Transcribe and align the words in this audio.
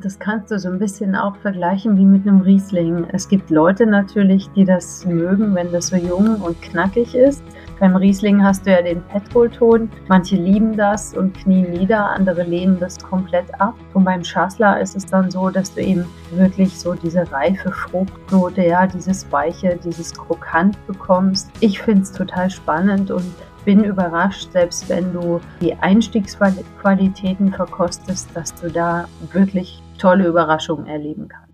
das 0.00 0.18
kannst 0.18 0.50
du 0.50 0.58
so 0.58 0.68
ein 0.68 0.78
bisschen 0.78 1.14
auch 1.14 1.36
vergleichen 1.36 1.96
wie 1.96 2.04
mit 2.04 2.26
einem 2.26 2.40
Riesling. 2.40 3.06
Es 3.12 3.28
gibt 3.28 3.50
Leute 3.50 3.86
natürlich, 3.86 4.48
die 4.56 4.64
das 4.64 5.04
mögen, 5.04 5.54
wenn 5.54 5.70
das 5.72 5.88
so 5.88 5.96
jung 5.96 6.40
und 6.40 6.60
knackig 6.62 7.14
ist. 7.14 7.42
Beim 7.78 7.96
Riesling 7.96 8.42
hast 8.42 8.66
du 8.66 8.70
ja 8.70 8.80
den 8.80 9.02
Petrolton. 9.02 9.90
Manche 10.08 10.36
lieben 10.36 10.76
das 10.76 11.14
und 11.14 11.34
knien 11.34 11.70
nieder, 11.70 12.10
andere 12.10 12.42
lehnen 12.44 12.78
das 12.78 12.98
komplett 12.98 13.52
ab. 13.60 13.74
Und 13.94 14.04
beim 14.04 14.22
Schassler 14.24 14.80
ist 14.80 14.96
es 14.96 15.06
dann 15.06 15.30
so, 15.30 15.50
dass 15.50 15.74
du 15.74 15.82
eben 15.82 16.04
wirklich 16.30 16.78
so 16.78 16.94
diese 16.94 17.30
reife 17.32 17.72
Fruchtnote, 17.72 18.66
ja, 18.66 18.86
dieses 18.86 19.30
Weiche, 19.32 19.78
dieses 19.84 20.12
Krokant 20.14 20.76
bekommst. 20.86 21.50
Ich 21.60 21.80
finde 21.82 22.02
es 22.02 22.12
total 22.12 22.50
spannend 22.50 23.10
und 23.10 23.24
bin 23.64 23.84
überrascht, 23.84 24.52
selbst 24.52 24.88
wenn 24.88 25.12
du 25.12 25.40
die 25.60 25.74
Einstiegsqualitäten 25.74 27.52
verkostest, 27.52 28.28
dass 28.34 28.54
du 28.54 28.70
da 28.70 29.08
wirklich 29.32 29.82
tolle 29.98 30.26
Überraschungen 30.26 30.86
erleben 30.86 31.28
kannst. 31.28 31.51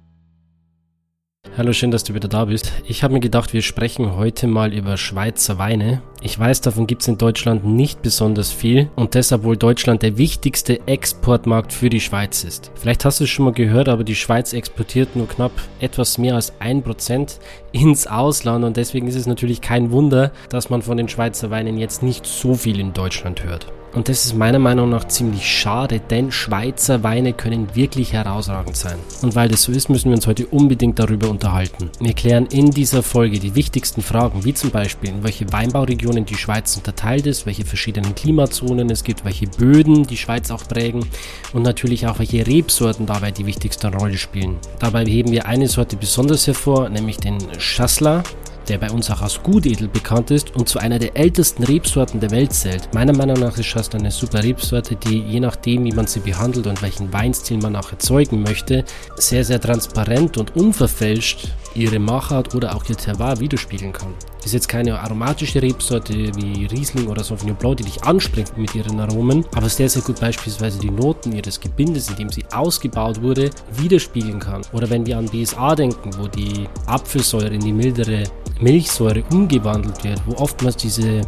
Hallo, 1.59 1.73
schön, 1.73 1.91
dass 1.91 2.05
du 2.05 2.15
wieder 2.15 2.29
da 2.29 2.45
bist. 2.45 2.73
Ich 2.87 3.03
habe 3.03 3.15
mir 3.15 3.21
gedacht, 3.21 3.53
wir 3.53 3.63
sprechen 3.63 4.15
heute 4.15 4.47
mal 4.47 4.73
über 4.73 4.97
Schweizer 4.97 5.59
Weine. 5.59 6.03
Ich 6.23 6.39
weiß, 6.39 6.61
davon 6.61 6.87
gibt 6.87 7.03
es 7.03 7.09
in 7.09 7.19
Deutschland 7.19 7.65
nicht 7.65 8.01
besonders 8.01 8.53
viel 8.53 8.89
und 8.95 9.15
deshalb 9.15 9.43
wohl 9.43 9.57
Deutschland 9.57 10.03
der 10.03 10.19
wichtigste 10.19 10.87
Exportmarkt 10.87 11.73
für 11.73 11.91
die 11.91 12.01
Schweiz 12.01 12.45
ist. 12.45 12.71
Vielleicht 12.77 13.05
hast 13.05 13.19
du 13.19 13.25
es 13.25 13.31
schon 13.31 13.45
mal 13.45 13.53
gehört, 13.55 13.89
aber 13.89 14.05
die 14.05 14.15
Schweiz 14.15 14.53
exportiert 14.53 15.17
nur 15.17 15.27
knapp 15.27 15.51
etwas 15.81 16.17
mehr 16.17 16.37
als 16.37 16.53
ein 16.61 16.85
Prozent 16.85 17.41
ins 17.73 18.07
Ausland 18.07 18.65
und 18.65 18.77
deswegen 18.77 19.09
ist 19.09 19.17
es 19.17 19.27
natürlich 19.27 19.61
kein 19.61 19.91
Wunder, 19.91 20.31
dass 20.51 20.71
man 20.71 20.83
von 20.83 20.97
den 20.97 21.09
Schweizer 21.09 21.51
Weinen 21.51 21.77
jetzt 21.77 22.05
nicht 22.05 22.25
so 22.25 22.55
viel 22.55 22.79
in 22.79 22.93
Deutschland 22.93 23.43
hört. 23.43 23.67
Und 23.95 24.09
das 24.09 24.27
ist 24.27 24.35
meiner 24.35 24.59
Meinung 24.59 24.91
nach 24.91 25.09
ziemlich 25.09 25.49
schade, 25.49 26.01
denn 26.01 26.31
Schweizer 26.31 27.03
Weine 27.03 27.33
können 27.33 27.75
wirklich 27.75 28.13
herausragend 28.13 28.77
sein. 28.77 28.99
Und 29.23 29.35
weil 29.35 29.49
das 29.49 29.63
so 29.63 29.73
ist, 29.73 29.89
müssen 29.89 30.11
wir 30.11 30.17
uns 30.17 30.27
heute 30.27 30.47
unbedingt 30.47 30.99
darüber 30.99 31.29
unterhalten. 31.29 31.91
Wir 31.99 32.13
klären 32.13 32.47
in 32.47 32.71
dieser 32.71 33.03
Folge 33.03 33.39
die 33.39 33.55
wichtigsten 33.55 34.03
Fragen, 34.03 34.45
wie 34.45 34.55
zum 34.55 34.71
Beispiel, 34.71 35.11
in 35.11 35.25
welche 35.25 35.51
Weinbauregionen 35.53 36.27
die 36.27 36.37
Schweiz 36.37 36.77
unterteilt 36.77 37.27
ist, 37.27 37.47
welche 37.47 37.65
verschiedenen 37.65 38.15
Klimazonen 38.15 38.91
es 38.91 39.05
gibt, 39.05 39.25
welche 39.25 39.47
Böden 39.47 40.07
die 40.07 40.17
Schweiz 40.17 40.51
auch 40.51 40.69
prägen 40.69 41.07
und 41.53 41.63
natürlich 41.63 42.07
auch, 42.07 42.19
welche 42.19 42.47
Rebsorten 42.47 43.07
dabei 43.07 43.31
die 43.31 43.47
wichtigste 43.47 43.89
Rolle 43.89 44.19
spielen. 44.19 44.59
Dabei 44.79 45.05
heben 45.07 45.33
wir 45.33 45.47
eine 45.47 45.69
Sorte 45.69 45.97
besonders 45.97 46.47
hervor, 46.47 46.89
nämlich 46.89 47.17
den 47.19 47.39
Schassler 47.59 48.23
der 48.69 48.79
bei 48.79 48.91
uns 48.91 49.11
auch 49.11 49.23
als 49.23 49.43
Gutedel 49.43 49.89
bekannt 49.89 50.31
ist 50.31 50.55
und 50.55 50.69
zu 50.69 50.79
einer 50.79 50.99
der 50.99 51.17
ältesten 51.17 51.65
Rebsorten 51.65 52.21
der 52.21 52.31
Welt 52.31 52.53
zählt. 52.53 52.93
Meiner 52.95 53.17
Meinung 53.17 53.41
nach 53.41 53.57
ist 53.59 53.67
Shasta 53.67 53.99
eine 53.99 54.11
super 54.11 54.43
Rebsorte, 54.43 54.97
die 54.97 55.21
je 55.21 55.41
nachdem, 55.41 55.85
wie 55.85 55.93
man 55.93 56.07
sie 56.07 56.21
behandelt 56.21 56.67
und 56.67 56.83
welchen 56.83 57.13
Weinstil 57.13 57.59
man 57.59 57.77
auch 57.77 57.91
erzeugen 57.93 58.43
möchte, 58.43 58.85
sehr, 59.17 59.45
sehr 59.45 59.61
transparent 59.61 60.37
und 60.37 60.57
unverfälscht 60.57 61.49
ihre 61.79 61.99
Machart 61.99 62.55
oder 62.55 62.75
auch 62.75 62.85
ihr 62.89 62.97
Terroir 62.97 63.39
widerspiegeln 63.41 63.93
kann. 63.93 64.15
Ist 64.45 64.55
jetzt 64.55 64.69
keine 64.69 64.99
aromatische 64.99 65.63
Rebsorte 65.63 66.15
wie 66.37 66.67
Riesling 66.67 67.07
oder 67.09 67.23
Sauvignon 67.23 67.57
Blanc, 67.57 67.77
die 67.79 67.85
dich 67.85 68.03
anspringt 68.05 68.57
mit 68.57 68.75
ihren 68.75 68.99
Aromen, 68.99 69.45
aber 69.55 69.69
sehr, 69.69 69.89
sehr 69.89 70.03
gut 70.03 70.21
beispielsweise 70.21 70.79
die 70.79 70.91
Noten 70.91 71.33
ihres 71.33 71.61
Gebindes, 71.61 72.09
in 72.11 72.17
dem 72.17 72.31
sie 72.31 72.45
ausgebaut 72.53 73.23
wurde, 73.23 73.51
widerspiegeln 73.73 74.41
kann. 74.41 74.63
Oder 74.73 74.91
wenn 74.91 75.07
wir 75.07 75.19
an 75.19 75.27
BSA 75.27 75.75
denken, 75.75 76.11
wo 76.19 76.27
die 76.27 76.69
Apfelsäure 76.87 77.55
in 77.55 77.61
die 77.61 77.73
mildere 77.73 78.25
Milchsäure 78.61 79.23
umgewandelt 79.31 80.03
wird, 80.03 80.21
wo 80.27 80.35
oftmals 80.37 80.77
diese 80.77 81.23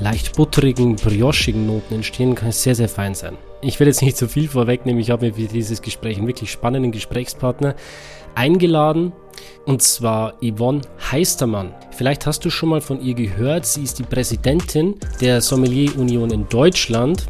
leicht 0.00 0.36
butterigen, 0.36 0.96
briochigen 0.96 1.66
Noten 1.66 1.94
entstehen, 1.94 2.34
kann 2.34 2.48
es 2.48 2.62
sehr, 2.62 2.74
sehr 2.74 2.88
fein 2.88 3.14
sein. 3.14 3.36
Ich 3.62 3.80
will 3.80 3.86
jetzt 3.86 4.02
nicht 4.02 4.16
zu 4.16 4.28
viel 4.28 4.48
vorwegnehmen, 4.48 5.00
ich 5.00 5.10
habe 5.10 5.26
mir 5.26 5.34
für 5.34 5.46
dieses 5.46 5.80
Gespräch 5.80 6.18
einen 6.18 6.26
wirklich 6.26 6.50
spannenden 6.50 6.92
Gesprächspartner 6.92 7.74
eingeladen, 8.34 9.12
und 9.66 9.82
zwar 9.82 10.34
Yvonne 10.42 10.82
Heistermann. 11.10 11.74
Vielleicht 11.90 12.26
hast 12.26 12.44
du 12.44 12.50
schon 12.50 12.70
mal 12.70 12.80
von 12.80 13.00
ihr 13.00 13.14
gehört, 13.14 13.66
sie 13.66 13.82
ist 13.82 13.98
die 13.98 14.04
Präsidentin 14.04 14.94
der 15.20 15.40
Sommelier 15.40 15.96
Union 15.96 16.30
in 16.30 16.48
Deutschland 16.48 17.26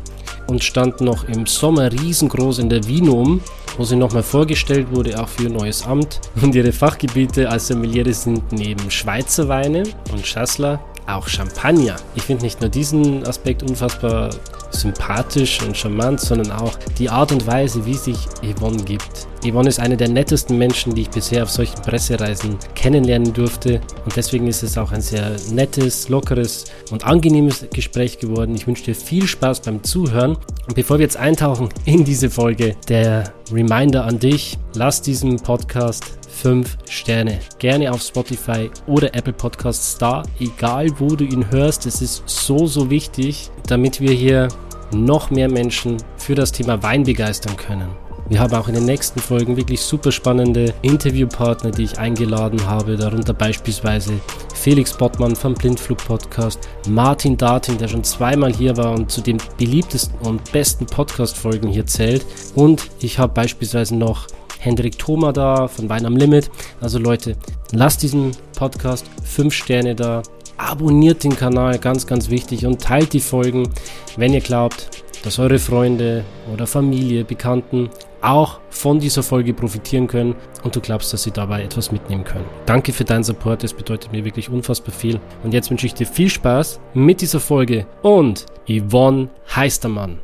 und 0.46 0.62
stand 0.62 1.00
noch 1.00 1.28
im 1.28 1.46
Sommer 1.46 1.90
riesengroß 1.92 2.58
in 2.58 2.68
der 2.68 2.86
Vinum, 2.86 3.40
wo 3.76 3.84
sie 3.84 3.96
nochmal 3.96 4.22
vorgestellt 4.22 4.88
wurde, 4.90 5.20
auch 5.20 5.28
für 5.28 5.44
ihr 5.44 5.50
neues 5.50 5.86
Amt. 5.86 6.20
Und 6.40 6.54
ihre 6.54 6.72
Fachgebiete 6.72 7.48
als 7.48 7.68
Sommeliere 7.68 8.12
sind 8.12 8.52
neben 8.52 8.90
Schweizer 8.90 9.48
Weine 9.48 9.84
und 10.12 10.26
Schassler 10.26 10.84
auch 11.06 11.28
Champagner. 11.28 11.96
Ich 12.14 12.22
finde 12.22 12.44
nicht 12.44 12.60
nur 12.60 12.70
diesen 12.70 13.26
Aspekt 13.26 13.62
unfassbar 13.62 14.30
sympathisch 14.70 15.62
und 15.62 15.76
charmant, 15.76 16.20
sondern 16.20 16.50
auch 16.50 16.76
die 16.98 17.08
Art 17.08 17.32
und 17.32 17.46
Weise, 17.46 17.86
wie 17.86 17.94
sich 17.94 18.16
Yvonne 18.42 18.82
gibt. 18.82 19.26
Yvonne 19.44 19.68
ist 19.68 19.78
eine 19.78 19.96
der 19.96 20.08
nettesten 20.08 20.56
Menschen, 20.56 20.94
die 20.94 21.02
ich 21.02 21.10
bisher 21.10 21.42
auf 21.42 21.50
solchen 21.50 21.80
Pressereisen 21.82 22.56
kennenlernen 22.74 23.32
durfte. 23.32 23.80
Und 24.04 24.16
deswegen 24.16 24.46
ist 24.46 24.62
es 24.62 24.78
auch 24.78 24.90
ein 24.90 25.02
sehr 25.02 25.36
nettes, 25.52 26.08
lockeres 26.08 26.64
und 26.90 27.04
angenehmes 27.04 27.66
Gespräch 27.72 28.18
geworden. 28.18 28.54
Ich 28.54 28.66
wünsche 28.66 28.84
dir 28.84 28.94
viel 28.94 29.26
Spaß 29.26 29.60
beim 29.60 29.82
Zuhören. 29.84 30.36
Und 30.66 30.74
bevor 30.74 30.98
wir 30.98 31.04
jetzt 31.04 31.18
eintauchen 31.18 31.68
in 31.84 32.04
diese 32.04 32.30
Folge, 32.30 32.74
der 32.88 33.34
Reminder 33.52 34.04
an 34.04 34.18
dich, 34.18 34.58
lass 34.74 35.02
diesem 35.02 35.36
Podcast 35.36 36.18
5 36.34 36.76
Sterne. 36.88 37.38
Gerne 37.58 37.92
auf 37.92 38.02
Spotify 38.02 38.70
oder 38.86 39.14
Apple 39.14 39.32
Podcasts 39.32 39.96
da, 39.98 40.22
egal 40.40 40.88
wo 40.98 41.14
du 41.16 41.24
ihn 41.24 41.50
hörst. 41.50 41.86
Es 41.86 42.02
ist 42.02 42.22
so, 42.26 42.66
so 42.66 42.90
wichtig, 42.90 43.50
damit 43.66 44.00
wir 44.00 44.12
hier 44.12 44.48
noch 44.92 45.30
mehr 45.30 45.50
Menschen 45.50 45.96
für 46.16 46.34
das 46.34 46.52
Thema 46.52 46.82
Wein 46.82 47.04
begeistern 47.04 47.56
können. 47.56 47.88
Wir 48.28 48.40
haben 48.40 48.54
auch 48.54 48.68
in 48.68 48.74
den 48.74 48.86
nächsten 48.86 49.20
Folgen 49.20 49.54
wirklich 49.58 49.82
super 49.82 50.10
spannende 50.10 50.72
Interviewpartner, 50.80 51.70
die 51.70 51.84
ich 51.84 51.98
eingeladen 51.98 52.66
habe, 52.66 52.96
darunter 52.96 53.34
beispielsweise 53.34 54.14
Felix 54.54 54.94
Bottmann 54.94 55.36
vom 55.36 55.52
Blindflug 55.52 55.98
Podcast, 55.98 56.58
Martin 56.88 57.36
Datin, 57.36 57.76
der 57.76 57.88
schon 57.88 58.02
zweimal 58.02 58.50
hier 58.50 58.78
war 58.78 58.92
und 58.92 59.10
zu 59.10 59.20
den 59.20 59.36
beliebtesten 59.58 60.18
und 60.20 60.52
besten 60.52 60.86
Podcast-Folgen 60.86 61.68
hier 61.68 61.84
zählt. 61.84 62.24
Und 62.54 62.88
ich 63.00 63.18
habe 63.18 63.34
beispielsweise 63.34 63.94
noch 63.94 64.26
Hendrik 64.64 64.98
Thoma 64.98 65.32
da 65.32 65.68
von 65.68 65.90
Wein 65.90 66.06
am 66.06 66.16
Limit. 66.16 66.50
Also 66.80 66.98
Leute, 66.98 67.36
lasst 67.72 68.02
diesem 68.02 68.30
Podcast 68.56 69.04
5 69.22 69.52
Sterne 69.52 69.94
da, 69.94 70.22
abonniert 70.56 71.22
den 71.22 71.36
Kanal, 71.36 71.78
ganz, 71.78 72.06
ganz 72.06 72.30
wichtig 72.30 72.64
und 72.64 72.80
teilt 72.80 73.12
die 73.12 73.20
Folgen, 73.20 73.68
wenn 74.16 74.32
ihr 74.32 74.40
glaubt, 74.40 74.88
dass 75.22 75.38
eure 75.38 75.58
Freunde 75.58 76.24
oder 76.52 76.66
Familie, 76.66 77.24
Bekannten 77.24 77.90
auch 78.22 78.60
von 78.70 79.00
dieser 79.00 79.22
Folge 79.22 79.52
profitieren 79.52 80.06
können 80.06 80.34
und 80.62 80.74
du 80.74 80.80
glaubst, 80.80 81.12
dass 81.12 81.24
sie 81.24 81.30
dabei 81.30 81.62
etwas 81.62 81.92
mitnehmen 81.92 82.24
können. 82.24 82.46
Danke 82.64 82.94
für 82.94 83.04
deinen 83.04 83.24
Support, 83.24 83.62
das 83.62 83.74
bedeutet 83.74 84.12
mir 84.12 84.24
wirklich 84.24 84.48
unfassbar 84.48 84.94
viel. 84.94 85.20
Und 85.42 85.52
jetzt 85.52 85.70
wünsche 85.70 85.86
ich 85.86 85.92
dir 85.92 86.06
viel 86.06 86.30
Spaß 86.30 86.80
mit 86.94 87.20
dieser 87.20 87.40
Folge 87.40 87.86
und 88.02 88.46
Yvonne 88.66 89.28
Heistermann. 89.54 90.20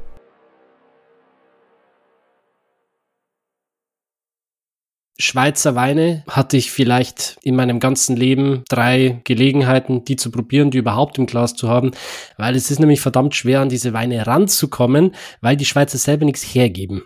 Schweizer 5.30 5.76
Weine 5.76 6.24
hatte 6.28 6.56
ich 6.56 6.72
vielleicht 6.72 7.38
in 7.44 7.54
meinem 7.54 7.78
ganzen 7.78 8.16
Leben 8.16 8.64
drei 8.68 9.20
Gelegenheiten, 9.22 10.04
die 10.04 10.16
zu 10.16 10.32
probieren, 10.32 10.72
die 10.72 10.78
überhaupt 10.78 11.18
im 11.18 11.26
Glas 11.26 11.54
zu 11.54 11.68
haben, 11.68 11.92
weil 12.36 12.56
es 12.56 12.68
ist 12.72 12.80
nämlich 12.80 13.00
verdammt 13.00 13.36
schwer, 13.36 13.60
an 13.60 13.68
diese 13.68 13.92
Weine 13.92 14.26
ranzukommen, 14.26 15.14
weil 15.40 15.56
die 15.56 15.66
Schweizer 15.66 15.98
selber 15.98 16.24
nichts 16.24 16.42
hergeben. 16.42 17.04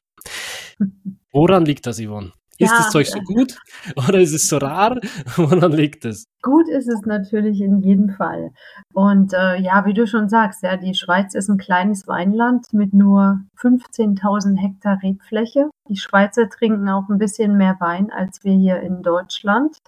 Woran 1.32 1.66
liegt 1.66 1.86
das, 1.86 2.00
Yvonne? 2.00 2.32
Ist 2.58 2.70
ja, 2.70 2.76
das 2.78 2.90
Zeug 2.90 3.06
so 3.06 3.20
gut 3.20 3.58
oder 4.08 4.20
ist 4.20 4.32
es 4.32 4.48
so 4.48 4.58
rar? 4.58 4.98
Woran 5.36 5.72
liegt 5.72 6.04
es? 6.04 6.26
Gut 6.42 6.68
ist 6.68 6.88
es 6.88 7.02
natürlich 7.02 7.60
in 7.60 7.80
jedem 7.80 8.10
Fall. 8.10 8.50
Und 8.92 9.32
äh, 9.32 9.60
ja, 9.60 9.84
wie 9.86 9.94
du 9.94 10.06
schon 10.06 10.28
sagst, 10.28 10.62
ja, 10.62 10.76
die 10.76 10.94
Schweiz 10.94 11.34
ist 11.34 11.48
ein 11.48 11.58
kleines 11.58 12.06
Weinland 12.06 12.72
mit 12.72 12.92
nur 12.92 13.40
15.000 13.58 14.56
Hektar 14.56 15.00
Rebfläche. 15.02 15.70
Die 15.88 15.96
Schweizer 15.96 16.48
trinken 16.48 16.88
auch 16.88 17.08
ein 17.08 17.18
bisschen 17.18 17.56
mehr 17.56 17.76
Wein 17.80 18.10
als 18.10 18.44
wir 18.44 18.52
hier 18.52 18.80
in 18.80 19.02
Deutschland 19.02 19.78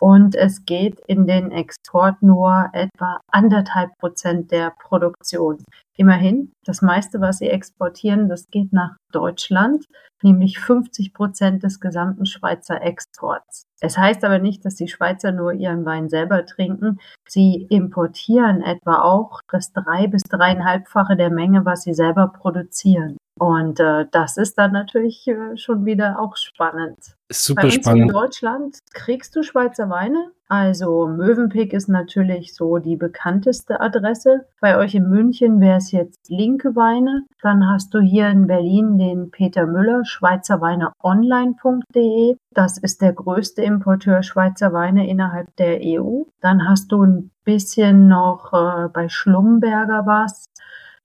und 0.00 0.34
es 0.34 0.64
geht 0.64 0.98
in 1.06 1.26
den 1.26 1.52
Export 1.52 2.22
nur 2.22 2.70
etwa 2.72 3.20
anderthalb 3.30 3.96
Prozent 3.98 4.50
der 4.50 4.72
Produktion. 4.82 5.58
Immerhin, 5.96 6.52
das 6.64 6.80
meiste, 6.80 7.20
was 7.20 7.38
sie 7.38 7.48
exportieren, 7.50 8.28
das 8.28 8.48
geht 8.50 8.72
nach 8.72 8.96
Deutschland, 9.12 9.84
nämlich 10.22 10.58
50 10.58 11.12
Prozent 11.12 11.62
des 11.62 11.80
gesamten 11.80 12.24
Schweizer 12.24 12.80
Exports. 12.80 13.64
Es 13.80 13.98
heißt 13.98 14.24
aber 14.24 14.38
nicht, 14.38 14.64
dass 14.64 14.74
die 14.74 14.88
Schweizer 14.88 15.32
nur 15.32 15.52
ihren 15.52 15.84
Wein 15.84 16.08
selber 16.08 16.46
trinken. 16.46 16.98
Sie 17.28 17.66
importieren 17.68 18.62
etwa 18.62 19.02
auch 19.02 19.40
das 19.50 19.72
drei- 19.72 20.06
bis 20.06 20.22
dreieinhalbfache 20.22 21.16
der 21.16 21.30
Menge, 21.30 21.64
was 21.66 21.82
sie 21.82 21.94
selber 21.94 22.28
produzieren. 22.28 23.16
Und 23.40 23.80
äh, 23.80 24.04
das 24.12 24.36
ist 24.36 24.58
dann 24.58 24.70
natürlich 24.72 25.26
äh, 25.26 25.56
schon 25.56 25.86
wieder 25.86 26.20
auch 26.20 26.36
spannend. 26.36 27.16
Super 27.30 27.70
spannend. 27.70 28.02
In 28.02 28.08
Deutschland 28.08 28.80
kriegst 28.92 29.34
du 29.34 29.42
Schweizer 29.42 29.88
Weine, 29.88 30.32
Also 30.48 31.06
Mövenpick 31.06 31.72
ist 31.72 31.88
natürlich 31.88 32.54
so 32.54 32.76
die 32.76 32.96
bekannteste 32.96 33.80
Adresse. 33.80 34.44
Bei 34.60 34.76
euch 34.76 34.94
in 34.94 35.08
München 35.08 35.58
wäre 35.58 35.78
es 35.78 35.90
jetzt 35.90 36.28
Linke 36.28 36.76
Weine. 36.76 37.24
Dann 37.40 37.66
hast 37.66 37.94
du 37.94 38.00
hier 38.00 38.28
in 38.28 38.46
Berlin 38.46 38.98
den 38.98 39.30
Peter 39.30 39.64
Müller, 39.64 40.04
schweizerweineonline.de. 40.04 42.36
Das 42.52 42.76
ist 42.76 43.00
der 43.00 43.14
größte 43.14 43.62
Importeur 43.62 44.22
Schweizer 44.22 44.74
Weine 44.74 45.08
innerhalb 45.08 45.56
der 45.56 45.80
EU. 45.82 46.24
Dann 46.42 46.68
hast 46.68 46.92
du 46.92 47.04
ein 47.04 47.30
bisschen 47.44 48.06
noch 48.06 48.52
äh, 48.52 48.90
bei 48.92 49.08
Schlumberger 49.08 50.04
was. 50.04 50.44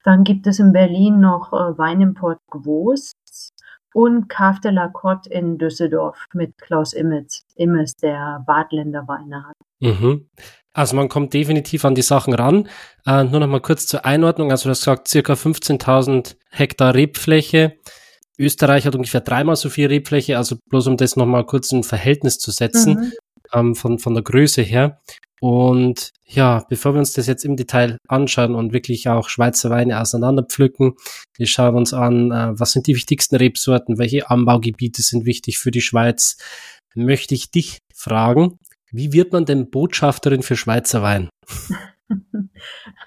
Dann 0.06 0.24
gibt 0.24 0.46
es 0.46 0.60
in 0.60 0.72
Berlin 0.72 1.20
noch 1.20 1.52
äh, 1.52 1.78
Weinimport 1.78 2.38
Gwoß 2.52 3.14
und 3.96 4.30
Cave 4.30 4.60
de 4.64 4.72
la 4.72 4.88
Cotte 4.88 5.30
in 5.32 5.58
Düsseldorf 5.58 6.28
mit 6.34 6.58
Klaus 6.60 6.94
Immes, 6.94 7.44
Immes 7.56 7.96
der 7.96 8.44
Badländer 8.46 9.08
Weine 9.08 9.48
hat. 9.48 9.56
Mhm. 9.80 10.30
Also 10.74 10.96
man 10.96 11.10
kommt 11.10 11.34
definitiv 11.34 11.86
an 11.86 11.96
die 11.96 12.04
Sachen 12.04 12.36
ran. 12.36 12.70
Äh, 13.08 13.24
nur 13.24 13.40
noch 13.40 13.48
mal 13.48 13.62
kurz 13.62 13.88
zur 13.88 14.06
Einordnung. 14.06 14.52
Also 14.52 14.66
du 14.66 14.72
hast 14.72 14.82
gesagt, 14.82 15.08
circa 15.08 15.34
15.000 15.34 16.36
Hektar 16.52 16.94
Rebfläche. 16.94 17.78
Österreich 18.38 18.86
hat 18.86 18.94
ungefähr 18.94 19.22
dreimal 19.22 19.56
so 19.56 19.70
viel 19.70 19.88
Rebfläche. 19.88 20.38
Also 20.38 20.58
bloß 20.70 20.86
um 20.86 20.98
das 20.98 21.16
noch 21.16 21.26
mal 21.26 21.46
kurz 21.46 21.72
in 21.72 21.84
Verhältnis 21.84 22.38
zu 22.38 22.52
setzen, 22.52 22.94
mhm. 22.94 23.12
ähm, 23.54 23.76
von, 23.76 23.98
von 23.98 24.14
der 24.14 24.24
Größe 24.24 24.62
her. 24.62 25.00
Und 25.42 26.12
ja, 26.26 26.66
bevor 26.70 26.94
wir 26.94 27.00
uns 27.00 27.14
das 27.14 27.28
jetzt 27.28 27.46
im 27.46 27.56
Detail 27.56 27.98
anschauen 28.08 28.56
und 28.56 28.74
wirklich 28.74 29.10
auch 29.10 29.30
Schweizer 29.30 29.70
Weine 29.70 30.02
auseinanderpflücken, 30.02 30.94
wir 31.38 31.48
schauen 31.48 31.76
uns 31.76 31.94
an, 31.94 32.32
äh, 32.32 32.60
was 32.60 32.72
sind 32.72 32.88
die 32.88 32.96
wichtigsten 32.96 33.36
Rebsorten, 33.36 33.98
welche 33.98 34.30
Anbaugebiete 34.30 35.02
sind 35.02 35.26
wichtig 35.26 35.58
für 35.58 35.72
die 35.72 35.82
Schweiz, 35.82 36.38
möchte 36.96 37.36
ich 37.36 37.52
dich 37.52 37.80
fragen, 37.94 38.60
wie 38.92 39.12
wird 39.12 39.34
man 39.34 39.46
denn 39.46 39.70
Botschafterin 39.70 40.42
für 40.42 40.56
Schweizer 40.56 41.02
Wein? 41.02 41.30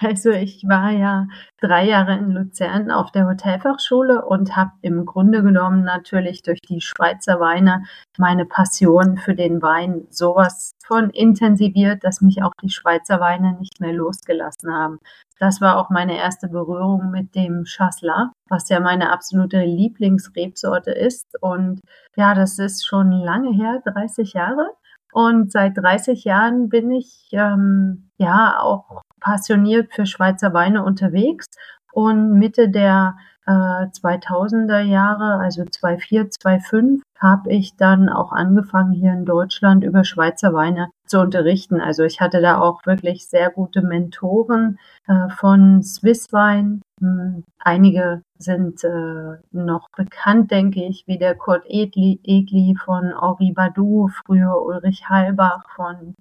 Also 0.01 0.31
ich 0.31 0.65
war 0.67 0.91
ja 0.91 1.27
drei 1.61 1.87
Jahre 1.87 2.17
in 2.17 2.31
Luzern 2.31 2.91
auf 2.91 3.11
der 3.11 3.27
Hotelfachschule 3.27 4.25
und 4.25 4.57
habe 4.57 4.73
im 4.83 5.07
Grunde 5.07 5.43
genommen 5.43 5.85
natürlich 5.85 6.43
durch 6.43 6.61
die 6.61 6.81
Schweizer 6.81 7.41
Weine 7.41 7.85
meine 8.17 8.45
Passion 8.45 9.17
für 9.17 9.35
den 9.35 9.63
Wein 9.63 10.07
sowas 10.11 10.73
von 10.87 11.11
intensiviert, 11.11 12.05
dass 12.05 12.21
mich 12.21 12.43
auch 12.43 12.53
die 12.63 12.71
Schweizer 12.71 13.21
Weine 13.21 13.55
nicht 13.59 13.81
mehr 13.81 13.93
losgelassen 13.93 14.73
haben. 14.73 14.99
Das 15.39 15.61
war 15.61 15.79
auch 15.79 15.91
meine 15.91 16.17
erste 16.17 16.49
Berührung 16.49 17.11
mit 17.11 17.35
dem 17.35 17.65
Chasselas, 17.65 18.29
was 18.49 18.69
ja 18.69 18.81
meine 18.81 19.13
absolute 19.13 19.61
Lieblingsrebsorte 19.61 20.91
ist. 20.91 21.41
Und 21.41 21.81
ja, 22.17 22.35
das 22.35 22.59
ist 22.59 22.87
schon 22.87 23.13
lange 23.13 23.53
her, 23.53 23.81
30 23.85 24.33
Jahre. 24.33 24.71
Und 25.19 25.51
seit 25.51 25.77
30 25.77 26.23
Jahren 26.23 26.69
bin 26.69 26.93
ich 26.93 27.31
ähm, 27.33 28.09
ja 28.19 28.61
auch 28.61 29.03
passioniert 29.19 29.93
für 29.93 30.07
Schweizer 30.07 30.55
Weine 30.55 30.85
unterwegs. 30.85 31.47
Und 31.93 32.39
Mitte 32.39 32.69
der 32.69 33.17
äh, 33.45 33.51
2000er 33.51 34.79
Jahre, 34.79 35.41
also 35.43 35.65
2004, 35.65 36.31
2005, 36.31 37.03
habe 37.19 37.53
ich 37.53 37.77
dann 37.77 38.09
auch 38.09 38.31
angefangen, 38.31 38.93
hier 38.93 39.13
in 39.13 39.25
Deutschland 39.25 39.83
über 39.83 40.05
Schweizer 40.05 40.55
Weine 40.55 40.89
zu 41.05 41.19
unterrichten. 41.19 41.81
Also 41.81 42.05
ich 42.05 42.21
hatte 42.21 42.41
da 42.41 42.61
auch 42.61 42.87
wirklich 42.87 43.27
sehr 43.27 43.51
gute 43.51 43.83
Mentoren 43.83 44.79
äh, 45.09 45.31
von 45.31 45.83
Swisswein. 45.83 46.81
Hm, 47.01 47.45
einige 47.59 48.23
sind 48.39 48.85
äh, 48.85 49.37
noch 49.53 49.89
bekannt, 49.97 50.51
denke 50.51 50.85
ich, 50.85 51.05
wie 51.07 51.19
der 51.19 51.35
Kurt 51.35 51.65
Egli, 51.67 52.21
Egli 52.25 52.77
von 52.85 53.13
Henri 53.21 53.53
Badou, 53.53 54.09
früher 54.09 54.63
Ulrich 54.63 55.09
Halbach 55.09 55.65
von 55.75 56.15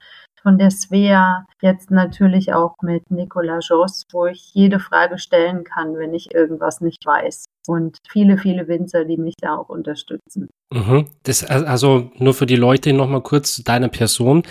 von 0.47 0.57
der 0.57 0.71
Svea, 0.71 1.45
jetzt 1.61 1.91
natürlich 1.91 2.53
auch 2.53 2.75
mit 2.81 3.11
Nicolas 3.11 3.67
Joss, 3.67 4.03
wo 4.13 4.27
ich 4.27 4.53
jede 4.53 4.79
Frage 4.79 5.17
stellen 5.17 5.65
kann, 5.65 5.97
wenn 5.97 6.13
ich 6.13 6.33
irgendwas 6.33 6.79
nicht 6.79 7.05
weiß. 7.05 7.47
Und 7.67 7.97
viele, 8.09 8.37
viele 8.37 8.69
Winzer, 8.69 9.03
die 9.03 9.17
mich 9.17 9.33
da 9.41 9.57
auch 9.57 9.67
unterstützen. 9.67 10.47
Mhm. 10.71 11.07
Das, 11.23 11.43
also 11.43 12.11
nur 12.15 12.33
für 12.33 12.45
die 12.45 12.55
Leute 12.55 12.93
nochmal 12.93 13.23
kurz 13.23 13.55
zu 13.55 13.63
deiner 13.63 13.89
Person. 13.89 14.43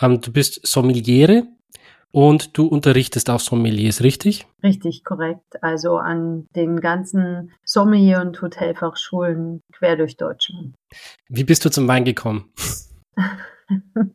Ähm, 0.00 0.20
du 0.20 0.32
bist 0.32 0.66
Sommeliere 0.66 1.44
und 2.14 2.56
du 2.56 2.68
unterrichtest 2.68 3.28
auch 3.28 3.40
Sommeliers, 3.40 4.00
richtig? 4.00 4.46
Richtig, 4.62 5.02
korrekt. 5.02 5.62
Also 5.62 5.96
an 5.96 6.46
den 6.54 6.80
ganzen 6.80 7.50
Sommelier- 7.64 8.20
und 8.20 8.40
Hotelfachschulen 8.40 9.62
quer 9.72 9.96
durch 9.96 10.16
Deutschland. 10.16 10.76
Wie 11.28 11.42
bist 11.42 11.64
du 11.64 11.70
zum 11.70 11.88
Wein 11.88 12.04
gekommen? 12.04 12.52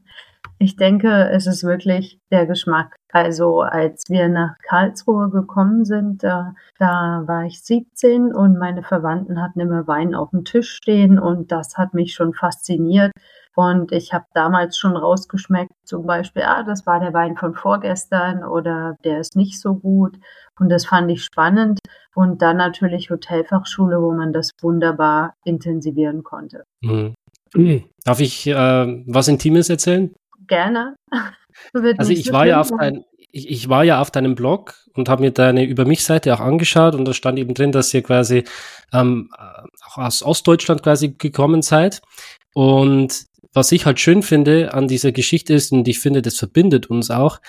Ich 0.61 0.75
denke, 0.75 1.29
es 1.31 1.47
ist 1.47 1.63
wirklich 1.63 2.19
der 2.31 2.45
Geschmack. 2.45 2.97
Also 3.11 3.61
als 3.61 4.03
wir 4.09 4.27
nach 4.27 4.56
Karlsruhe 4.61 5.29
gekommen 5.29 5.85
sind, 5.85 6.21
da, 6.21 6.53
da 6.77 7.23
war 7.25 7.45
ich 7.45 7.63
17 7.63 8.33
und 8.33 8.59
meine 8.59 8.83
Verwandten 8.83 9.41
hatten 9.41 9.61
immer 9.61 9.88
Wein 9.88 10.13
auf 10.13 10.31
dem 10.31 10.44
Tisch 10.44 10.71
stehen 10.71 11.17
und 11.17 11.53
das 11.53 11.77
hat 11.77 11.94
mich 11.94 12.13
schon 12.13 12.33
fasziniert. 12.33 13.13
Und 13.56 13.94
ich 13.94 14.13
habe 14.13 14.25
damals 14.33 14.77
schon 14.77 14.95
rausgeschmeckt, 14.95 15.71
zum 15.85 16.06
Beispiel, 16.06 16.44
ah, 16.44 16.63
das 16.63 16.85
war 16.85 17.00
der 17.00 17.13
Wein 17.13 17.38
von 17.38 17.55
vorgestern 17.55 18.44
oder 18.44 18.95
der 19.05 19.19
ist 19.19 19.38
nicht 19.38 19.59
so 19.59 19.75
gut. 19.75 20.17
Und 20.59 20.69
das 20.69 20.85
fand 20.85 21.09
ich 21.09 21.23
spannend. 21.23 21.79
Und 22.15 22.41
dann 22.41 22.57
natürlich 22.57 23.09
Hotelfachschule, 23.09 24.01
wo 24.01 24.12
man 24.12 24.33
das 24.33 24.51
wunderbar 24.62 25.35
intensivieren 25.45 26.23
konnte. 26.23 26.63
Mhm. 26.81 27.15
Darf 28.03 28.19
ich 28.19 28.45
äh, 28.45 29.03
was 29.07 29.27
Intimes 29.27 29.69
erzählen? 29.69 30.13
Gerne. 30.50 30.96
also 31.98 32.12
ich 32.12 32.25
so 32.25 32.34
war 32.34 32.46
ja 32.46 32.60
auf 32.60 32.72
dein, 32.78 33.06
ich, 33.31 33.50
ich, 33.50 33.69
war 33.69 33.84
ja 33.84 34.01
auf 34.01 34.12
deinem 34.12 34.36
Blog 34.36 34.75
und 34.94 35.07
habe 35.07 35.24
mir 35.24 35.31
deine 35.31 35.63
Über 35.63 35.86
mich 35.86 36.04
Seite 36.04 36.34
auch 36.34 36.40
angeschaut 36.40 36.96
und 36.96 37.06
da 37.06 37.13
stand 37.13 37.40
eben 37.40 37.54
drin, 37.54 37.72
dass 37.72 37.94
ihr 37.94 38.04
quasi 38.04 38.44
ähm, 38.92 39.30
auch 39.86 39.98
aus 39.98 40.24
Ostdeutschland 40.24 40.84
quasi 40.84 41.16
gekommen 41.18 41.62
seid. 41.62 42.01
Und 42.54 43.25
was 43.54 43.72
ich 43.72 43.86
halt 43.86 44.00
schön 44.00 44.24
finde 44.24 44.74
an 44.74 44.88
dieser 44.88 45.12
Geschichte 45.12 45.54
ist, 45.54 45.72
und 45.72 45.88
ich 45.88 46.00
finde, 46.00 46.22
das 46.22 46.36
verbindet 46.36 46.88
uns 46.88 47.12
auch, 47.12 47.40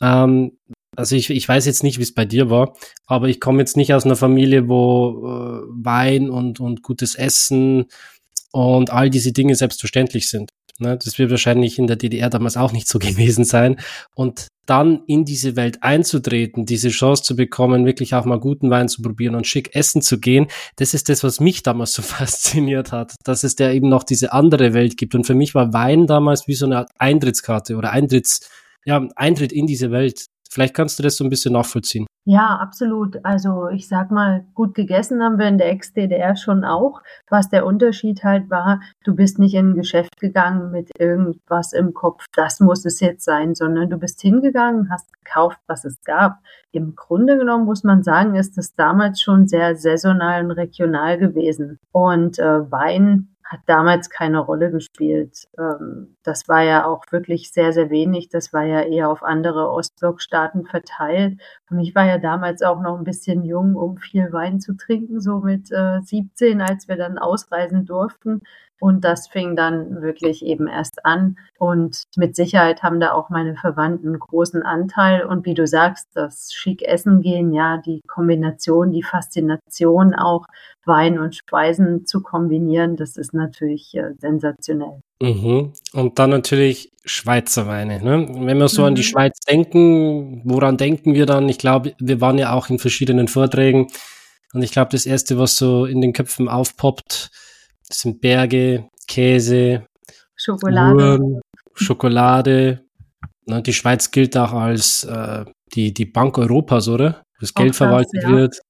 ähm, 0.00 0.56
also 0.96 1.14
ich, 1.14 1.28
ich 1.30 1.46
weiß 1.46 1.66
jetzt 1.66 1.82
nicht, 1.82 1.98
wie 1.98 2.04
es 2.04 2.14
bei 2.14 2.24
dir 2.24 2.48
war, 2.48 2.74
aber 3.06 3.28
ich 3.28 3.40
komme 3.40 3.58
jetzt 3.58 3.76
nicht 3.76 3.92
aus 3.92 4.04
einer 4.04 4.16
Familie, 4.16 4.68
wo 4.68 5.26
äh, 5.26 5.84
Wein 5.84 6.30
und, 6.30 6.58
und 6.58 6.82
gutes 6.82 7.14
Essen 7.14 7.86
und 8.50 8.90
all 8.90 9.10
diese 9.10 9.32
Dinge 9.32 9.54
selbstverständlich 9.54 10.30
sind. 10.30 10.50
Ne? 10.80 10.98
Das 11.02 11.18
wird 11.18 11.30
wahrscheinlich 11.30 11.78
in 11.78 11.86
der 11.86 11.96
DDR 11.96 12.30
damals 12.30 12.56
auch 12.56 12.72
nicht 12.72 12.88
so 12.88 12.98
gewesen 13.00 13.44
sein. 13.44 13.80
Und 14.14 14.48
dann 14.66 15.02
in 15.06 15.24
diese 15.24 15.56
Welt 15.56 15.82
einzutreten, 15.82 16.66
diese 16.66 16.88
Chance 16.88 17.22
zu 17.22 17.36
bekommen, 17.36 17.86
wirklich 17.86 18.14
auch 18.14 18.24
mal 18.24 18.40
guten 18.40 18.68
Wein 18.68 18.88
zu 18.88 19.00
probieren 19.00 19.36
und 19.36 19.46
schick 19.46 19.74
essen 19.76 20.02
zu 20.02 20.18
gehen, 20.18 20.48
das 20.74 20.92
ist 20.92 21.08
das, 21.08 21.22
was 21.22 21.40
mich 21.40 21.62
damals 21.62 21.92
so 21.92 22.02
fasziniert 22.02 22.92
hat, 22.92 23.14
dass 23.24 23.44
es 23.44 23.54
da 23.54 23.70
eben 23.70 23.88
noch 23.88 24.02
diese 24.02 24.32
andere 24.32 24.74
Welt 24.74 24.96
gibt. 24.96 25.14
Und 25.14 25.24
für 25.24 25.34
mich 25.34 25.54
war 25.54 25.72
Wein 25.72 26.06
damals 26.06 26.48
wie 26.48 26.54
so 26.54 26.66
eine 26.66 26.78
Art 26.78 26.90
Eintrittskarte 26.98 27.76
oder 27.76 27.92
Eintritts, 27.92 28.48
ja, 28.84 29.06
Eintritt 29.16 29.52
in 29.52 29.66
diese 29.66 29.90
Welt. 29.90 30.26
Vielleicht 30.50 30.74
kannst 30.74 30.98
du 30.98 31.02
das 31.02 31.16
so 31.16 31.24
ein 31.24 31.30
bisschen 31.30 31.52
nachvollziehen. 31.52 32.06
Ja, 32.28 32.56
absolut. 32.56 33.24
Also 33.24 33.68
ich 33.68 33.86
sag 33.86 34.10
mal, 34.10 34.44
gut 34.52 34.74
gegessen 34.74 35.22
haben 35.22 35.38
wir 35.38 35.46
in 35.46 35.58
der 35.58 35.70
Ex-DDR 35.70 36.34
schon 36.34 36.64
auch. 36.64 37.00
Was 37.30 37.50
der 37.50 37.64
Unterschied 37.64 38.24
halt 38.24 38.50
war, 38.50 38.80
du 39.04 39.14
bist 39.14 39.38
nicht 39.38 39.54
in 39.54 39.70
ein 39.70 39.74
Geschäft 39.76 40.18
gegangen 40.18 40.72
mit 40.72 40.90
irgendwas 40.98 41.72
im 41.72 41.94
Kopf, 41.94 42.24
das 42.34 42.58
muss 42.58 42.84
es 42.84 42.98
jetzt 42.98 43.24
sein, 43.24 43.54
sondern 43.54 43.90
du 43.90 43.96
bist 43.96 44.20
hingegangen, 44.22 44.90
hast 44.90 45.06
gekauft, 45.24 45.58
was 45.68 45.84
es 45.84 46.02
gab. 46.02 46.40
Im 46.72 46.96
Grunde 46.96 47.38
genommen 47.38 47.64
muss 47.64 47.84
man 47.84 48.02
sagen, 48.02 48.34
ist 48.34 48.58
das 48.58 48.74
damals 48.74 49.22
schon 49.22 49.46
sehr 49.46 49.76
saisonal 49.76 50.44
und 50.44 50.50
regional 50.50 51.18
gewesen. 51.18 51.78
Und 51.92 52.40
äh, 52.40 52.70
Wein 52.72 53.35
hat 53.46 53.60
damals 53.66 54.10
keine 54.10 54.40
Rolle 54.40 54.70
gespielt. 54.70 55.46
Ähm, 55.58 56.16
das 56.24 56.48
war 56.48 56.62
ja 56.62 56.84
auch 56.84 57.04
wirklich 57.10 57.52
sehr, 57.52 57.72
sehr 57.72 57.90
wenig. 57.90 58.28
Das 58.28 58.52
war 58.52 58.64
ja 58.64 58.80
eher 58.80 59.08
auf 59.08 59.22
andere 59.22 59.70
Ostblockstaaten 59.70 60.66
verteilt. 60.66 61.40
Und 61.70 61.78
ich 61.78 61.94
war 61.94 62.04
ja 62.04 62.18
damals 62.18 62.62
auch 62.62 62.80
noch 62.80 62.98
ein 62.98 63.04
bisschen 63.04 63.44
jung, 63.44 63.76
um 63.76 63.98
viel 63.98 64.32
Wein 64.32 64.60
zu 64.60 64.76
trinken, 64.76 65.20
so 65.20 65.38
mit 65.38 65.68
17, 65.68 66.60
äh, 66.60 66.62
als 66.62 66.88
wir 66.88 66.96
dann 66.96 67.18
ausreisen 67.18 67.86
durften. 67.86 68.42
Und 68.78 69.04
das 69.04 69.28
fing 69.28 69.56
dann 69.56 70.02
wirklich 70.02 70.44
eben 70.44 70.68
erst 70.68 71.04
an. 71.04 71.38
Und 71.58 72.02
mit 72.16 72.36
Sicherheit 72.36 72.82
haben 72.82 73.00
da 73.00 73.12
auch 73.12 73.30
meine 73.30 73.56
Verwandten 73.56 74.08
einen 74.08 74.18
großen 74.18 74.62
Anteil. 74.62 75.24
Und 75.24 75.46
wie 75.46 75.54
du 75.54 75.66
sagst, 75.66 76.08
das 76.14 76.52
schick 76.52 76.82
Essen 76.82 77.22
gehen, 77.22 77.52
ja, 77.52 77.78
die 77.78 78.02
Kombination, 78.06 78.92
die 78.92 79.02
Faszination 79.02 80.14
auch, 80.14 80.46
Wein 80.84 81.18
und 81.18 81.34
Speisen 81.34 82.06
zu 82.06 82.22
kombinieren, 82.22 82.96
das 82.96 83.16
ist 83.16 83.34
natürlich 83.34 83.92
äh, 83.94 84.12
sensationell. 84.18 85.00
Mhm. 85.20 85.72
Und 85.92 86.18
dann 86.18 86.30
natürlich 86.30 86.92
Schweizer 87.04 87.66
Weine. 87.66 88.02
Ne? 88.02 88.28
Wenn 88.28 88.58
wir 88.58 88.68
so 88.68 88.82
mhm. 88.82 88.88
an 88.88 88.94
die 88.94 89.02
mhm. 89.02 89.06
Schweiz 89.06 89.38
denken, 89.40 90.42
woran 90.44 90.76
denken 90.76 91.14
wir 91.14 91.26
dann? 91.26 91.48
Ich 91.48 91.58
glaube, 91.58 91.94
wir 91.98 92.20
waren 92.20 92.38
ja 92.38 92.52
auch 92.52 92.68
in 92.68 92.78
verschiedenen 92.78 93.28
Vorträgen. 93.28 93.88
Und 94.52 94.62
ich 94.62 94.70
glaube, 94.70 94.90
das 94.92 95.06
Erste, 95.06 95.38
was 95.38 95.56
so 95.56 95.86
in 95.86 96.00
den 96.00 96.12
Köpfen 96.12 96.48
aufpoppt, 96.48 97.30
das 97.88 98.00
sind 98.00 98.20
Berge, 98.20 98.88
Käse, 99.06 99.86
Schokolade. 100.34 100.96
Uhren, 100.96 101.40
Schokolade, 101.74 102.84
Na, 103.46 103.60
die 103.60 103.72
Schweiz 103.72 104.10
gilt 104.10 104.36
auch 104.36 104.52
als 104.52 105.04
äh, 105.04 105.44
die, 105.74 105.92
die 105.94 106.06
Bank 106.06 106.38
Europas, 106.38 106.88
oder? 106.88 107.22
Wo 107.36 107.40
das 107.40 107.54
Geld 107.54 107.76
verwaltet 107.76 108.22
ja. 108.22 108.30
wird. 108.30 108.60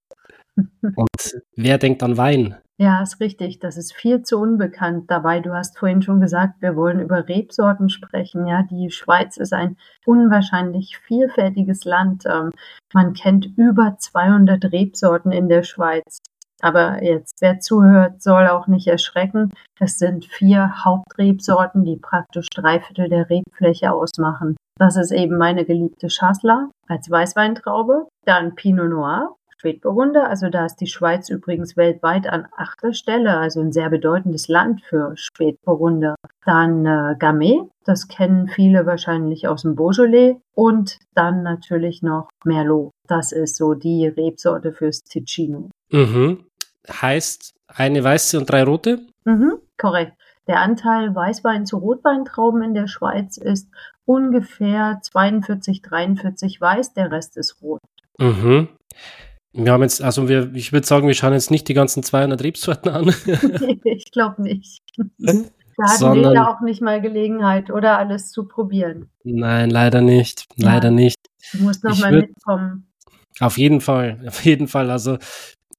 Und 0.57 1.43
wer 1.55 1.79
denkt 1.79 2.03
an 2.03 2.17
Wein? 2.17 2.57
Ja, 2.79 3.03
ist 3.03 3.21
richtig. 3.21 3.59
Das 3.59 3.79
ist 3.79 3.95
viel 3.95 4.23
zu 4.23 4.39
unbekannt 4.39 5.11
dabei. 5.11 5.41
Du 5.41 5.55
hast 5.55 5.79
vorhin 5.79 6.03
schon 6.03 6.21
gesagt, 6.21 6.61
wir 6.61 6.77
wollen 6.77 7.01
über 7.01 7.27
Rebsorten 7.27 7.89
sprechen. 7.89 8.47
Ja, 8.47 8.65
die 8.65 8.91
Schweiz 8.91 9.39
ist 9.39 9.55
ein 9.55 9.79
unwahrscheinlich 10.05 10.99
vielfältiges 10.99 11.85
Land. 11.85 12.25
Ähm, 12.27 12.51
man 12.93 13.15
kennt 13.15 13.47
über 13.57 13.97
200 13.99 14.73
Rebsorten 14.73 15.33
in 15.33 15.49
der 15.49 15.63
Schweiz. 15.63 16.19
Aber 16.63 17.03
jetzt, 17.03 17.37
wer 17.41 17.61
zuhört, 17.61 18.23
soll 18.23 18.49
auch 18.49 18.67
nicht 18.67 18.87
erschrecken. 18.87 19.53
Es 19.79 19.99
sind 19.99 20.25
vier 20.25 20.85
Hauptrebsorten, 20.85 21.85
die 21.85 21.97
praktisch 21.97 22.49
drei 22.55 22.81
Viertel 22.81 23.09
der 23.09 23.29
Rebfläche 23.29 23.93
ausmachen. 23.93 24.57
Das 24.79 24.97
ist 24.97 25.13
eben 25.13 25.39
meine 25.39 25.65
geliebte 25.65 26.09
Chasselas 26.09 26.69
als 26.89 27.11
Weißweintraube, 27.11 28.07
dann 28.25 28.55
Pinot 28.55 28.91
Noir, 28.91 29.37
Spätburgunder. 29.59 30.29
Also 30.29 30.49
da 30.49 30.67
ist 30.67 30.77
die 30.77 30.87
Schweiz 30.87 31.31
übrigens 31.31 31.77
weltweit 31.77 32.29
an 32.29 32.47
achter 32.57 32.93
Stelle, 32.93 33.37
also 33.39 33.61
ein 33.61 33.73
sehr 33.73 33.91
bedeutendes 33.91 34.49
Land 34.49 34.83
für 34.83 35.13
Spätburgunder. 35.17 36.15
Dann 36.45 36.85
äh, 36.85 37.17
Gamay, 37.19 37.63
das 37.85 38.09
kennen 38.09 38.49
viele 38.49 38.87
wahrscheinlich 38.87 39.49
aus 39.49 39.63
dem 39.63 39.75
Beaujolais. 39.75 40.37
Und 40.55 40.99
dann 41.15 41.43
natürlich 41.43 42.03
noch 42.03 42.29
Merlot. 42.45 42.91
Das 43.09 43.33
ist 43.33 43.57
so 43.57 43.75
die 43.75 44.07
Rebsorte 44.07 44.73
fürs 44.73 45.03
Ticino. 45.03 45.71
Mhm. 45.91 46.46
Heißt 46.91 47.55
eine 47.69 48.03
weiße 48.03 48.39
und 48.39 48.51
drei 48.51 48.65
rote? 48.65 49.01
Mhm, 49.25 49.55
korrekt. 49.77 50.13
Der 50.47 50.61
Anteil 50.61 51.15
Weißwein 51.15 51.67
zu 51.67 51.79
Rotweintrauben 51.79 52.63
in 52.63 52.75
der 52.75 52.87
Schweiz 52.87 53.37
ist 53.37 53.69
ungefähr 54.05 55.01
42, 55.03 55.83
43 55.83 56.61
weiß, 56.61 56.95
der 56.95 57.11
Rest 57.11 57.37
ist 57.37 57.61
rot. 57.61 57.81
Mhm. 58.19 58.69
Wir 59.53 59.73
haben 59.73 59.83
jetzt, 59.83 60.03
also 60.03 60.29
wir, 60.29 60.55
ich 60.55 60.73
würde 60.73 60.87
sagen, 60.87 61.07
wir 61.07 61.15
schauen 61.15 61.33
jetzt 61.33 61.51
nicht 61.51 61.67
die 61.67 61.75
ganzen 61.75 62.03
200 62.03 62.43
Rebsorten 62.43 62.91
an. 62.91 63.09
ich 63.85 64.11
glaube 64.13 64.43
nicht. 64.43 64.83
Da 65.77 65.89
hatten 65.89 65.99
Sondern, 65.99 66.33
wir 66.33 66.41
ja 66.41 66.49
auch 66.49 66.61
nicht 66.61 66.81
mal 66.81 67.01
Gelegenheit, 67.01 67.71
oder 67.71 67.99
alles 67.99 68.31
zu 68.31 68.47
probieren. 68.47 69.11
Nein, 69.25 69.71
leider 69.71 70.01
nicht. 70.01 70.47
Leider 70.57 70.89
ja. 70.89 70.95
nicht. 70.95 71.17
Du 71.53 71.65
musst 71.65 71.85
noch 71.85 71.93
ich 71.93 72.01
mal 72.01 72.13
würd, 72.13 72.29
mitkommen. 72.29 72.87
Auf 73.41 73.59
jeden 73.59 73.81
Fall, 73.81 74.21
auf 74.27 74.45
jeden 74.45 74.69
Fall. 74.69 74.91
Also 74.91 75.19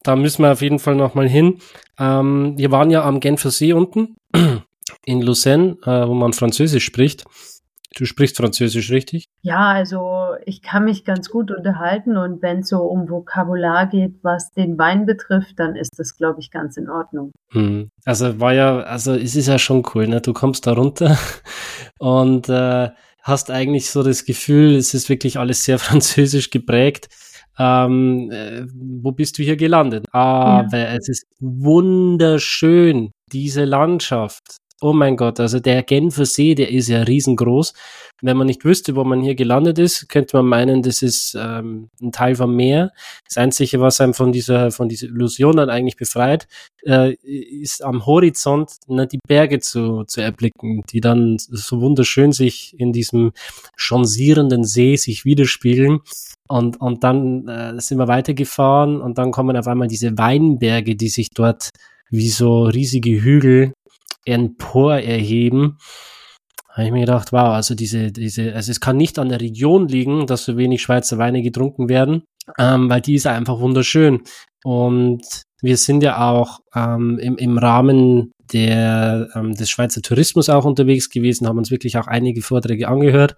da 0.08 0.16
müssen 0.16 0.44
wir 0.44 0.54
auf 0.54 0.62
jeden 0.62 0.80
Fall 0.80 0.96
noch 0.96 1.16
mal 1.16 1.28
hin. 1.28 1.60
Ähm, 2.00 2.54
wir 2.58 2.72
waren 2.72 2.90
ja 2.90 3.04
am 3.04 3.20
Genfer 3.20 3.52
See 3.52 3.74
unten 3.74 4.16
in 5.06 5.22
Lucerne, 5.22 5.78
äh, 5.84 6.08
wo 6.08 6.14
man 6.14 6.34
Französisch 6.34 6.86
spricht. 6.86 7.26
Du 7.96 8.06
sprichst 8.06 8.38
Französisch, 8.38 8.92
richtig? 8.92 9.26
Ja, 9.42 9.72
also 9.72 10.36
ich 10.46 10.62
kann 10.62 10.86
mich 10.86 11.04
ganz 11.04 11.30
gut 11.30 11.50
unterhalten 11.50 12.16
und 12.16 12.44
wenn 12.44 12.60
es 12.60 12.70
so 12.70 12.84
um 12.84 13.10
Vokabular 13.10 13.88
geht, 13.88 14.14
was 14.22 14.52
den 14.52 14.78
Wein 14.78 15.08
betrifft, 15.08 15.58
dann 15.58 15.76
ist 15.76 15.98
das, 15.98 16.16
glaube 16.16 16.40
ich, 16.40 16.52
ganz 16.52 16.78
in 16.78 16.90
Ordnung. 16.90 17.32
Hm. 17.52 17.90
Also 18.06 18.40
war 18.40 18.54
ja, 18.54 18.82
also 18.82 19.14
es 19.14 19.36
ist 19.36 19.48
ja 19.48 19.58
schon 19.58 19.84
cool, 19.96 20.08
ne? 20.08 20.22
Du 20.22 20.34
kommst 20.34 20.68
da 20.68 20.74
runter 20.74 21.18
und 21.98 22.48
äh, 22.50 22.90
hast 23.24 23.52
eigentlich 23.52 23.90
so 23.90 24.04
das 24.04 24.26
Gefühl, 24.26 24.76
es 24.76 24.94
ist 24.94 25.10
wirklich 25.10 25.40
alles 25.40 25.64
sehr 25.64 25.80
französisch 25.80 26.52
geprägt. 26.52 27.10
Ähm, 27.60 28.32
äh, 28.32 28.66
wo 28.74 29.12
bist 29.12 29.38
du 29.38 29.44
hier 29.44 29.58
gelandet? 29.58 30.06
Aber 30.12 30.78
ja. 30.78 30.96
es 30.96 31.10
ist 31.10 31.26
wunderschön, 31.40 33.12
diese 33.32 33.66
Landschaft. 33.66 34.58
Oh 34.79 34.93
mein 34.93 35.17
Gott, 35.17 35.39
also 35.39 35.60
der 35.60 35.81
Genfer 35.81 36.27
See, 36.27 36.53
der 36.53 36.69
ist 36.69 36.88
ja 36.88 37.01
riesengroß. 37.01 37.74
Wenn 38.22 38.38
man 38.38 38.46
nicht 38.46 38.63
wüsste, 38.63 38.96
wo 38.96 39.03
man 39.03 39.22
hier 39.22 39.34
gelandet 39.34 39.79
ist, 39.79 40.07
könnte 40.07 40.38
man 40.38 40.46
meinen, 40.46 40.84
das 40.84 41.01
ist 41.01 41.36
ähm, 41.39 41.89
ein 42.00 42.12
Teil 42.12 42.36
vom 42.36 42.55
Meer. 42.55 42.91
Das 43.27 43.38
Einzige, 43.38 43.79
was 43.79 44.00
einem 44.01 44.13
von 44.13 44.31
dieser, 44.31 44.69
von 44.69 44.88
dieser 44.88 45.07
Illusion 45.07 45.57
dann 45.57 45.72
eigentlich 45.72 45.98
befreit, 45.98 46.48
äh, 46.86 47.13
ist 47.24 47.84
am 47.84 48.05
Horizont 48.05 48.69
ne, 48.88 49.07
die 49.07 49.17
Berge 49.27 49.60
zu, 49.60 50.03
zu 50.03 50.22
erblicken, 50.22 50.84
die 50.91 51.01
dann 51.01 51.38
so 51.39 51.81
wunderschön 51.81 52.31
sich 52.31 52.79
in 52.79 52.93
diesem 52.93 53.31
chancierenden 53.77 54.63
See 54.63 54.96
sich 54.96 55.25
widerspiegeln. 55.25 56.01
Und, 56.48 56.79
und 56.79 57.03
dann 57.03 57.48
äh, 57.48 57.81
sind 57.81 57.98
wir 57.98 58.07
weitergefahren 58.07 59.01
und 59.01 59.17
dann 59.17 59.31
kommen 59.31 59.57
auf 59.57 59.67
einmal 59.67 59.88
diese 59.88 60.19
Weinberge, 60.19 60.96
die 60.96 61.10
sich 61.10 61.31
dort 61.31 61.69
wie 62.10 62.29
so 62.29 62.63
riesige 62.65 63.22
Hügel 63.22 63.74
empor 64.27 64.96
erheben. 64.96 65.77
Habe 66.69 66.86
ich 66.86 66.91
mir 66.91 67.01
gedacht, 67.01 67.31
wow, 67.31 67.50
also 67.55 67.74
diese, 67.74 68.12
diese, 68.12 68.53
also 68.53 68.72
es 68.72 68.79
kann 68.79 68.98
nicht 68.98 69.17
an 69.17 69.29
der 69.29 69.41
Region 69.41 69.88
liegen, 69.88 70.27
dass 70.27 70.46
so 70.46 70.57
wenig 70.57 70.81
Schweizer 70.81 71.17
Weine 71.17 71.41
getrunken 71.41 71.89
werden, 71.89 72.24
ähm, 72.60 72.89
weil 72.89 73.01
die 73.01 73.15
ist 73.15 73.25
einfach 73.25 73.60
wunderschön. 73.60 74.22
Und 74.63 75.43
wir 75.62 75.77
sind 75.77 76.03
ja 76.03 76.29
auch 76.29 76.60
ähm, 76.75 77.17
im, 77.17 77.38
im 77.38 77.57
Rahmen 77.57 78.31
der, 78.53 79.29
ähm, 79.34 79.53
des 79.53 79.69
Schweizer 79.69 80.01
Tourismus 80.01 80.50
auch 80.50 80.65
unterwegs 80.65 81.10
gewesen, 81.10 81.48
haben 81.48 81.57
uns 81.57 81.72
wirklich 81.72 81.98
auch 81.98 82.07
einige 82.07 82.41
Vorträge 82.41 82.88
angehört. 82.88 83.36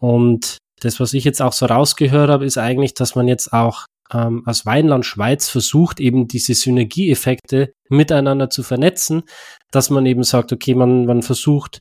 Und 0.00 0.58
das, 0.80 1.00
was 1.00 1.14
ich 1.14 1.24
jetzt 1.24 1.40
auch 1.40 1.52
so 1.52 1.66
rausgehört 1.66 2.28
habe, 2.28 2.44
ist 2.44 2.58
eigentlich, 2.58 2.92
dass 2.92 3.14
man 3.14 3.28
jetzt 3.28 3.52
auch 3.52 3.86
ähm, 4.12 4.42
aus 4.46 4.66
Weinland 4.66 5.06
Schweiz 5.06 5.48
versucht, 5.48 6.00
eben 6.00 6.28
diese 6.28 6.54
Synergieeffekte 6.54 7.74
miteinander 7.88 8.50
zu 8.50 8.62
vernetzen, 8.62 9.22
dass 9.70 9.90
man 9.90 10.06
eben 10.06 10.22
sagt, 10.22 10.52
okay, 10.52 10.74
man, 10.74 11.06
man 11.06 11.22
versucht 11.22 11.80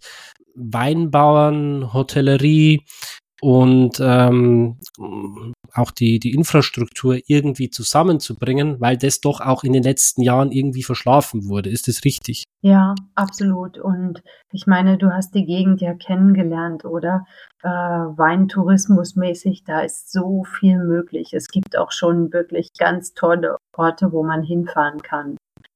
Weinbauern, 0.56 1.94
Hotellerie 1.94 2.86
und 3.44 4.00
ähm, 4.00 4.78
auch 5.74 5.92
die, 5.92 6.18
die 6.20 6.34
Infrastruktur 6.34 7.18
irgendwie 7.28 7.70
zusammenzubringen, 7.70 8.80
weil 8.80 8.96
das 8.96 9.20
doch 9.20 9.42
auch 9.42 9.66
in 9.66 9.74
den 9.74 9.84
letzten 9.84 10.22
Jahren 10.22 10.54
irgendwie 10.54 10.84
verschlafen 10.84 11.50
wurde. 11.50 11.70
Ist 11.70 11.90
das 11.90 12.06
richtig? 12.06 12.46
Ja, 12.62 12.96
absolut. 13.16 13.78
Und 13.78 14.24
ich 14.54 14.66
meine, 14.66 14.98
du 14.98 15.12
hast 15.12 15.36
die 15.36 15.46
Gegend 15.46 15.82
ja 15.82 15.94
kennengelernt, 15.94 16.86
oder? 16.86 17.26
Äh, 17.64 17.68
Weintourismusmäßig, 17.68 19.66
da 19.66 19.82
ist 19.82 20.10
so 20.10 20.46
viel 20.46 20.78
möglich. 20.78 21.34
Es 21.34 21.50
gibt 21.50 21.78
auch 21.78 21.92
schon 21.92 22.32
wirklich 22.32 22.70
ganz 22.80 23.14
tolle 23.14 23.58
Orte, 23.76 24.14
wo 24.14 24.24
man 24.24 24.42
hinfahren 24.42 25.02
kann. 25.02 25.36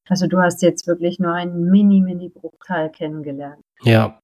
Also 0.09 0.27
du 0.27 0.39
hast 0.39 0.61
jetzt 0.61 0.87
wirklich 0.87 1.19
nur 1.19 1.33
einen 1.33 1.69
mini, 1.69 2.01
mini 2.01 2.29
Bruchteil 2.29 2.89
kennengelernt. 2.89 3.61
Ja, 3.83 4.19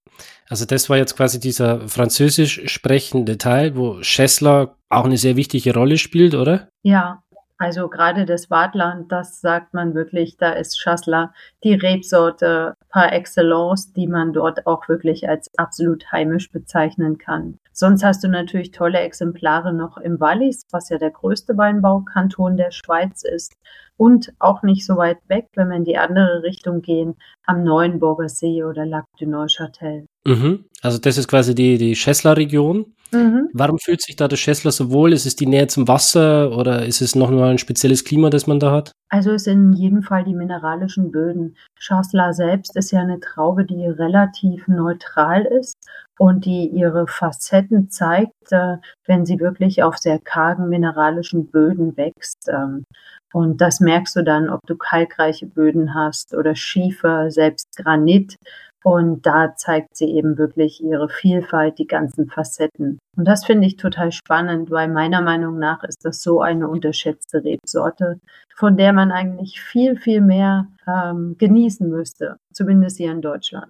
also 0.47 0.65
das 0.65 0.89
war 0.89 0.97
jetzt 0.97 1.15
quasi 1.15 1.39
dieser 1.39 1.87
französisch 1.87 2.61
sprechende 2.71 3.37
Teil, 3.37 3.75
wo 3.75 4.01
Schessler 4.01 4.75
auch 4.89 5.05
eine 5.05 5.17
sehr 5.17 5.35
wichtige 5.35 5.73
Rolle 5.73 5.97
spielt, 5.97 6.35
oder? 6.35 6.67
Ja, 6.83 7.23
also 7.57 7.87
gerade 7.87 8.25
das 8.25 8.49
Wartland, 8.49 9.11
das 9.11 9.39
sagt 9.39 9.73
man 9.73 9.93
wirklich, 9.93 10.37
da 10.37 10.51
ist 10.51 10.79
Schassler 10.79 11.33
die 11.63 11.73
Rebsorte 11.73 12.75
par 12.89 13.13
excellence, 13.13 13.93
die 13.93 14.07
man 14.07 14.33
dort 14.33 14.67
auch 14.67 14.89
wirklich 14.89 15.29
als 15.29 15.49
absolut 15.57 16.11
heimisch 16.11 16.51
bezeichnen 16.51 17.17
kann. 17.17 17.59
Sonst 17.73 18.03
hast 18.03 18.23
du 18.23 18.27
natürlich 18.27 18.71
tolle 18.71 18.99
Exemplare 18.99 19.73
noch 19.73 19.97
im 19.97 20.19
Wallis, 20.19 20.61
was 20.71 20.89
ja 20.89 20.99
der 20.99 21.11
größte 21.11 21.57
Weinbaukanton 21.57 22.55
der 22.55 22.71
Schweiz 22.71 23.23
ist. 23.23 23.53
Und 23.97 24.33
auch 24.39 24.63
nicht 24.63 24.85
so 24.85 24.97
weit 24.97 25.17
weg, 25.27 25.47
wenn 25.55 25.69
wir 25.69 25.77
in 25.77 25.83
die 25.83 25.97
andere 25.97 26.43
Richtung 26.43 26.81
gehen, 26.81 27.15
am 27.45 27.63
Neuenburger 27.63 28.29
See 28.29 28.63
oder 28.63 28.85
Lac 28.85 29.05
du 29.19 29.27
Neuchâtel. 29.27 30.05
Mhm. 30.25 30.65
Also 30.81 30.97
das 30.99 31.17
ist 31.17 31.27
quasi 31.27 31.53
die, 31.53 31.77
die 31.77 31.95
Schessler-Region. 31.95 32.93
Mhm. 33.13 33.49
Warum 33.53 33.77
fühlt 33.79 34.01
sich 34.01 34.15
da 34.15 34.27
der 34.27 34.37
Schessler 34.37 34.71
so 34.71 34.91
wohl? 34.91 35.13
Ist 35.13 35.25
es 35.25 35.35
die 35.35 35.45
Nähe 35.45 35.67
zum 35.67 35.87
Wasser 35.87 36.55
oder 36.57 36.85
ist 36.85 37.01
es 37.01 37.15
noch 37.15 37.29
mal 37.29 37.51
ein 37.51 37.57
spezielles 37.57 38.03
Klima, 38.03 38.29
das 38.29 38.47
man 38.47 38.59
da 38.59 38.71
hat? 38.71 38.91
Also 39.09 39.31
es 39.31 39.43
sind 39.43 39.73
in 39.73 39.73
jedem 39.73 40.03
Fall 40.03 40.23
die 40.23 40.33
mineralischen 40.33 41.11
Böden. 41.11 41.55
Chasselas 41.79 42.37
selbst 42.37 42.75
ist 42.75 42.91
ja 42.91 43.01
eine 43.01 43.19
Traube, 43.19 43.65
die 43.65 43.85
relativ 43.85 44.67
neutral 44.67 45.43
ist 45.45 45.75
und 46.17 46.45
die 46.45 46.67
ihre 46.67 47.07
Facetten 47.07 47.89
zeigt, 47.89 48.51
äh, 48.51 48.77
wenn 49.05 49.25
sie 49.25 49.39
wirklich 49.39 49.83
auf 49.83 49.97
sehr 49.97 50.19
kargen 50.19 50.69
mineralischen 50.69 51.47
Böden 51.47 51.95
wächst. 51.97 52.49
Ähm, 52.49 52.85
und 53.33 53.61
das 53.61 53.79
merkst 53.79 54.15
du 54.15 54.23
dann, 54.23 54.49
ob 54.49 54.61
du 54.67 54.75
kalkreiche 54.75 55.47
Böden 55.47 55.95
hast 55.95 56.35
oder 56.35 56.55
Schiefer, 56.55 57.31
selbst 57.31 57.67
Granit. 57.75 58.35
Und 58.83 59.25
da 59.25 59.55
zeigt 59.55 59.95
sie 59.95 60.05
eben 60.11 60.37
wirklich 60.37 60.83
ihre 60.83 61.07
Vielfalt, 61.07 61.79
die 61.79 61.87
ganzen 61.87 62.27
Facetten. 62.27 62.99
Und 63.15 63.25
das 63.25 63.45
finde 63.45 63.65
ich 63.67 63.77
total 63.77 64.11
spannend, 64.11 64.71
weil 64.71 64.89
meiner 64.89 65.21
Meinung 65.21 65.57
nach 65.57 65.83
ist 65.83 66.03
das 66.03 66.21
so 66.21 66.41
eine 66.41 66.67
unterschätzte 66.67 67.43
Rebsorte, 67.43 68.19
von 68.55 68.75
der 68.75 68.91
man 68.91 69.11
eigentlich 69.11 69.61
viel, 69.61 69.95
viel 69.95 70.19
mehr 70.19 70.67
ähm, 70.85 71.35
genießen 71.37 71.87
müsste, 71.89 72.37
zumindest 72.51 72.97
hier 72.97 73.11
in 73.11 73.21
Deutschland. 73.21 73.67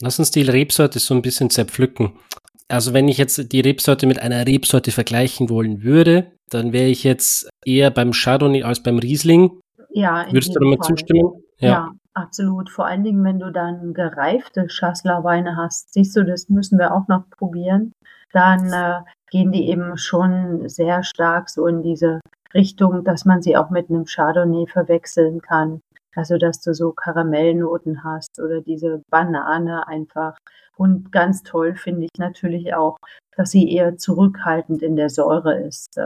Lass 0.00 0.18
uns 0.18 0.30
die 0.30 0.42
Rebsorte 0.42 0.98
so 0.98 1.14
ein 1.14 1.22
bisschen 1.22 1.50
zerpflücken. 1.50 2.12
Also 2.68 2.92
wenn 2.94 3.08
ich 3.08 3.18
jetzt 3.18 3.52
die 3.52 3.60
Rebsorte 3.60 4.06
mit 4.06 4.20
einer 4.20 4.46
Rebsorte 4.46 4.92
vergleichen 4.92 5.50
wollen 5.50 5.82
würde, 5.82 6.32
dann 6.50 6.72
wäre 6.72 6.88
ich 6.88 7.04
jetzt 7.04 7.48
eher 7.64 7.90
beim 7.90 8.12
Chardonnay 8.12 8.62
als 8.62 8.82
beim 8.82 8.98
Riesling. 8.98 9.60
Ja. 9.90 10.26
Würdest 10.30 10.54
du 10.54 10.60
damit 10.60 10.84
zustimmen? 10.84 11.42
Ja. 11.58 11.68
ja. 11.68 11.92
Absolut. 12.22 12.70
Vor 12.70 12.86
allen 12.86 13.04
Dingen, 13.04 13.24
wenn 13.24 13.38
du 13.38 13.50
dann 13.50 13.94
gereifte 13.94 14.66
Chasselas-Weine 14.68 15.56
hast, 15.56 15.92
siehst 15.92 16.16
du, 16.16 16.24
das 16.24 16.48
müssen 16.48 16.78
wir 16.78 16.94
auch 16.94 17.08
noch 17.08 17.28
probieren. 17.30 17.92
Dann 18.32 18.72
äh, 18.72 19.00
gehen 19.30 19.52
die 19.52 19.68
eben 19.68 19.96
schon 19.96 20.68
sehr 20.68 21.02
stark 21.02 21.48
so 21.48 21.66
in 21.66 21.82
diese 21.82 22.20
Richtung, 22.54 23.04
dass 23.04 23.24
man 23.24 23.42
sie 23.42 23.56
auch 23.56 23.70
mit 23.70 23.90
einem 23.90 24.04
Chardonnay 24.04 24.66
verwechseln 24.66 25.40
kann. 25.40 25.80
Also, 26.14 26.36
dass 26.36 26.60
du 26.60 26.74
so 26.74 26.92
Karamellnoten 26.92 28.02
hast 28.02 28.40
oder 28.40 28.60
diese 28.60 29.02
Banane 29.10 29.86
einfach. 29.86 30.36
Und 30.76 31.12
ganz 31.12 31.42
toll 31.42 31.74
finde 31.74 32.04
ich 32.04 32.18
natürlich 32.18 32.74
auch, 32.74 32.96
dass 33.36 33.50
sie 33.50 33.72
eher 33.72 33.96
zurückhaltend 33.96 34.82
in 34.82 34.96
der 34.96 35.10
Säure 35.10 35.58
ist. 35.60 35.98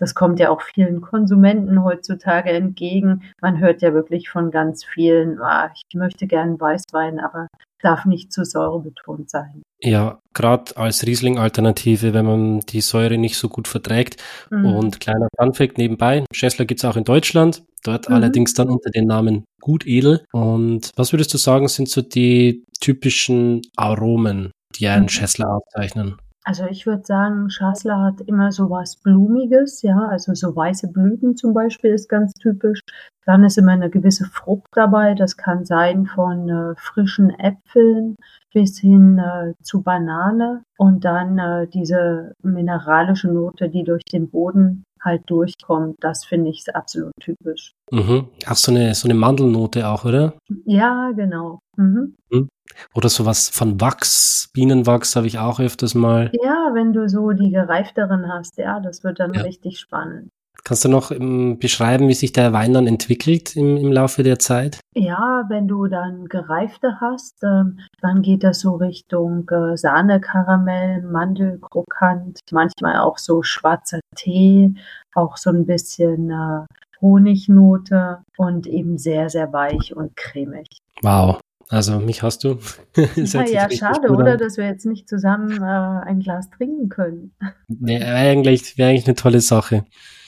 Das 0.00 0.14
kommt 0.14 0.40
ja 0.40 0.48
auch 0.48 0.62
vielen 0.62 1.02
Konsumenten 1.02 1.84
heutzutage 1.84 2.50
entgegen. 2.50 3.22
Man 3.40 3.60
hört 3.60 3.82
ja 3.82 3.92
wirklich 3.92 4.30
von 4.30 4.50
ganz 4.50 4.84
vielen, 4.84 5.38
ah, 5.40 5.70
ich 5.74 5.94
möchte 5.94 6.26
gern 6.26 6.58
Weißwein, 6.58 7.20
aber 7.20 7.48
darf 7.82 8.06
nicht 8.06 8.32
zu 8.32 8.44
säurebetont 8.44 9.30
sein. 9.30 9.62
Ja, 9.82 10.18
gerade 10.34 10.76
als 10.76 11.06
Riesling-Alternative, 11.06 12.12
wenn 12.14 12.26
man 12.26 12.60
die 12.60 12.80
Säure 12.80 13.18
nicht 13.18 13.36
so 13.36 13.48
gut 13.48 13.68
verträgt. 13.68 14.22
Mhm. 14.50 14.66
Und 14.66 15.00
kleiner 15.00 15.28
Funfact 15.38 15.78
nebenbei, 15.78 16.24
Schessler 16.32 16.64
gibt's 16.64 16.84
auch 16.84 16.96
in 16.96 17.04
Deutschland, 17.04 17.62
dort 17.84 18.08
mhm. 18.08 18.14
allerdings 18.14 18.54
dann 18.54 18.68
unter 18.68 18.90
dem 18.90 19.06
Namen 19.06 19.44
Gutedel. 19.60 20.24
Und 20.32 20.90
was 20.96 21.12
würdest 21.12 21.32
du 21.34 21.38
sagen, 21.38 21.68
sind 21.68 21.88
so 21.88 22.02
die 22.02 22.64
typischen 22.80 23.62
Aromen, 23.76 24.50
die 24.76 24.88
einen 24.88 25.04
mhm. 25.04 25.10
Schessler 25.10 25.48
auszeichnen? 25.48 26.16
Also 26.50 26.64
ich 26.64 26.84
würde 26.84 27.04
sagen, 27.04 27.46
Chasselas 27.48 28.00
hat 28.00 28.20
immer 28.22 28.50
so 28.50 28.68
was 28.70 28.96
Blumiges, 28.96 29.82
ja, 29.82 30.08
also 30.08 30.34
so 30.34 30.56
weiße 30.56 30.88
Blüten 30.88 31.36
zum 31.36 31.54
Beispiel 31.54 31.92
ist 31.92 32.08
ganz 32.08 32.32
typisch. 32.32 32.80
Dann 33.24 33.44
ist 33.44 33.56
immer 33.56 33.70
eine 33.70 33.88
gewisse 33.88 34.24
Frucht 34.24 34.66
dabei. 34.72 35.14
Das 35.14 35.36
kann 35.36 35.64
sein 35.64 36.06
von 36.06 36.48
äh, 36.48 36.74
frischen 36.76 37.30
Äpfeln 37.38 38.16
bis 38.52 38.80
hin 38.80 39.18
äh, 39.18 39.52
zu 39.62 39.82
Banane 39.82 40.64
und 40.76 41.04
dann 41.04 41.38
äh, 41.38 41.68
diese 41.68 42.32
mineralische 42.42 43.28
Note, 43.28 43.68
die 43.68 43.84
durch 43.84 44.02
den 44.12 44.28
Boden 44.28 44.82
halt 45.00 45.22
durchkommt. 45.30 45.98
Das 46.00 46.24
finde 46.24 46.50
ich 46.50 46.64
absolut 46.74 47.12
typisch. 47.20 47.74
Mhm. 47.92 48.26
Ach, 48.44 48.56
so 48.56 48.72
eine, 48.72 48.92
so 48.96 49.06
eine 49.06 49.14
Mandelnote 49.14 49.86
auch, 49.86 50.04
oder? 50.04 50.34
Ja, 50.64 51.12
genau. 51.14 51.60
Mhm. 51.76 52.16
mhm. 52.28 52.48
Oder 52.94 53.08
sowas 53.08 53.48
von 53.48 53.80
Wachs, 53.80 54.50
Bienenwachs 54.52 55.16
habe 55.16 55.26
ich 55.26 55.38
auch 55.38 55.60
öfters 55.60 55.94
mal. 55.94 56.30
Ja, 56.42 56.70
wenn 56.74 56.92
du 56.92 57.08
so 57.08 57.30
die 57.30 57.50
gereifteren 57.50 58.32
hast, 58.32 58.58
ja, 58.58 58.80
das 58.80 59.04
wird 59.04 59.20
dann 59.20 59.34
ja. 59.34 59.42
richtig 59.42 59.78
spannend. 59.78 60.30
Kannst 60.64 60.84
du 60.84 60.88
noch 60.88 61.10
ähm, 61.10 61.58
beschreiben, 61.58 62.08
wie 62.08 62.14
sich 62.14 62.32
der 62.32 62.52
Wein 62.52 62.74
dann 62.74 62.86
entwickelt 62.86 63.56
im, 63.56 63.76
im 63.76 63.92
Laufe 63.92 64.22
der 64.22 64.38
Zeit? 64.38 64.80
Ja, 64.94 65.44
wenn 65.48 65.68
du 65.68 65.86
dann 65.86 66.26
gereifte 66.26 67.00
hast, 67.00 67.42
ähm, 67.42 67.80
dann 68.02 68.22
geht 68.22 68.44
das 68.44 68.60
so 68.60 68.76
Richtung 68.76 69.48
äh, 69.50 69.76
Sahne, 69.76 70.20
Karamell, 70.20 71.02
Mandelkrokant, 71.02 72.40
manchmal 72.52 72.98
auch 72.98 73.18
so 73.18 73.42
schwarzer 73.42 74.00
Tee, 74.16 74.74
auch 75.14 75.36
so 75.36 75.50
ein 75.50 75.66
bisschen 75.66 76.30
äh, 76.30 76.66
Honignote 77.00 78.18
und 78.36 78.66
eben 78.66 78.98
sehr, 78.98 79.30
sehr 79.30 79.52
weich 79.52 79.96
und 79.96 80.14
cremig. 80.16 80.66
Wow, 81.02 81.40
also 81.70 82.00
mich 82.00 82.22
hast 82.22 82.42
du. 82.42 82.58
ja, 83.16 83.44
ja 83.44 83.70
schade, 83.70 84.10
oder, 84.10 84.36
dass 84.36 84.56
wir 84.56 84.66
jetzt 84.66 84.86
nicht 84.86 85.08
zusammen 85.08 85.62
äh, 85.62 86.08
ein 86.08 86.18
Glas 86.18 86.50
trinken 86.50 86.88
können. 86.88 87.32
Nee, 87.68 88.00
wäre 88.00 88.16
eigentlich, 88.16 88.76
wär 88.76 88.88
eigentlich 88.88 89.06
eine 89.06 89.14
tolle 89.14 89.40
Sache. 89.40 89.84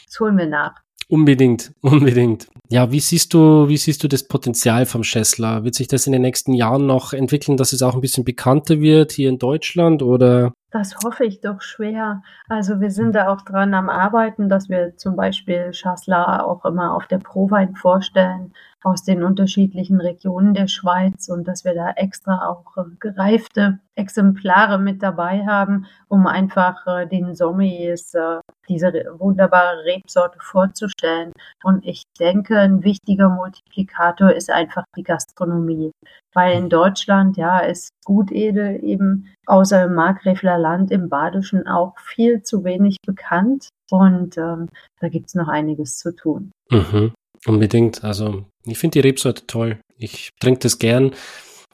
Das 0.07 0.21
holen 0.21 0.39
wir 0.39 0.47
nach. 0.47 0.75
Unbedingt, 1.09 1.73
unbedingt. 1.83 2.47
Ja, 2.71 2.93
wie 2.93 3.01
siehst 3.01 3.35
du, 3.35 3.69
wie 3.69 3.77
siehst 3.77 4.03
du 4.05 4.09
das 4.09 4.29
Potenzial 4.29 4.87
vom 4.87 5.03
Schessler? 5.03 5.65
Wird 5.65 5.75
sich 5.75 5.89
das 5.89 6.07
in 6.07 6.13
den 6.13 6.23
nächsten 6.23 6.55
Jahren 6.55 6.87
noch 6.87 7.13
entwickeln, 7.13 7.57
dass 7.57 7.73
es 7.73 7.83
auch 7.83 7.95
ein 7.95 8.01
bisschen 8.01 8.25
bekannter 8.25 8.81
wird 8.81 9.13
hier 9.13 9.29
in 9.29 9.39
Deutschland 9.39 10.03
oder? 10.03 10.55
Das 10.71 10.97
hoffe 11.05 11.25
ich 11.25 11.41
doch 11.41 11.61
schwer. 11.61 12.23
Also 12.49 12.81
wir 12.81 12.91
sind 12.91 13.15
da 13.15 13.29
auch 13.29 13.43
dran 13.43 13.75
am 13.75 13.91
Arbeiten, 13.91 14.49
dass 14.49 14.71
wir 14.71 14.97
zum 14.97 15.17
Beispiel 15.17 15.73
Chasselas 15.73 16.41
auch 16.45 16.65
immer 16.65 16.95
auf 16.95 17.07
der 17.09 17.19
Prowein 17.19 17.75
vorstellen 17.75 18.55
aus 18.85 19.05
den 19.05 19.23
unterschiedlichen 19.23 20.01
Regionen 20.01 20.55
der 20.55 20.67
Schweiz 20.67 21.29
und 21.29 21.47
dass 21.47 21.65
wir 21.65 21.75
da 21.75 21.91
extra 21.91 22.49
auch 22.49 22.77
äh, 22.77 22.83
gereifte 22.99 23.79
Exemplare 23.95 24.79
mit 24.79 25.03
dabei 25.03 25.45
haben, 25.47 25.87
um 26.09 26.27
einfach 26.27 26.87
äh, 26.87 27.07
den 27.07 27.35
Sommeliers 27.35 28.15
äh, 28.15 28.41
diese 28.69 28.93
wunderbare 29.19 29.85
Rebsorte 29.85 30.39
vorzustellen. 30.41 31.33
Und 31.63 31.85
ich 31.85 32.03
denke, 32.19 32.59
ein 32.59 32.85
wichtiger 32.85 33.29
Multiplikator 33.29 34.33
ist 34.33 34.51
einfach 34.51 34.85
die 34.97 35.03
Gastronomie. 35.03 35.93
Weil 36.35 36.57
in 36.57 36.69
Deutschland, 36.71 37.37
ja, 37.37 37.59
ist 37.61 37.91
Gutedel 38.05 38.83
eben 38.83 39.29
außer 39.47 39.85
im 39.85 39.95
Markgräfler 39.95 40.59
Land 40.59 40.91
im 40.91 41.09
Badischen 41.09 41.67
auch 41.67 41.99
viel 41.99 42.43
zu 42.43 42.65
wenig 42.65 42.97
bekannt. 43.07 43.69
Und 43.91 44.39
ähm, 44.39 44.69
da 45.01 45.09
gibt's 45.09 45.35
noch 45.35 45.49
einiges 45.49 45.99
zu 45.99 46.15
tun. 46.15 46.53
Mhm. 46.71 47.13
Unbedingt. 47.47 48.05
Also 48.05 48.45
ich 48.65 48.79
finde 48.79 49.01
die 49.01 49.09
Rebsorte 49.09 49.47
toll. 49.47 49.79
Ich 49.97 50.31
trinke 50.41 50.61
das 50.61 50.79
gern. 50.79 51.13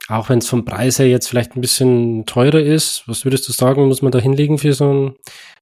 Auch 0.08 0.28
wenn 0.30 0.38
es 0.38 0.48
vom 0.48 0.64
Preis 0.64 0.98
her 0.98 1.08
jetzt 1.08 1.28
vielleicht 1.28 1.56
ein 1.56 1.60
bisschen 1.60 2.24
teurer 2.24 2.60
ist. 2.60 3.06
Was 3.06 3.24
würdest 3.24 3.48
du 3.48 3.52
sagen, 3.52 3.88
muss 3.88 4.00
man 4.00 4.12
da 4.12 4.18
hinlegen 4.18 4.58
für 4.58 4.72
so 4.72 4.92
ein 4.92 5.16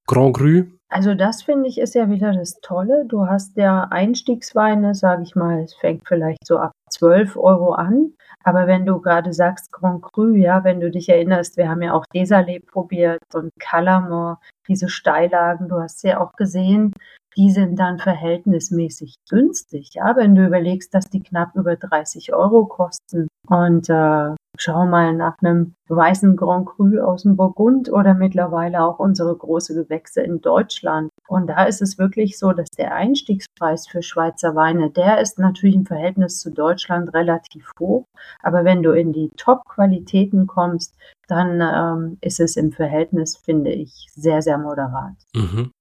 Grand 0.07 0.37
Cru? 0.37 0.65
Also 0.89 1.15
das 1.15 1.43
finde 1.43 1.69
ich 1.69 1.79
ist 1.79 1.97
ja 1.97 2.09
wieder 2.11 2.33
das 2.33 2.61
Tolle. 2.61 3.05
Du 3.09 3.27
hast 3.27 3.57
ja 3.57 3.89
Einstiegsweine, 3.91 4.95
sage 4.95 5.25
ich 5.25 5.35
mal, 5.35 5.63
es 5.63 5.75
fängt 5.75 6.07
vielleicht 6.07 6.47
so 6.47 6.59
ab 6.59 6.73
12 6.91 7.37
Euro 7.37 7.73
an. 7.73 8.13
Aber 8.45 8.69
wenn 8.69 8.87
du 8.87 9.01
gerade 9.01 9.33
sagst 9.33 9.73
Grand 9.73 10.03
Cru, 10.03 10.37
ja, 10.37 10.63
wenn 10.63 10.79
du 10.79 10.91
dich 10.91 11.09
erinnerst, 11.09 11.57
wir 11.57 11.69
haben 11.69 11.83
ja 11.83 11.93
auch 11.93 12.05
Desalé 12.15 12.65
probiert 12.65 13.19
und 13.35 13.51
Calamore, 13.59 14.39
diese 14.69 14.89
Steillagen, 14.89 15.69
du 15.69 15.81
hast 15.81 16.05
ja 16.05 16.21
auch 16.21 16.33
gesehen, 16.35 16.93
die 17.37 17.51
sind 17.51 17.79
dann 17.79 17.99
verhältnismäßig 17.99 19.17
günstig. 19.29 19.91
Ja, 19.95 20.17
wenn 20.17 20.35
du 20.35 20.47
überlegst, 20.47 20.95
dass 20.95 21.09
die 21.09 21.23
knapp 21.23 21.55
über 21.55 21.77
30 21.77 22.33
Euro 22.35 22.67
kosten 22.67 23.29
und 23.49 23.89
äh, 23.91 24.35
schau 24.59 24.87
mal 24.87 25.15
nach 25.15 25.37
einem 25.43 25.75
weißen 25.89 26.37
Grand 26.37 26.67
Cru 26.67 26.99
aus 27.01 27.23
dem 27.23 27.37
Burgund 27.37 27.93
oder 27.93 28.15
mittlerweile 28.15 28.83
auch 28.83 28.99
unsere 28.99 29.37
große 29.37 29.75
Gewächse 29.75 30.23
in 30.23 30.41
Deutschland. 30.41 31.11
Und 31.29 31.49
da 31.49 31.65
ist 31.65 31.83
es 31.83 31.99
wirklich 31.99 32.39
so, 32.39 32.53
dass 32.53 32.71
der 32.71 32.95
Einstiegspreis 32.95 33.87
für 33.87 34.03
Schweizer 34.03 34.55
Weine, 34.55 34.91
der 34.91 35.21
ist 35.21 35.39
natürlich 35.39 35.77
im 35.77 35.87
Verhältnis 35.87 36.41
zu 36.41 36.51
Deutschland 36.51 37.13
relativ 37.15 37.71
hoch. 37.79 38.07
Aber 38.43 38.65
wenn 38.65 38.83
du 38.83 38.93
in 38.93 39.13
die 39.13 39.31
Top-Qualitäten 39.37 40.47
kommst, 40.47 40.97
dann 41.29 41.61
ähm, 41.61 42.19
ist 42.21 42.41
es 42.41 42.57
im 42.57 42.73
Verhältnis, 42.73 43.37
finde 43.37 43.73
ich, 43.73 44.09
sehr, 44.15 44.43
sehr 44.43 44.59
moderat. 44.59 45.15
Mhm. 45.35 45.73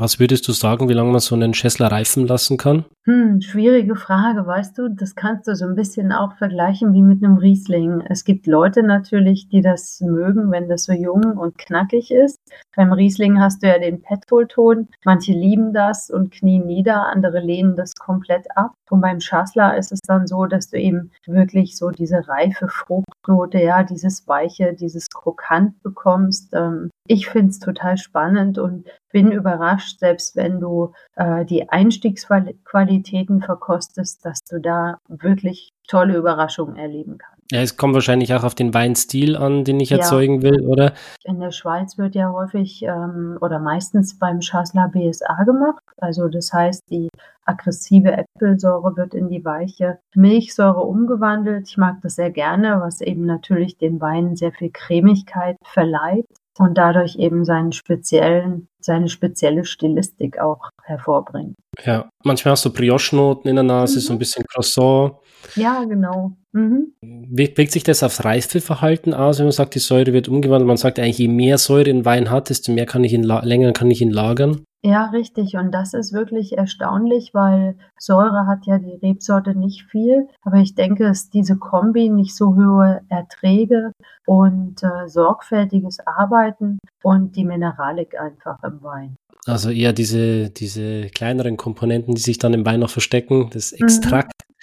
Was 0.00 0.20
würdest 0.20 0.46
du 0.46 0.52
sagen, 0.52 0.88
wie 0.88 0.92
lange 0.92 1.10
man 1.10 1.18
so 1.18 1.34
einen 1.34 1.54
Schessler 1.54 1.90
reifen 1.90 2.24
lassen 2.24 2.56
kann? 2.56 2.84
Hm, 3.06 3.40
schwierige 3.40 3.96
Frage, 3.96 4.46
weißt 4.46 4.78
du, 4.78 4.88
das 4.90 5.16
kannst 5.16 5.48
du 5.48 5.56
so 5.56 5.64
ein 5.64 5.74
bisschen 5.74 6.12
auch 6.12 6.36
vergleichen 6.36 6.94
wie 6.94 7.02
mit 7.02 7.24
einem 7.24 7.36
Riesling. 7.36 8.04
Es 8.08 8.22
gibt 8.22 8.46
Leute 8.46 8.84
natürlich, 8.84 9.48
die 9.48 9.60
das 9.60 10.00
mögen, 10.00 10.52
wenn 10.52 10.68
das 10.68 10.84
so 10.84 10.92
jung 10.92 11.24
und 11.36 11.58
knackig 11.58 12.12
ist. 12.12 12.38
Beim 12.76 12.92
Riesling 12.92 13.40
hast 13.40 13.60
du 13.60 13.66
ja 13.66 13.80
den 13.80 14.00
Petrolton. 14.00 14.86
Manche 15.04 15.32
lieben 15.32 15.72
das 15.72 16.10
und 16.10 16.30
knien 16.30 16.64
nieder, 16.64 17.06
andere 17.06 17.40
lehnen 17.40 17.74
das 17.74 17.94
komplett 17.94 18.46
ab. 18.56 18.74
Und 18.90 19.00
beim 19.00 19.20
Schassler 19.20 19.76
ist 19.76 19.90
es 19.90 20.00
dann 20.06 20.28
so, 20.28 20.46
dass 20.46 20.70
du 20.70 20.78
eben 20.78 21.10
wirklich 21.26 21.76
so 21.76 21.90
diese 21.90 22.28
reife 22.28 22.68
Fruchtnote, 22.68 23.58
ja, 23.58 23.82
dieses 23.82 24.28
weiche, 24.28 24.74
dieses 24.74 25.08
Krokant 25.08 25.82
bekommst. 25.82 26.54
Ähm, 26.54 26.90
ich 27.06 27.28
finde 27.28 27.50
es 27.50 27.58
total 27.58 27.96
spannend 27.96 28.58
und 28.58 28.86
bin 29.12 29.32
überrascht, 29.32 29.87
selbst 29.96 30.36
wenn 30.36 30.60
du 30.60 30.92
äh, 31.16 31.44
die 31.44 31.68
Einstiegsqualitäten 31.68 33.42
verkostest, 33.42 34.24
dass 34.24 34.44
du 34.44 34.60
da 34.60 34.98
wirklich 35.08 35.70
tolle 35.86 36.16
Überraschungen 36.16 36.76
erleben 36.76 37.18
kannst. 37.18 37.38
Ja, 37.50 37.62
es 37.62 37.78
kommt 37.78 37.94
wahrscheinlich 37.94 38.34
auch 38.34 38.44
auf 38.44 38.54
den 38.54 38.74
Weinstil 38.74 39.34
an, 39.34 39.64
den 39.64 39.80
ich 39.80 39.90
erzeugen 39.90 40.42
ja. 40.42 40.42
will, 40.42 40.66
oder? 40.66 40.92
In 41.24 41.40
der 41.40 41.50
Schweiz 41.50 41.96
wird 41.96 42.14
ja 42.14 42.30
häufig 42.30 42.82
ähm, 42.82 43.38
oder 43.40 43.58
meistens 43.58 44.18
beim 44.18 44.40
Chasselas 44.40 44.92
BSA 44.92 45.44
gemacht. 45.44 45.82
Also 45.96 46.28
das 46.28 46.52
heißt, 46.52 46.90
die 46.90 47.08
aggressive 47.46 48.12
Äpfelsäure 48.12 48.96
wird 48.96 49.14
in 49.14 49.30
die 49.30 49.46
weiche 49.46 49.98
Milchsäure 50.14 50.82
umgewandelt. 50.82 51.68
Ich 51.68 51.78
mag 51.78 51.96
das 52.02 52.16
sehr 52.16 52.30
gerne, 52.30 52.80
was 52.82 53.00
eben 53.00 53.24
natürlich 53.24 53.78
den 53.78 53.98
Weinen 53.98 54.36
sehr 54.36 54.52
viel 54.52 54.70
Cremigkeit 54.70 55.56
verleiht 55.64 56.26
und 56.58 56.76
dadurch 56.76 57.16
eben 57.16 57.46
seinen 57.46 57.72
speziellen, 57.72 58.68
seine 58.88 59.08
spezielle 59.08 59.64
Stilistik 59.66 60.40
auch 60.40 60.70
hervorbringt. 60.82 61.54
Ja, 61.84 62.08
manchmal 62.24 62.52
hast 62.52 62.64
du 62.64 62.72
Brioche-Noten 62.72 63.46
in 63.46 63.56
der 63.56 63.62
Nase, 63.62 63.96
mhm. 63.96 64.00
so 64.00 64.12
ein 64.14 64.18
bisschen 64.18 64.44
Croissant. 64.46 65.12
Ja, 65.54 65.84
genau. 65.84 66.32
Mhm. 66.52 66.94
Wirkt 67.00 67.70
sich 67.70 67.84
das 67.84 68.02
aufs 68.02 68.24
Reifeverhalten 68.24 69.12
aus, 69.12 69.38
wenn 69.38 69.46
man 69.46 69.52
sagt, 69.52 69.74
die 69.74 69.78
Säure 69.78 70.14
wird 70.14 70.28
umgewandelt? 70.28 70.66
Man 70.66 70.78
sagt 70.78 70.98
eigentlich, 70.98 71.18
je 71.18 71.28
mehr 71.28 71.58
Säure 71.58 71.90
ein 71.90 72.06
Wein 72.06 72.30
hat, 72.30 72.48
desto 72.48 72.72
mehr 72.72 72.86
kann 72.86 73.04
ich 73.04 73.12
ihn 73.12 73.22
länger 73.22 73.72
kann 73.72 73.90
ich 73.90 74.00
ihn 74.00 74.10
lagern. 74.10 74.64
Ja, 74.82 75.06
richtig. 75.06 75.56
Und 75.56 75.72
das 75.72 75.92
ist 75.92 76.12
wirklich 76.12 76.56
erstaunlich, 76.56 77.34
weil 77.34 77.76
Säure 77.98 78.46
hat 78.46 78.66
ja 78.66 78.78
die 78.78 78.98
Rebsorte 79.02 79.58
nicht 79.58 79.86
viel. 79.90 80.28
Aber 80.42 80.58
ich 80.58 80.74
denke, 80.76 81.06
es 81.06 81.22
ist 81.22 81.34
diese 81.34 81.56
Kombi, 81.56 82.08
nicht 82.10 82.36
so 82.36 82.54
hohe 82.54 83.00
Erträge 83.08 83.92
und 84.24 84.82
äh, 84.84 85.08
sorgfältiges 85.08 85.98
Arbeiten 86.06 86.78
und 87.02 87.34
die 87.34 87.44
Mineralik 87.44 88.18
einfach 88.20 88.62
im 88.62 88.82
Wein. 88.82 89.16
Also 89.46 89.70
eher 89.70 89.92
diese, 89.92 90.50
diese 90.50 91.08
kleineren 91.08 91.56
Komponenten, 91.56 92.14
die 92.14 92.20
sich 92.20 92.38
dann 92.38 92.54
im 92.54 92.64
Wein 92.64 92.80
noch 92.80 92.90
verstecken, 92.90 93.50
das. 93.52 93.72
Extrakt, 93.72 94.42
mhm. 94.48 94.54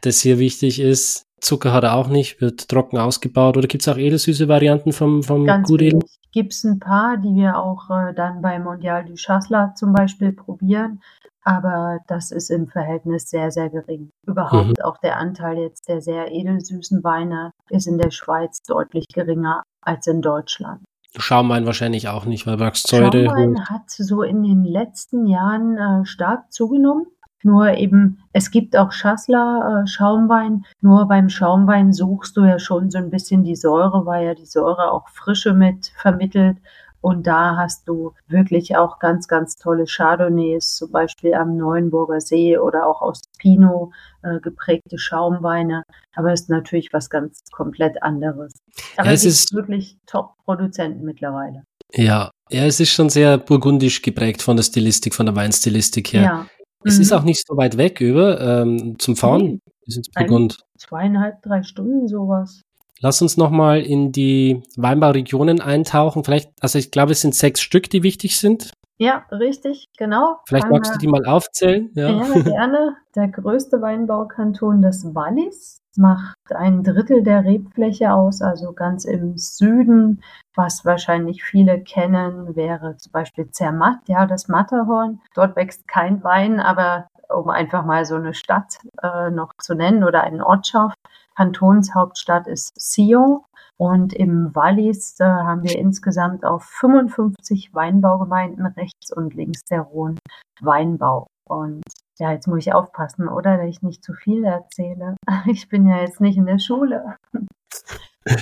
das 0.00 0.20
hier 0.20 0.38
wichtig 0.38 0.80
ist. 0.80 1.26
Zucker 1.40 1.72
hat 1.72 1.84
er 1.84 1.94
auch 1.94 2.08
nicht, 2.08 2.40
wird 2.40 2.68
trocken 2.68 2.98
ausgebaut. 2.98 3.56
Oder 3.56 3.68
gibt 3.68 3.82
es 3.82 3.88
auch 3.88 3.96
edelsüße 3.96 4.48
Varianten 4.48 4.92
vom, 4.92 5.22
vom 5.22 5.46
Ganz 5.46 5.68
Gudel? 5.68 6.00
Gibt 6.32 6.52
es 6.52 6.64
ein 6.64 6.78
paar, 6.78 7.16
die 7.16 7.34
wir 7.34 7.58
auch 7.58 7.90
äh, 7.90 8.14
dann 8.14 8.40
bei 8.40 8.58
Mondial 8.58 9.04
du 9.04 9.14
Chasselas 9.14 9.74
zum 9.74 9.92
Beispiel 9.92 10.32
probieren. 10.32 11.00
Aber 11.42 11.98
das 12.06 12.30
ist 12.30 12.50
im 12.50 12.68
Verhältnis 12.68 13.30
sehr, 13.30 13.50
sehr 13.50 13.70
gering. 13.70 14.10
Überhaupt 14.26 14.78
mhm. 14.78 14.84
auch 14.84 14.98
der 14.98 15.16
Anteil 15.16 15.56
jetzt 15.58 15.88
der 15.88 16.02
sehr 16.02 16.30
edelsüßen 16.30 17.02
Weine 17.02 17.52
ist 17.70 17.86
in 17.86 17.98
der 17.98 18.10
Schweiz 18.10 18.62
deutlich 18.62 19.06
geringer 19.12 19.64
als 19.80 20.06
in 20.06 20.20
Deutschland. 20.20 20.82
Schaumwein 21.16 21.66
wahrscheinlich 21.66 22.08
auch 22.08 22.24
nicht, 22.24 22.46
weil 22.46 22.60
Wachssäure. 22.60 23.24
Schaumwein 23.24 23.68
hat 23.68 23.90
so 23.90 24.22
in 24.22 24.42
den 24.42 24.64
letzten 24.64 25.26
Jahren 25.26 25.76
äh, 25.76 26.04
stark 26.04 26.52
zugenommen. 26.52 27.06
Nur 27.42 27.72
eben, 27.74 28.18
es 28.32 28.50
gibt 28.50 28.76
auch 28.76 28.92
Schassler 28.92 29.82
äh, 29.82 29.86
Schaumwein. 29.86 30.64
Nur 30.80 31.08
beim 31.08 31.28
Schaumwein 31.28 31.92
suchst 31.92 32.36
du 32.36 32.44
ja 32.44 32.58
schon 32.58 32.90
so 32.90 32.98
ein 32.98 33.10
bisschen 33.10 33.44
die 33.44 33.56
Säure, 33.56 34.04
weil 34.06 34.26
ja 34.26 34.34
die 34.34 34.46
Säure 34.46 34.92
auch 34.92 35.08
Frische 35.08 35.54
mit 35.54 35.92
vermittelt. 35.96 36.58
Und 37.02 37.26
da 37.26 37.56
hast 37.56 37.88
du 37.88 38.12
wirklich 38.28 38.76
auch 38.76 38.98
ganz, 38.98 39.26
ganz 39.26 39.56
tolle 39.56 39.86
Chardonnays, 39.86 40.76
zum 40.76 40.90
Beispiel 40.90 41.32
am 41.32 41.56
Neuenburger 41.56 42.20
See 42.20 42.58
oder 42.58 42.86
auch 42.86 43.00
aus 43.00 43.22
Pinot 43.38 43.90
äh, 44.22 44.38
geprägte 44.40 44.98
Schaumweine. 44.98 45.82
Aber 46.14 46.32
es 46.32 46.42
ist 46.42 46.50
natürlich 46.50 46.92
was 46.92 47.08
ganz 47.08 47.42
komplett 47.52 48.02
anderes. 48.02 48.52
Aber 48.98 49.08
ja, 49.08 49.14
es 49.14 49.24
ist 49.24 49.54
wirklich 49.54 49.96
Top-Produzenten 50.06 51.04
mittlerweile. 51.04 51.62
Ja, 51.92 52.30
ja, 52.50 52.64
es 52.64 52.80
ist 52.80 52.90
schon 52.90 53.08
sehr 53.08 53.38
burgundisch 53.38 54.02
geprägt 54.02 54.42
von 54.42 54.56
der 54.56 54.64
Stilistik, 54.64 55.14
von 55.14 55.26
der 55.26 55.34
Weinstilistik 55.34 56.12
her. 56.12 56.22
Ja. 56.22 56.46
Es 56.84 56.96
mhm. 56.96 57.02
ist 57.02 57.12
auch 57.12 57.22
nicht 57.22 57.46
so 57.46 57.56
weit 57.56 57.76
weg 57.76 58.00
über 58.00 58.40
ähm, 58.40 58.98
zum 58.98 59.16
Fahren 59.16 59.60
bis 59.84 59.96
ins 59.96 60.10
Burgund. 60.10 60.58
zweieinhalb, 60.78 61.42
drei 61.42 61.62
Stunden 61.62 62.08
sowas. 62.08 62.62
Lass 63.00 63.22
uns 63.22 63.36
nochmal 63.36 63.80
in 63.80 64.12
die 64.12 64.62
Weinbauregionen 64.76 65.60
eintauchen. 65.60 66.22
Vielleicht, 66.22 66.50
also 66.60 66.78
ich 66.78 66.90
glaube, 66.90 67.12
es 67.12 67.22
sind 67.22 67.34
sechs 67.34 67.60
Stück, 67.60 67.88
die 67.88 68.02
wichtig 68.02 68.38
sind. 68.38 68.72
Ja, 68.98 69.24
richtig, 69.32 69.88
genau. 69.96 70.40
Vielleicht 70.46 70.64
Fangen 70.64 70.74
magst 70.74 70.94
du 70.94 70.98
die 70.98 71.06
mal 71.06 71.24
aufzählen. 71.24 71.90
Ja. 71.94 72.10
ja, 72.10 72.42
gerne. 72.42 72.96
Der 73.14 73.28
größte 73.28 73.80
Weinbaukanton 73.80 74.82
des 74.82 75.14
Wallis 75.14 75.79
macht 75.96 76.36
ein 76.54 76.82
Drittel 76.82 77.22
der 77.22 77.44
Rebfläche 77.44 78.12
aus, 78.12 78.42
also 78.42 78.72
ganz 78.72 79.04
im 79.04 79.36
Süden. 79.36 80.22
Was 80.54 80.84
wahrscheinlich 80.84 81.42
viele 81.42 81.80
kennen, 81.82 82.54
wäre 82.56 82.96
zum 82.96 83.12
Beispiel 83.12 83.50
Zermatt, 83.50 84.00
ja, 84.06 84.26
das 84.26 84.48
Matterhorn. 84.48 85.20
Dort 85.34 85.56
wächst 85.56 85.86
kein 85.88 86.22
Wein, 86.22 86.60
aber 86.60 87.08
um 87.28 87.48
einfach 87.48 87.84
mal 87.84 88.04
so 88.04 88.16
eine 88.16 88.34
Stadt 88.34 88.78
äh, 89.02 89.30
noch 89.30 89.52
zu 89.58 89.74
nennen 89.74 90.04
oder 90.04 90.22
eine 90.22 90.44
Ortschaft. 90.46 90.96
Kantonshauptstadt 91.36 92.46
ist 92.48 92.72
Sion 92.78 93.40
und 93.76 94.12
im 94.12 94.54
Wallis 94.54 95.18
äh, 95.20 95.24
haben 95.24 95.62
wir 95.62 95.78
insgesamt 95.78 96.44
auf 96.44 96.64
55 96.64 97.72
Weinbaugemeinden 97.72 98.66
rechts 98.66 99.10
und 99.10 99.34
links 99.34 99.64
der 99.64 99.80
Rhone 99.80 100.18
Weinbau. 100.60 101.26
Und 101.48 101.82
ja, 102.20 102.32
jetzt 102.32 102.46
muss 102.46 102.66
ich 102.66 102.74
aufpassen, 102.74 103.28
oder, 103.28 103.56
dass 103.56 103.66
ich 103.66 103.82
nicht 103.82 104.04
zu 104.04 104.12
viel 104.14 104.44
erzähle. 104.44 105.16
Ich 105.46 105.68
bin 105.68 105.86
ja 105.86 106.00
jetzt 106.00 106.20
nicht 106.20 106.36
in 106.36 106.46
der 106.46 106.58
Schule. 106.58 107.16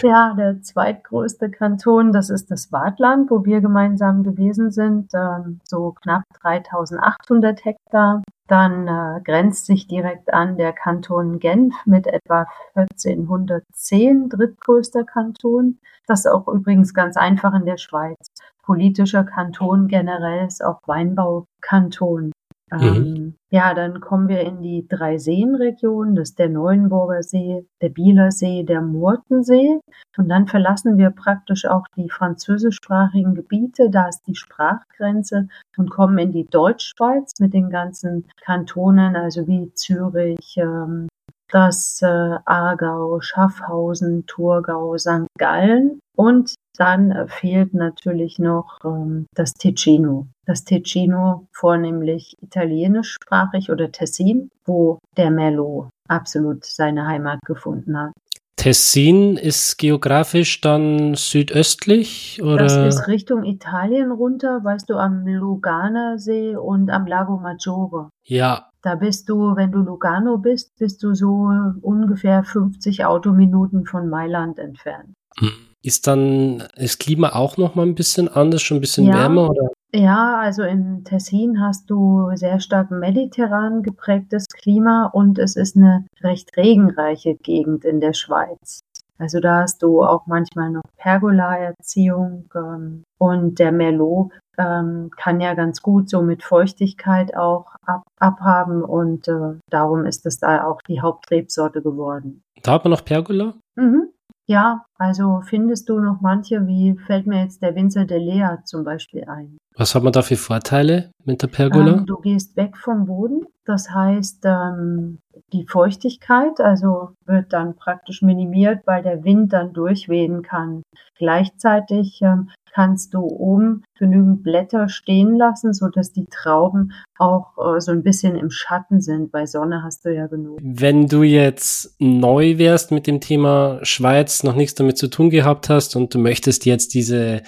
Ja, 0.03 0.35
der 0.35 0.61
zweitgrößte 0.61 1.51
Kanton, 1.51 2.13
das 2.13 2.31
ist 2.31 2.51
das 2.51 2.73
Wartland, 2.73 3.31
wo 3.31 3.45
wir 3.45 3.61
gemeinsam 3.61 4.25
gewesen 4.25 4.73
sind, 4.73 5.13
ähm, 5.15 5.61
so 5.65 5.93
knapp 6.03 6.25
3800 6.43 7.65
Hektar. 7.65 8.23
Dann 8.49 8.89
äh, 8.89 9.21
grenzt 9.23 9.67
sich 9.67 9.87
direkt 9.87 10.35
an 10.35 10.57
der 10.57 10.73
Kanton 10.73 11.39
Genf 11.39 11.75
mit 11.87 12.09
etwa 12.09 12.47
1410, 12.75 14.29
drittgrößter 14.29 15.05
Kanton. 15.05 15.79
Das 16.09 16.21
ist 16.21 16.27
auch 16.27 16.49
übrigens 16.49 16.93
ganz 16.93 17.17
einfach 17.17 17.55
in 17.55 17.65
der 17.65 17.77
Schweiz. 17.77 18.17
Politischer 18.65 19.25
Kanton 19.25 19.87
generell 19.87 20.47
ist 20.47 20.65
auch 20.65 20.81
Weinbaukanton. 20.87 22.33
Mhm. 22.71 22.83
Ähm, 22.83 23.35
ja, 23.51 23.73
dann 23.75 24.01
kommen 24.01 24.29
wir 24.29 24.41
in 24.41 24.61
die 24.61 24.87
drei 24.89 25.19
Seenregionen. 25.19 26.15
Das 26.15 26.31
ist 26.31 26.39
der 26.39 26.49
Neuenburger 26.49 27.23
See, 27.23 27.67
der 27.81 27.89
Bieler 27.89 28.31
See, 28.31 28.65
der 28.65 28.83
Murtensee. 28.83 29.81
Und 30.17 30.29
dann 30.29 30.47
verlassen 30.47 30.99
wir 30.99 31.11
praktisch 31.11 31.65
auch 31.65 31.85
die 31.97 32.11
französischsprachigen 32.11 33.35
Gebiete. 33.35 33.91
Da 33.91 34.09
ist 34.09 34.23
die 34.27 34.35
Sprachgrenze 34.35 35.49
und 35.77 35.91
kommen 35.91 36.19
in 36.19 36.33
die 36.33 36.47
Deutschschweiz 36.47 37.41
mit 37.41 37.55
den 37.55 37.71
ganzen 37.71 38.29
Kantonen, 38.45 39.17
also 39.17 39.47
wie 39.47 39.73
Zürich, 39.75 40.57
ähm, 40.59 41.09
das 41.51 42.03
äh, 42.03 42.07
Aargau, 42.45 43.21
Schaffhausen, 43.21 44.27
Thurgau, 44.27 44.99
St. 44.99 45.27
Gallen 45.39 46.01
und 46.19 46.55
dann 46.77 47.13
äh, 47.13 47.29
fehlt 47.29 47.75
natürlich 47.75 48.41
noch 48.41 48.79
ähm, 48.85 49.27
das 49.35 49.55
Ticino. 49.55 50.27
Das 50.47 50.65
Ticino 50.65 51.47
vornehmlich 51.53 52.37
italienischsprachig 52.43 53.71
oder 53.71 53.93
Tessin, 53.93 54.51
wo 54.65 54.99
der 55.17 55.31
Merlot 55.31 55.91
absolut 56.09 56.65
seine 56.65 57.07
Heimat 57.07 57.39
gefunden 57.47 57.97
hat. 57.97 58.13
Tessin 58.57 59.37
ist 59.37 59.79
geografisch 59.79 60.61
dann 60.61 61.15
südöstlich 61.15 62.43
oder? 62.43 62.65
Das 62.65 62.77
ist 62.77 63.07
Richtung 63.07 63.45
Italien 63.45 64.11
runter, 64.11 64.65
weißt 64.65 64.91
du, 64.91 64.97
am 64.97 65.25
Luganersee 65.25 66.57
und 66.57 66.91
am 66.91 67.07
Lago 67.07 67.37
Maggiore. 67.37 68.11
Ja. 68.25 68.71
Da 68.83 68.97
bist 68.97 69.29
du, 69.29 69.55
wenn 69.55 69.71
du 69.71 69.79
Lugano 69.79 70.39
bist, 70.39 70.77
bist 70.79 71.05
du 71.05 71.15
so 71.15 71.49
ungefähr 71.81 72.43
50 72.43 73.05
Autominuten 73.05 73.87
von 73.87 74.09
Mailand 74.09 74.59
entfernt. 74.59 75.15
Hm. 75.39 75.68
Ist 75.83 76.07
dann 76.07 76.65
das 76.77 76.99
Klima 76.99 77.35
auch 77.35 77.57
noch 77.57 77.75
mal 77.75 77.87
ein 77.87 77.95
bisschen 77.95 78.29
anders, 78.29 78.63
schon 78.63 78.79
ein 78.79 78.81
bisschen 78.81 79.07
ja, 79.07 79.15
wärmer 79.15 79.51
oder? 79.51 79.71
Ja, 79.95 80.39
also 80.41 80.63
in 80.65 81.05
Tessin 81.05 81.63
hast 81.63 81.89
du 81.89 82.31
sehr 82.35 82.61
stark 82.61 82.91
mediterran 82.91 83.83
geprägtes 83.83 84.47
Klima 84.49 85.07
und 85.07 85.39
es 85.39 85.57
ist 85.57 85.77
eine 85.77 86.05
recht 86.21 86.57
regenreiche 86.57 87.37
Gegend 87.37 87.85
in 87.85 88.01
der 88.01 88.13
Schweiz. 88.13 88.81
Also 89.19 89.41
da 89.41 89.63
hast 89.63 89.83
du 89.83 90.03
auch 90.05 90.27
manchmal 90.27 90.71
noch 90.71 90.83
Pergola-Erziehung 90.99 92.51
ähm, 92.55 93.05
und 93.19 93.59
der 93.59 93.73
Merlot 93.73 94.33
ähm, 94.59 95.11
kann 95.17 95.41
ja 95.41 95.55
ganz 95.55 95.83
gut 95.83 96.09
so 96.09 96.23
mit 96.23 96.45
Feuchtigkeit 96.45 97.37
auch 97.37 97.67
ab, 97.87 98.03
abhaben 98.21 98.85
und 98.85 99.27
äh, 99.27 99.59
darum 99.71 100.05
ist 100.05 100.25
es 100.27 100.39
da 100.39 100.65
auch 100.65 100.81
die 100.83 101.01
Hauptrebsorte 101.01 101.83
geworden. 101.83 102.43
Da 102.63 102.73
hat 102.73 102.85
man 102.85 102.93
noch 102.93 103.05
Pergola? 103.05 103.55
Mhm. 103.75 104.11
Ja, 104.49 104.87
also 104.97 105.43
findest 105.45 105.91
du 105.91 106.01
noch 106.01 106.23
manche, 106.23 106.67
wie 106.67 106.97
fällt 107.07 107.27
mir 107.27 107.43
jetzt 107.43 107.61
der 107.61 107.75
Winzer 107.75 108.07
de 108.07 108.19
Lea 108.19 108.57
zum 108.65 108.83
Beispiel 108.83 109.25
ein? 109.25 109.59
Was 109.77 109.95
hat 109.95 110.03
man 110.03 110.13
da 110.13 110.23
für 110.23 110.37
Vorteile 110.37 111.11
mit 111.25 111.43
der 111.43 111.49
Pergola? 111.49 111.99
Ähm, 111.99 112.07
du 112.07 112.17
gehst 112.17 112.57
weg 112.57 112.79
vom 112.79 113.05
Boden, 113.05 113.45
das 113.67 113.91
heißt, 113.91 114.47
ähm, 114.47 115.19
die 115.53 115.67
Feuchtigkeit, 115.67 116.61
also 116.61 117.11
wird 117.27 117.53
dann 117.53 117.77
praktisch 117.77 118.23
minimiert, 118.23 118.87
weil 118.87 119.03
der 119.03 119.23
Wind 119.23 119.53
dann 119.53 119.75
durchwehen 119.75 120.41
kann. 120.41 120.83
Gleichzeitig 121.19 122.23
ähm, 122.23 122.49
kannst 122.73 123.15
du 123.15 123.21
oben 123.21 123.83
genügend 123.99 124.43
Blätter 124.43 124.89
stehen 124.89 125.37
lassen, 125.37 125.73
so 125.73 125.89
dass 125.89 126.13
die 126.13 126.27
Trauben 126.31 126.93
auch 127.19 127.57
äh, 127.59 127.81
so 127.81 127.93
ein 127.93 128.03
bisschen 128.03 128.37
im 128.37 128.51
Schatten 128.51 129.01
sind. 129.01 129.33
Bei 129.33 129.47
Sonne 129.47 129.83
hast 129.83 130.05
du 130.05 130.15
ja 130.15 130.27
genug. 130.27 130.59
Wenn 130.63 131.07
du 131.07 131.23
jetzt 131.23 131.97
neu 131.99 132.59
wärst 132.59 132.91
mit 132.91 133.07
dem 133.07 133.21
Thema 133.21 133.81
Schweiz, 133.83 134.43
noch 134.43 134.55
nichts 134.55 134.75
damit 134.75 134.99
zu 134.99 135.09
tun 135.09 135.31
gehabt 135.31 135.69
hast 135.69 135.97
und 135.97 136.15
du 136.15 136.19
möchtest 136.19 136.67
jetzt 136.67 136.95
diese, 136.95 137.43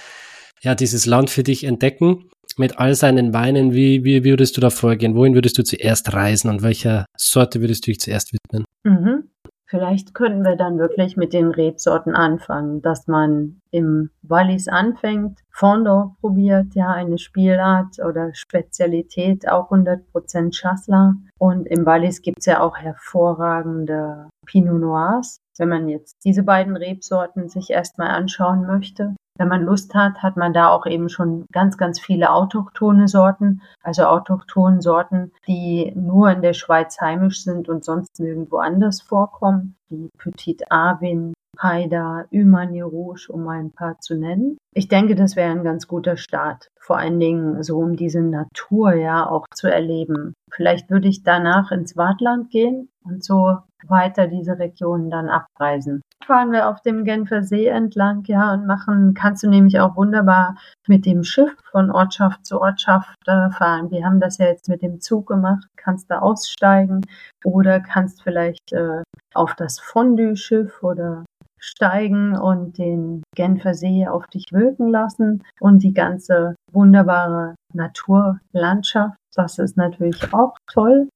ja, 0.60 0.74
dieses 0.74 1.06
Land 1.06 1.30
für 1.30 1.42
dich 1.42 1.64
entdecken, 1.64 2.30
mit 2.56 2.78
all 2.78 2.94
seinen 2.94 3.32
Weinen, 3.32 3.72
wie, 3.72 4.04
wie 4.04 4.24
würdest 4.24 4.56
du 4.56 4.60
da 4.60 4.70
vorgehen? 4.70 5.14
Wohin 5.14 5.34
würdest 5.34 5.58
du 5.58 5.64
zuerst 5.64 6.12
reisen 6.12 6.50
und 6.50 6.62
welcher 6.62 7.06
Sorte 7.16 7.60
würdest 7.60 7.86
du 7.86 7.90
dich 7.90 8.00
zuerst 8.00 8.32
widmen? 8.32 8.64
Mhm. 8.84 9.29
Vielleicht 9.70 10.14
könnten 10.14 10.42
wir 10.42 10.56
dann 10.56 10.78
wirklich 10.78 11.16
mit 11.16 11.32
den 11.32 11.52
Rebsorten 11.52 12.12
anfangen, 12.16 12.82
dass 12.82 13.06
man 13.06 13.60
im 13.70 14.10
Wallis 14.20 14.66
anfängt, 14.66 15.38
Fondor 15.52 16.16
probiert, 16.20 16.74
ja, 16.74 16.88
eine 16.88 17.18
Spielart 17.18 18.00
oder 18.00 18.34
Spezialität, 18.34 19.48
auch 19.48 19.70
100% 19.70 20.60
Chasselas. 20.60 21.14
Und 21.38 21.68
im 21.68 21.86
Wallis 21.86 22.20
gibt's 22.20 22.46
ja 22.46 22.60
auch 22.60 22.78
hervorragende 22.78 24.28
Pinot 24.44 24.80
Noirs. 24.80 25.40
Wenn 25.56 25.68
man 25.68 25.88
jetzt 25.88 26.16
diese 26.24 26.42
beiden 26.42 26.76
Rebsorten 26.76 27.48
sich 27.48 27.70
erstmal 27.70 28.08
anschauen 28.08 28.66
möchte, 28.66 29.14
wenn 29.40 29.48
man 29.48 29.64
Lust 29.64 29.94
hat, 29.94 30.22
hat 30.22 30.36
man 30.36 30.52
da 30.52 30.68
auch 30.68 30.84
eben 30.84 31.08
schon 31.08 31.46
ganz, 31.50 31.78
ganz 31.78 31.98
viele 31.98 32.30
autochtone 32.30 33.08
Sorten, 33.08 33.62
also 33.82 34.04
autochtone 34.04 34.82
Sorten, 34.82 35.32
die 35.48 35.92
nur 35.96 36.30
in 36.30 36.42
der 36.42 36.52
Schweiz 36.52 37.00
heimisch 37.00 37.42
sind 37.42 37.70
und 37.70 37.82
sonst 37.82 38.20
nirgendwo 38.20 38.58
anders 38.58 39.00
vorkommen, 39.00 39.76
wie 39.88 40.10
Petit 40.18 40.70
Avin, 40.70 41.32
Haida, 41.58 42.26
Humani 42.30 42.82
Rouge, 42.82 43.28
um 43.30 43.44
mal 43.44 43.58
ein 43.58 43.72
paar 43.72 43.98
zu 44.00 44.14
nennen. 44.14 44.58
Ich 44.74 44.88
denke, 44.88 45.14
das 45.14 45.36
wäre 45.36 45.50
ein 45.50 45.64
ganz 45.64 45.88
guter 45.88 46.18
Start. 46.18 46.68
Vor 46.78 46.98
allen 46.98 47.18
Dingen 47.18 47.62
so, 47.62 47.78
um 47.78 47.96
diese 47.96 48.20
Natur 48.20 48.92
ja 48.92 49.26
auch 49.26 49.46
zu 49.54 49.72
erleben. 49.72 50.34
Vielleicht 50.50 50.90
würde 50.90 51.08
ich 51.08 51.22
danach 51.22 51.72
ins 51.72 51.96
Wartland 51.96 52.50
gehen 52.50 52.90
und 53.04 53.24
so 53.24 53.56
weiter 53.86 54.26
diese 54.26 54.58
Regionen 54.58 55.10
dann 55.10 55.30
abreisen. 55.30 56.02
Fahren 56.26 56.52
wir 56.52 56.68
auf 56.68 56.80
dem 56.82 57.04
Genfer 57.04 57.42
See 57.42 57.66
entlang, 57.66 58.24
ja, 58.26 58.52
und 58.52 58.66
machen, 58.66 59.14
kannst 59.14 59.42
du 59.42 59.48
nämlich 59.48 59.80
auch 59.80 59.96
wunderbar 59.96 60.56
mit 60.86 61.06
dem 61.06 61.24
Schiff 61.24 61.52
von 61.70 61.90
Ortschaft 61.90 62.44
zu 62.46 62.60
Ortschaft 62.60 63.16
äh, 63.26 63.50
fahren. 63.50 63.90
Wir 63.90 64.04
haben 64.04 64.20
das 64.20 64.38
ja 64.38 64.46
jetzt 64.46 64.68
mit 64.68 64.82
dem 64.82 65.00
Zug 65.00 65.26
gemacht, 65.26 65.66
kannst 65.76 66.10
da 66.10 66.18
aussteigen 66.18 67.00
oder 67.44 67.80
kannst 67.80 68.22
vielleicht 68.22 68.72
äh, 68.72 69.02
auf 69.34 69.54
das 69.54 69.80
Fondue-Schiff 69.80 70.82
oder 70.82 71.24
steigen 71.60 72.36
und 72.36 72.78
den 72.78 73.22
Genfer 73.34 73.74
See 73.74 74.06
auf 74.06 74.26
dich 74.26 74.44
wirken 74.50 74.88
lassen 74.88 75.42
und 75.60 75.82
die 75.82 75.94
ganze 75.94 76.56
wunderbare 76.72 77.54
Naturlandschaft. 77.74 79.16
Das 79.34 79.58
ist 79.58 79.76
natürlich 79.76 80.32
auch 80.32 80.56
toll 80.66 81.08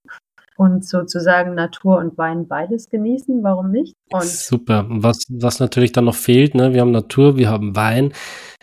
und 0.56 0.84
sozusagen 0.86 1.54
Natur 1.54 1.98
und 1.98 2.16
Wein 2.16 2.46
beides 2.46 2.88
genießen. 2.88 3.42
Warum 3.42 3.70
nicht? 3.70 3.96
Und 4.12 4.24
Super. 4.24 4.86
Was, 4.88 5.18
was 5.28 5.60
natürlich 5.60 5.92
dann 5.92 6.04
noch 6.04 6.14
fehlt, 6.14 6.54
ne? 6.54 6.72
wir 6.72 6.80
haben 6.80 6.92
Natur, 6.92 7.36
wir 7.36 7.48
haben 7.48 7.74
Wein. 7.76 8.12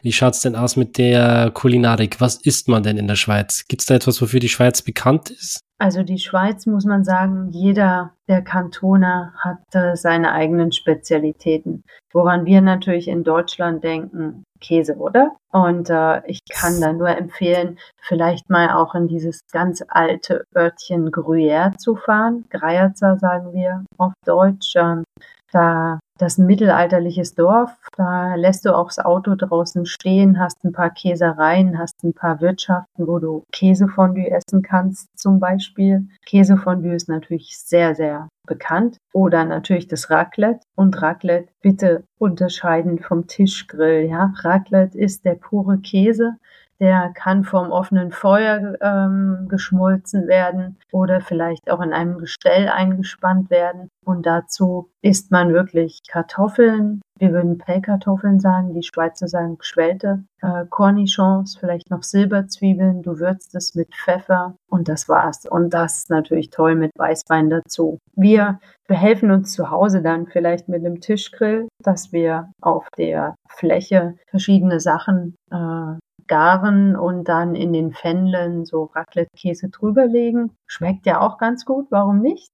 Wie 0.01 0.13
schaut's 0.13 0.41
denn 0.41 0.55
aus 0.55 0.75
mit 0.75 0.97
der 0.97 1.51
Kulinarik? 1.53 2.21
Was 2.21 2.35
isst 2.35 2.67
man 2.67 2.83
denn 2.83 2.97
in 2.97 3.07
der 3.07 3.15
Schweiz? 3.15 3.65
Gibt's 3.67 3.85
da 3.85 3.95
etwas, 3.95 4.21
wofür 4.21 4.39
die 4.39 4.49
Schweiz 4.49 4.81
bekannt 4.81 5.29
ist? 5.29 5.61
Also 5.81 6.03
die 6.03 6.19
Schweiz 6.19 6.67
muss 6.67 6.85
man 6.85 7.03
sagen, 7.03 7.49
jeder 7.49 8.13
der 8.27 8.43
Kantone 8.43 9.33
hat 9.35 9.57
seine 9.97 10.31
eigenen 10.31 10.71
Spezialitäten. 10.71 11.83
Woran 12.13 12.45
wir 12.45 12.61
natürlich 12.61 13.07
in 13.07 13.23
Deutschland 13.23 13.83
denken, 13.83 14.43
Käse, 14.59 14.95
oder? 14.97 15.31
Und 15.51 15.89
äh, 15.89 16.21
ich 16.27 16.41
kann 16.47 16.79
da 16.79 16.93
nur 16.93 17.09
empfehlen, 17.09 17.79
vielleicht 17.99 18.47
mal 18.47 18.69
auch 18.75 18.93
in 18.93 19.07
dieses 19.07 19.39
ganz 19.51 19.83
alte 19.87 20.43
Örtchen 20.55 21.09
Gruyère 21.09 21.75
zu 21.77 21.95
fahren. 21.95 22.45
Greierzer 22.51 23.17
sagen 23.17 23.51
wir 23.51 23.83
auf 23.97 24.13
Deutsch. 24.23 24.75
Ähm, 24.75 25.03
da 25.51 25.99
das 26.21 26.37
mittelalterliches 26.37 27.33
Dorf, 27.33 27.71
da 27.97 28.35
lässt 28.35 28.65
du 28.65 28.75
auch 28.75 28.87
das 28.87 28.99
Auto 28.99 29.35
draußen 29.35 29.85
stehen, 29.85 30.39
hast 30.39 30.63
ein 30.63 30.71
paar 30.71 30.91
Käsereien, 30.91 31.79
hast 31.79 32.03
ein 32.03 32.13
paar 32.13 32.41
Wirtschaften, 32.41 33.07
wo 33.07 33.19
du 33.19 33.43
Käsefondue 33.51 34.29
essen 34.29 34.61
kannst 34.61 35.09
zum 35.17 35.39
Beispiel. 35.39 36.07
Käsefondue 36.25 36.93
ist 36.93 37.09
natürlich 37.09 37.57
sehr, 37.57 37.95
sehr 37.95 38.29
bekannt. 38.47 38.97
Oder 39.13 39.45
natürlich 39.45 39.87
das 39.87 40.09
Raclette. 40.09 40.61
Und 40.75 41.01
Raclette 41.01 41.51
bitte 41.61 42.03
unterscheiden 42.17 42.99
vom 42.99 43.27
Tischgrill. 43.27 44.09
Ja, 44.09 44.33
Raclette 44.37 44.97
ist 44.97 45.25
der 45.25 45.35
pure 45.35 45.79
Käse 45.79 46.37
der 46.81 47.11
kann 47.13 47.43
vom 47.43 47.71
offenen 47.71 48.11
Feuer 48.11 48.75
ähm, 48.81 49.45
geschmolzen 49.47 50.27
werden 50.27 50.79
oder 50.91 51.21
vielleicht 51.21 51.69
auch 51.69 51.79
in 51.79 51.93
einem 51.93 52.17
Gestell 52.17 52.69
eingespannt 52.69 53.51
werden. 53.51 53.89
Und 54.03 54.25
dazu 54.25 54.89
isst 55.03 55.31
man 55.31 55.53
wirklich 55.53 55.99
Kartoffeln. 56.09 57.01
Wir 57.19 57.33
würden 57.33 57.59
Pellkartoffeln 57.59 58.39
sagen, 58.39 58.73
die 58.73 58.81
Schweizer 58.81 59.27
sagen 59.27 59.59
geschwellte 59.59 60.23
äh, 60.41 60.65
Cornichons, 60.71 61.55
vielleicht 61.55 61.91
noch 61.91 62.01
Silberzwiebeln. 62.01 63.03
Du 63.03 63.19
würzt 63.19 63.53
es 63.53 63.75
mit 63.75 63.93
Pfeffer 63.93 64.55
und 64.67 64.87
das 64.87 65.07
war's. 65.07 65.45
Und 65.45 65.69
das 65.69 66.09
natürlich 66.09 66.49
toll 66.49 66.73
mit 66.73 66.91
Weißwein 66.97 67.51
dazu. 67.51 67.99
Wir 68.15 68.59
behelfen 68.87 69.29
uns 69.29 69.53
zu 69.53 69.69
Hause 69.69 70.01
dann 70.01 70.25
vielleicht 70.25 70.67
mit 70.67 70.83
einem 70.83 70.99
Tischgrill, 70.99 71.67
dass 71.83 72.11
wir 72.11 72.51
auf 72.59 72.87
der 72.97 73.35
Fläche 73.47 74.15
verschiedene 74.27 74.79
Sachen 74.79 75.35
äh, 75.51 75.99
garen 76.27 76.95
und 76.95 77.25
dann 77.25 77.55
in 77.55 77.73
den 77.73 77.91
Pfännlen 77.91 78.65
so 78.65 78.91
Raclette-Käse 78.95 79.69
drüberlegen. 79.69 80.51
Schmeckt 80.67 81.05
ja 81.05 81.21
auch 81.21 81.37
ganz 81.37 81.65
gut, 81.65 81.87
warum 81.89 82.21
nicht? 82.21 82.51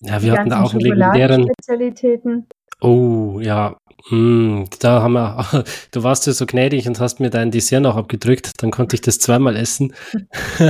Ja, 0.00 0.22
wir 0.22 0.32
hatten 0.32 0.50
da 0.50 0.62
auch 0.62 0.72
legendären 0.72 1.44
Spezialitäten. 1.44 2.46
Oh, 2.80 3.38
ja. 3.40 3.76
Mm, 4.10 4.64
da 4.80 5.02
haben 5.02 5.12
wir, 5.12 5.44
du 5.92 6.02
warst 6.02 6.26
ja 6.26 6.32
so 6.32 6.46
gnädig 6.46 6.88
und 6.88 6.98
hast 7.00 7.20
mir 7.20 7.30
dein 7.30 7.50
Dessert 7.50 7.82
noch 7.82 7.96
abgedrückt, 7.96 8.62
dann 8.62 8.70
konnte 8.70 8.96
ich 8.96 9.02
das 9.02 9.18
zweimal 9.18 9.56
essen. 9.56 9.92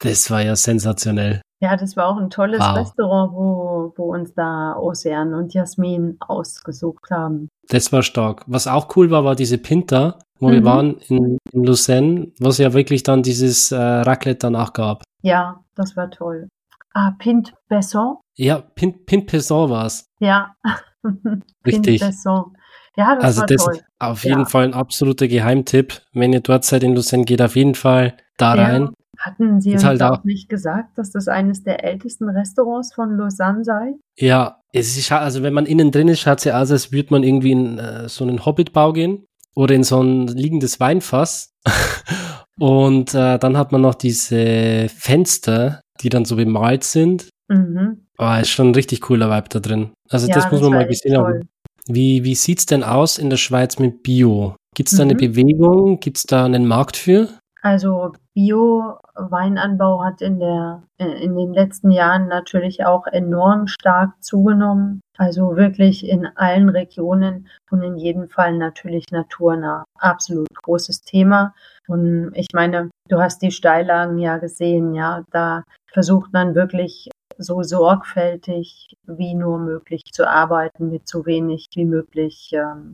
das 0.00 0.30
war 0.30 0.42
ja 0.42 0.54
sensationell. 0.54 1.40
Ja, 1.60 1.76
das 1.76 1.96
war 1.96 2.08
auch 2.08 2.18
ein 2.18 2.28
tolles 2.28 2.60
wow. 2.60 2.76
Restaurant, 2.76 3.32
wo, 3.32 3.94
wo 3.96 4.14
uns 4.14 4.34
da 4.34 4.76
Ocean 4.76 5.32
und 5.32 5.54
Jasmin 5.54 6.18
ausgesucht 6.20 7.10
haben. 7.10 7.48
Das 7.68 7.92
war 7.92 8.02
stark. 8.02 8.44
Was 8.46 8.66
auch 8.66 8.94
cool 8.96 9.10
war, 9.10 9.24
war 9.24 9.34
diese 9.34 9.56
Pinta 9.56 10.18
wo 10.38 10.48
mhm. 10.48 10.52
wir 10.52 10.64
waren 10.64 10.96
in, 11.08 11.38
in 11.52 11.64
Lucerne, 11.64 12.32
was 12.38 12.58
ja 12.58 12.72
wirklich 12.72 13.02
dann 13.02 13.22
dieses 13.22 13.72
äh, 13.72 13.76
Raclette 13.76 14.38
danach 14.38 14.72
gab. 14.72 15.02
Ja, 15.22 15.64
das 15.74 15.96
war 15.96 16.10
toll. 16.10 16.48
Ah, 16.94 17.12
Pint 17.18 17.52
Besson? 17.68 18.16
Ja, 18.36 18.60
Pint, 18.60 19.06
Pint 19.06 19.30
Besson 19.30 19.70
war 19.70 19.86
es. 19.86 20.06
Ja. 20.18 20.54
Richtig. 21.66 22.00
Pint 22.00 22.10
Besson. 22.10 22.56
Ja, 22.96 23.14
das 23.16 23.24
also 23.24 23.40
war 23.40 23.46
das 23.46 23.64
toll. 23.64 23.74
Ist 23.74 23.84
auf 23.98 24.24
jeden 24.24 24.40
ja. 24.40 24.44
Fall 24.46 24.64
ein 24.64 24.74
absoluter 24.74 25.28
Geheimtipp. 25.28 26.00
Wenn 26.12 26.32
ihr 26.32 26.40
dort 26.40 26.64
seid 26.64 26.82
in 26.82 26.94
Lucerne, 26.94 27.24
geht 27.24 27.42
auf 27.42 27.56
jeden 27.56 27.74
Fall 27.74 28.16
da 28.38 28.56
ja. 28.56 28.64
rein. 28.64 28.90
Hatten 29.18 29.60
Sie 29.60 29.72
uns 29.72 29.84
halt 29.84 30.02
auch 30.02 30.24
nicht 30.24 30.48
gesagt, 30.48 30.98
dass 30.98 31.10
das 31.10 31.26
eines 31.26 31.62
der 31.62 31.84
ältesten 31.84 32.28
Restaurants 32.28 32.94
von 32.94 33.16
Lausanne 33.16 33.64
sei? 33.64 33.94
Ja, 34.16 34.60
es 34.72 34.96
ist 34.98 35.10
also 35.10 35.42
wenn 35.42 35.54
man 35.54 35.64
innen 35.64 35.90
drin 35.90 36.08
ist, 36.08 36.20
schaut 36.20 36.38
es 36.38 36.44
ja 36.44 36.60
aus, 36.60 36.70
als 36.70 36.92
würde 36.92 37.08
man 37.10 37.22
irgendwie 37.22 37.52
in 37.52 37.78
äh, 37.78 38.08
so 38.08 38.24
einen 38.24 38.44
Hobbitbau 38.44 38.92
gehen 38.92 39.26
oder 39.56 39.74
in 39.74 39.82
so 39.82 40.00
ein 40.00 40.28
liegendes 40.28 40.78
Weinfass. 40.78 41.52
Und 42.58 43.14
äh, 43.14 43.38
dann 43.38 43.58
hat 43.58 43.72
man 43.72 43.80
noch 43.82 43.94
diese 43.94 44.88
Fenster, 44.88 45.80
die 46.00 46.08
dann 46.08 46.24
so 46.24 46.36
bemalt 46.36 46.84
sind. 46.84 47.28
Mhm. 47.48 48.06
Oh, 48.18 48.34
ist 48.40 48.50
schon 48.50 48.70
ein 48.70 48.74
richtig 48.74 49.02
cooler 49.02 49.30
Vibe 49.30 49.48
da 49.48 49.60
drin. 49.60 49.90
Also 50.08 50.26
ja, 50.28 50.34
das 50.34 50.50
muss 50.50 50.60
man 50.62 50.72
mal 50.72 50.86
gesehen 50.86 51.16
haben. 51.16 51.48
Wie, 51.86 52.24
wie 52.24 52.34
sieht's 52.34 52.66
denn 52.66 52.82
aus 52.82 53.18
in 53.18 53.30
der 53.30 53.36
Schweiz 53.36 53.78
mit 53.78 54.02
Bio? 54.02 54.56
Gibt's 54.74 54.96
da 54.96 55.04
mhm. 55.04 55.10
eine 55.10 55.18
Bewegung? 55.18 56.00
Gibt's 56.00 56.24
da 56.24 56.44
einen 56.44 56.66
Markt 56.66 56.96
für? 56.96 57.28
Also 57.66 58.12
Bio-Weinanbau 58.32 60.04
hat 60.04 60.22
in 60.22 60.38
der, 60.38 60.84
in 60.98 61.34
den 61.34 61.52
letzten 61.52 61.90
Jahren 61.90 62.28
natürlich 62.28 62.86
auch 62.86 63.08
enorm 63.08 63.66
stark 63.66 64.12
zugenommen. 64.22 65.00
Also 65.18 65.56
wirklich 65.56 66.06
in 66.06 66.28
allen 66.36 66.68
Regionen 66.68 67.48
und 67.72 67.82
in 67.82 67.96
jedem 67.96 68.28
Fall 68.28 68.56
natürlich 68.56 69.06
naturnah. 69.10 69.84
Absolut 69.98 70.46
großes 70.62 71.00
Thema. 71.02 71.54
Und 71.88 72.30
ich 72.34 72.46
meine, 72.54 72.88
du 73.08 73.18
hast 73.18 73.42
die 73.42 73.50
Steillagen 73.50 74.18
ja 74.18 74.38
gesehen, 74.38 74.94
ja. 74.94 75.24
Da 75.32 75.64
versucht 75.92 76.32
man 76.32 76.54
wirklich 76.54 77.10
so 77.36 77.64
sorgfältig 77.64 78.96
wie 79.08 79.34
nur 79.34 79.58
möglich 79.58 80.02
zu 80.12 80.28
arbeiten, 80.28 80.90
mit 80.90 81.08
so 81.08 81.26
wenig 81.26 81.66
wie 81.74 81.84
möglich 81.84 82.52
ähm, 82.52 82.92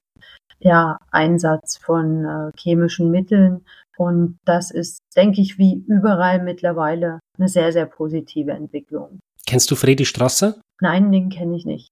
ja, 0.60 0.96
Einsatz 1.10 1.76
von 1.76 2.24
äh, 2.24 2.52
chemischen 2.56 3.10
Mitteln. 3.10 3.66
Und 4.02 4.40
das 4.44 4.72
ist, 4.72 4.98
denke 5.14 5.40
ich, 5.40 5.58
wie 5.58 5.84
überall 5.86 6.42
mittlerweile 6.42 7.20
eine 7.38 7.48
sehr, 7.48 7.70
sehr 7.70 7.86
positive 7.86 8.50
Entwicklung. 8.50 9.20
Kennst 9.46 9.70
du 9.70 9.76
Fredi 9.76 10.04
Strasser? 10.04 10.56
Nein, 10.80 11.12
den 11.12 11.30
kenne 11.30 11.54
ich 11.54 11.64
nicht. 11.64 11.88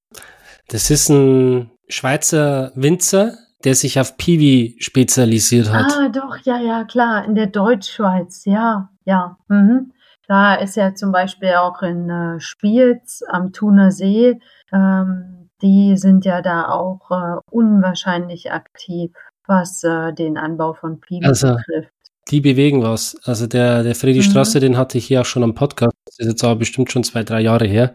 Das 0.67 0.91
ist 0.91 1.09
ein 1.09 1.71
Schweizer 1.89 2.73
Winzer, 2.75 3.35
der 3.63 3.77
sich 3.77 4.01
auf 4.01 4.17
Piwi 4.17 4.77
spezialisiert 4.81 5.71
hat. 5.71 5.93
Ah, 5.93 6.09
doch, 6.09 6.37
ja, 6.45 6.59
ja, 6.59 6.83
klar, 6.85 7.25
in 7.25 7.37
der 7.37 7.47
Deutschschweiz, 7.47 8.45
ja, 8.45 8.91
ja. 9.05 9.37
Mhm. 9.49 9.93
Da 10.27 10.55
ist 10.55 10.77
er 10.77 10.97
zum 10.97 11.13
Beispiel 11.13 11.55
auch 11.55 11.83
in 11.83 12.11
äh, 12.11 12.41
Spiez 12.41 13.23
am 13.29 13.53
Thuner 13.53 13.93
See. 13.93 14.41
Ähm, 14.73 15.49
die 15.63 15.97
sind 15.97 16.25
ja 16.25 16.43
da 16.43 16.69
auch 16.71 17.11
äh, 17.11 17.41
unwahrscheinlich 17.51 18.51
aktiv, 18.51 19.13
was 19.47 19.85
äh, 19.85 20.13
den 20.13 20.39
Anbau 20.39 20.73
von 20.73 21.01
Piwi 21.01 21.27
also, 21.27 21.57
betrifft. 21.57 21.93
Die 22.31 22.41
bewegen 22.41 22.83
was. 22.83 23.17
Also 23.25 23.47
der, 23.47 23.83
der 23.83 23.95
Friedi 23.95 24.21
mhm. 24.21 24.25
Straße, 24.25 24.61
den 24.61 24.77
hatte 24.77 24.99
ich 24.99 25.07
hier 25.07 25.23
auch 25.23 25.27
schon 25.27 25.43
am 25.43 25.55
Podcast. 25.55 25.97
Das 26.05 26.19
ist 26.19 26.29
jetzt 26.29 26.45
aber 26.45 26.57
bestimmt 26.57 26.91
schon 26.91 27.05
zwei, 27.05 27.25
drei 27.25 27.41
Jahre 27.41 27.67
her. 27.67 27.95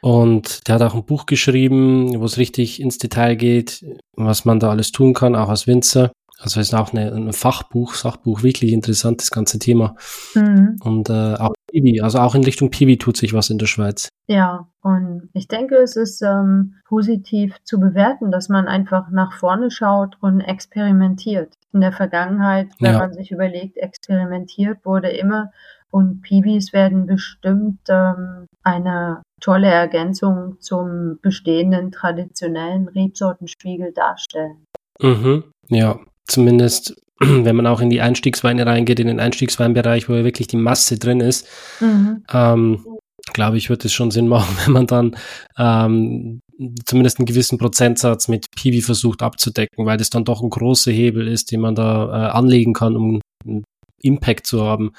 Und 0.00 0.68
der 0.68 0.74
hat 0.74 0.82
auch 0.82 0.94
ein 0.94 1.04
Buch 1.04 1.24
geschrieben, 1.24 2.20
wo 2.20 2.24
es 2.26 2.36
richtig 2.36 2.80
ins 2.80 2.98
Detail 2.98 3.36
geht, 3.36 3.84
was 4.12 4.44
man 4.44 4.60
da 4.60 4.70
alles 4.70 4.92
tun 4.92 5.14
kann, 5.14 5.34
auch 5.34 5.48
als 5.48 5.66
Winzer. 5.66 6.12
Also 6.44 6.60
ist 6.60 6.74
auch 6.74 6.92
eine, 6.92 7.10
ein 7.10 7.32
Fachbuch, 7.32 7.94
Sachbuch, 7.94 8.42
wirklich 8.42 8.72
interessant, 8.72 9.20
das 9.22 9.30
ganze 9.30 9.58
Thema. 9.58 9.96
Mhm. 10.34 10.76
Und 10.84 11.08
äh, 11.08 11.36
auch 11.36 11.54
Piwi, 11.70 12.02
also 12.02 12.18
auch 12.18 12.34
in 12.34 12.44
Richtung 12.44 12.70
Piwi 12.70 12.98
tut 12.98 13.16
sich 13.16 13.32
was 13.32 13.48
in 13.48 13.56
der 13.56 13.66
Schweiz. 13.66 14.10
Ja, 14.26 14.68
und 14.82 15.30
ich 15.32 15.48
denke, 15.48 15.76
es 15.76 15.96
ist 15.96 16.20
ähm, 16.20 16.74
positiv 16.86 17.56
zu 17.64 17.80
bewerten, 17.80 18.30
dass 18.30 18.50
man 18.50 18.68
einfach 18.68 19.10
nach 19.10 19.32
vorne 19.32 19.70
schaut 19.70 20.16
und 20.20 20.42
experimentiert. 20.42 21.54
In 21.72 21.80
der 21.80 21.92
Vergangenheit, 21.92 22.68
wenn 22.78 22.92
ja. 22.92 22.98
man 22.98 23.14
sich 23.14 23.30
überlegt, 23.32 23.78
experimentiert 23.78 24.84
wurde 24.84 25.08
immer 25.08 25.50
und 25.90 26.22
Piwis 26.22 26.72
werden 26.72 27.06
bestimmt 27.06 27.80
ähm, 27.88 28.48
eine 28.62 29.22
tolle 29.40 29.68
Ergänzung 29.68 30.60
zum 30.60 31.18
bestehenden 31.22 31.90
traditionellen 31.90 32.88
Rebsortenspiegel 32.88 33.92
darstellen. 33.92 34.66
Mhm, 35.00 35.44
ja, 35.68 35.98
zumindest 36.26 36.94
wenn 37.20 37.56
man 37.56 37.66
auch 37.66 37.80
in 37.80 37.90
die 37.90 38.00
Einstiegsweine 38.00 38.66
reingeht, 38.66 39.00
in 39.00 39.06
den 39.06 39.20
Einstiegsweinbereich, 39.20 40.08
wo 40.08 40.14
ja 40.14 40.24
wirklich 40.24 40.48
die 40.48 40.56
Masse 40.56 40.98
drin 40.98 41.20
ist, 41.20 41.46
mhm. 41.80 42.24
ähm, 42.32 42.84
glaube 43.32 43.56
ich, 43.56 43.70
wird 43.70 43.84
es 43.84 43.92
schon 43.92 44.10
Sinn 44.10 44.28
machen, 44.28 44.56
wenn 44.64 44.72
man 44.72 44.86
dann 44.86 45.16
ähm, 45.58 46.40
zumindest 46.84 47.18
einen 47.18 47.26
gewissen 47.26 47.58
Prozentsatz 47.58 48.28
mit 48.28 48.50
Piwi 48.56 48.80
versucht 48.80 49.22
abzudecken, 49.22 49.86
weil 49.86 49.96
das 49.96 50.10
dann 50.10 50.24
doch 50.24 50.42
ein 50.42 50.50
großer 50.50 50.92
Hebel 50.92 51.28
ist, 51.28 51.50
den 51.50 51.60
man 51.60 51.74
da 51.74 52.06
äh, 52.06 52.30
anlegen 52.30 52.74
kann, 52.74 52.96
um 52.96 53.20
einen 53.44 53.64
Impact 54.02 54.46
zu 54.46 54.64
haben. 54.64 54.92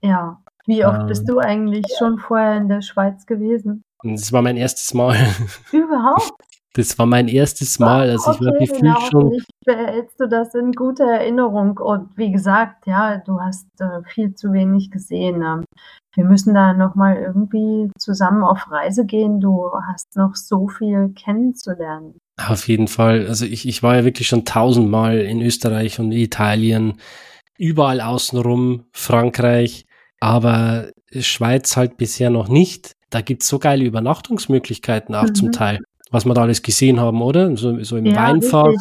Ja. 0.00 0.38
Wie 0.64 0.84
oft 0.84 1.00
ähm, 1.00 1.06
bist 1.08 1.28
du 1.28 1.40
eigentlich 1.40 1.86
schon 1.98 2.18
vorher 2.18 2.56
in 2.56 2.68
der 2.68 2.82
Schweiz 2.82 3.26
gewesen? 3.26 3.82
Das 4.04 4.32
war 4.32 4.42
mein 4.42 4.56
erstes 4.56 4.94
Mal. 4.94 5.16
Überhaupt? 5.72 6.32
Das 6.74 6.98
war 6.98 7.06
mein 7.06 7.28
erstes 7.28 7.78
Mal. 7.78 8.10
Also 8.10 8.30
okay, 8.30 8.38
ich 8.40 8.46
war 8.46 8.58
gefühlt 8.58 8.80
genau, 8.80 9.00
schon. 9.10 9.42
Behältst 9.64 10.18
du 10.18 10.28
das 10.28 10.54
in 10.54 10.72
guter 10.72 11.04
Erinnerung. 11.04 11.78
Und 11.78 12.16
wie 12.16 12.32
gesagt, 12.32 12.86
ja, 12.86 13.18
du 13.18 13.40
hast 13.40 13.66
äh, 13.78 14.02
viel 14.06 14.34
zu 14.34 14.52
wenig 14.52 14.90
gesehen. 14.90 15.42
Ähm, 15.42 15.64
wir 16.14 16.24
müssen 16.24 16.54
da 16.54 16.72
nochmal 16.72 17.16
irgendwie 17.16 17.90
zusammen 17.98 18.42
auf 18.42 18.70
Reise 18.70 19.04
gehen. 19.04 19.40
Du 19.40 19.70
hast 19.86 20.16
noch 20.16 20.34
so 20.34 20.68
viel 20.68 21.10
kennenzulernen. 21.10 22.14
Auf 22.38 22.68
jeden 22.68 22.88
Fall. 22.88 23.26
Also 23.26 23.44
ich, 23.44 23.68
ich 23.68 23.82
war 23.82 23.96
ja 23.96 24.04
wirklich 24.04 24.28
schon 24.28 24.44
tausendmal 24.44 25.18
in 25.18 25.42
Österreich 25.42 26.00
und 26.00 26.12
Italien, 26.12 26.94
überall 27.58 28.00
außenrum, 28.00 28.84
Frankreich, 28.92 29.84
aber 30.20 30.90
Schweiz 31.20 31.76
halt 31.76 31.96
bisher 31.98 32.30
noch 32.30 32.48
nicht. 32.48 32.92
Da 33.10 33.20
gibt's 33.20 33.48
so 33.48 33.58
geile 33.58 33.84
Übernachtungsmöglichkeiten 33.84 35.14
auch 35.14 35.24
mhm. 35.24 35.34
zum 35.34 35.52
Teil 35.52 35.80
was 36.12 36.24
wir 36.24 36.34
da 36.34 36.42
alles 36.42 36.62
gesehen 36.62 37.00
haben, 37.00 37.22
oder? 37.22 37.56
So, 37.56 37.82
so 37.82 37.96
im 37.96 38.06
ja, 38.06 38.16
Weinfahrt. 38.16 38.76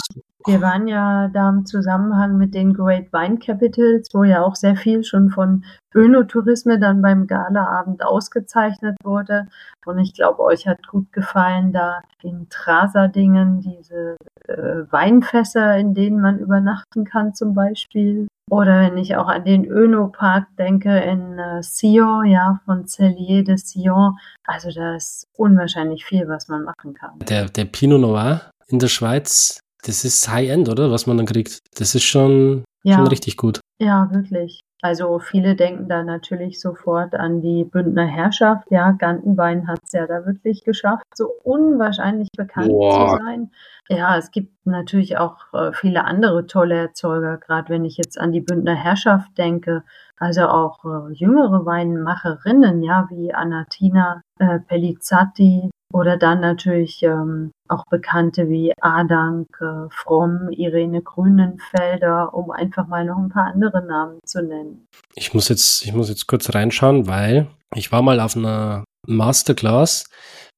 Wir 0.45 0.61
waren 0.61 0.87
ja 0.87 1.27
da 1.27 1.49
im 1.49 1.65
Zusammenhang 1.65 2.37
mit 2.37 2.55
den 2.55 2.73
Great 2.73 3.13
Wine 3.13 3.37
Capitals, 3.37 4.09
wo 4.13 4.23
ja 4.23 4.43
auch 4.43 4.55
sehr 4.55 4.75
viel 4.75 5.03
schon 5.03 5.29
von 5.29 5.63
Önotourisme 5.95 6.79
dann 6.79 7.01
beim 7.01 7.27
Galaabend 7.27 8.03
ausgezeichnet 8.03 8.97
wurde. 9.03 9.47
Und 9.85 9.99
ich 9.99 10.13
glaube, 10.13 10.41
euch 10.41 10.67
hat 10.67 10.87
gut 10.87 11.11
gefallen, 11.11 11.71
da 11.73 12.01
in 12.23 12.47
Trasadingen 12.49 13.61
diese 13.61 14.15
äh, 14.47 14.91
Weinfässer, 14.91 15.77
in 15.77 15.93
denen 15.93 16.21
man 16.21 16.39
übernachten 16.39 17.05
kann 17.05 17.35
zum 17.35 17.53
Beispiel. 17.53 18.27
Oder 18.51 18.81
wenn 18.81 18.97
ich 18.97 19.15
auch 19.15 19.27
an 19.27 19.45
den 19.45 19.63
Öno-Park 19.63 20.45
denke 20.59 20.89
in 20.99 21.39
äh, 21.39 21.63
Sion, 21.63 22.25
ja, 22.25 22.59
von 22.65 22.85
Cellier 22.85 23.45
de 23.45 23.55
Sion. 23.55 24.17
Also 24.43 24.69
da 24.71 24.97
ist 24.97 25.25
unwahrscheinlich 25.37 26.03
viel, 26.03 26.27
was 26.27 26.49
man 26.49 26.65
machen 26.65 26.93
kann. 26.93 27.17
Der, 27.19 27.45
der 27.45 27.63
Pinot 27.63 28.01
Noir 28.01 28.41
in 28.67 28.79
der 28.79 28.89
Schweiz, 28.89 29.61
das 29.83 30.03
ist 30.03 30.27
High-End, 30.27 30.67
oder? 30.67 30.91
Was 30.91 31.07
man 31.07 31.15
dann 31.15 31.27
kriegt. 31.27 31.59
Das 31.75 31.95
ist 31.95 32.03
schon, 32.03 32.65
ja. 32.83 32.97
schon 32.97 33.07
richtig 33.07 33.37
gut. 33.37 33.61
Ja, 33.79 34.09
wirklich. 34.11 34.59
Also 34.81 35.19
viele 35.19 35.55
denken 35.55 35.87
da 35.87 36.03
natürlich 36.03 36.59
sofort 36.59 37.13
an 37.13 37.41
die 37.41 37.63
Bündner 37.63 38.05
Herrschaft. 38.05 38.71
Ja, 38.71 38.91
Gantenbein 38.91 39.67
hat 39.67 39.79
es 39.83 39.91
ja 39.91 40.07
da 40.07 40.25
wirklich 40.25 40.63
geschafft, 40.63 41.03
so 41.13 41.29
unwahrscheinlich 41.43 42.29
bekannt 42.35 42.69
Boah. 42.69 43.17
zu 43.17 43.23
sein. 43.23 43.51
Ja, 43.89 44.17
es 44.17 44.31
gibt 44.31 44.65
natürlich 44.65 45.17
auch 45.17 45.37
äh, 45.53 45.71
viele 45.73 46.05
andere 46.05 46.47
tolle 46.47 46.75
Erzeuger, 46.75 47.37
gerade 47.37 47.69
wenn 47.69 47.85
ich 47.85 47.97
jetzt 47.97 48.19
an 48.19 48.31
die 48.31 48.41
Bündner 48.41 48.75
Herrschaft 48.75 49.37
denke. 49.37 49.83
Also 50.17 50.43
auch 50.47 50.85
äh, 50.85 51.13
jüngere 51.13 51.65
Weinmacherinnen, 51.65 52.83
ja, 52.83 53.07
wie 53.09 53.33
Anatina 53.33 54.21
äh, 54.39 54.59
Pellizzati, 54.59 55.70
oder 55.93 56.17
dann 56.17 56.39
natürlich 56.39 57.03
ähm, 57.03 57.51
auch 57.67 57.85
Bekannte 57.89 58.49
wie 58.49 58.73
Adank, 58.81 59.47
äh, 59.61 59.89
Fromm, 59.89 60.49
Irene 60.49 61.01
Grünenfelder, 61.01 62.33
um 62.33 62.51
einfach 62.51 62.87
mal 62.87 63.05
noch 63.05 63.17
ein 63.17 63.29
paar 63.29 63.45
andere 63.45 63.85
Namen 63.85 64.19
zu 64.25 64.41
nennen. 64.41 64.87
Ich 65.15 65.33
muss 65.33 65.49
jetzt, 65.49 65.85
ich 65.85 65.93
muss 65.93 66.09
jetzt 66.09 66.27
kurz 66.27 66.53
reinschauen, 66.53 67.07
weil 67.07 67.47
ich 67.75 67.91
war 67.91 68.01
mal 68.01 68.19
auf 68.19 68.35
einer 68.35 68.83
Masterclass 69.07 70.05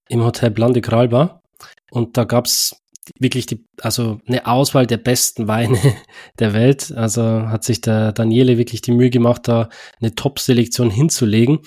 im 0.09 0.23
Hotel 0.23 0.51
Blande 0.51 0.81
Kralba 0.81 1.41
und 1.91 2.17
da 2.17 2.23
gab's 2.23 2.75
wirklich 3.19 3.45
die, 3.45 3.65
also 3.81 4.19
eine 4.27 4.45
Auswahl 4.47 4.87
der 4.87 4.97
besten 4.97 5.47
Weine 5.47 5.77
der 6.39 6.53
Welt. 6.53 6.91
Also 6.95 7.21
hat 7.23 7.63
sich 7.63 7.81
der 7.81 8.11
Daniele 8.11 8.57
wirklich 8.57 8.81
die 8.81 8.91
Mühe 8.91 9.09
gemacht, 9.09 9.47
da 9.47 9.69
eine 9.99 10.15
Top-Selektion 10.15 10.89
hinzulegen. 10.89 11.59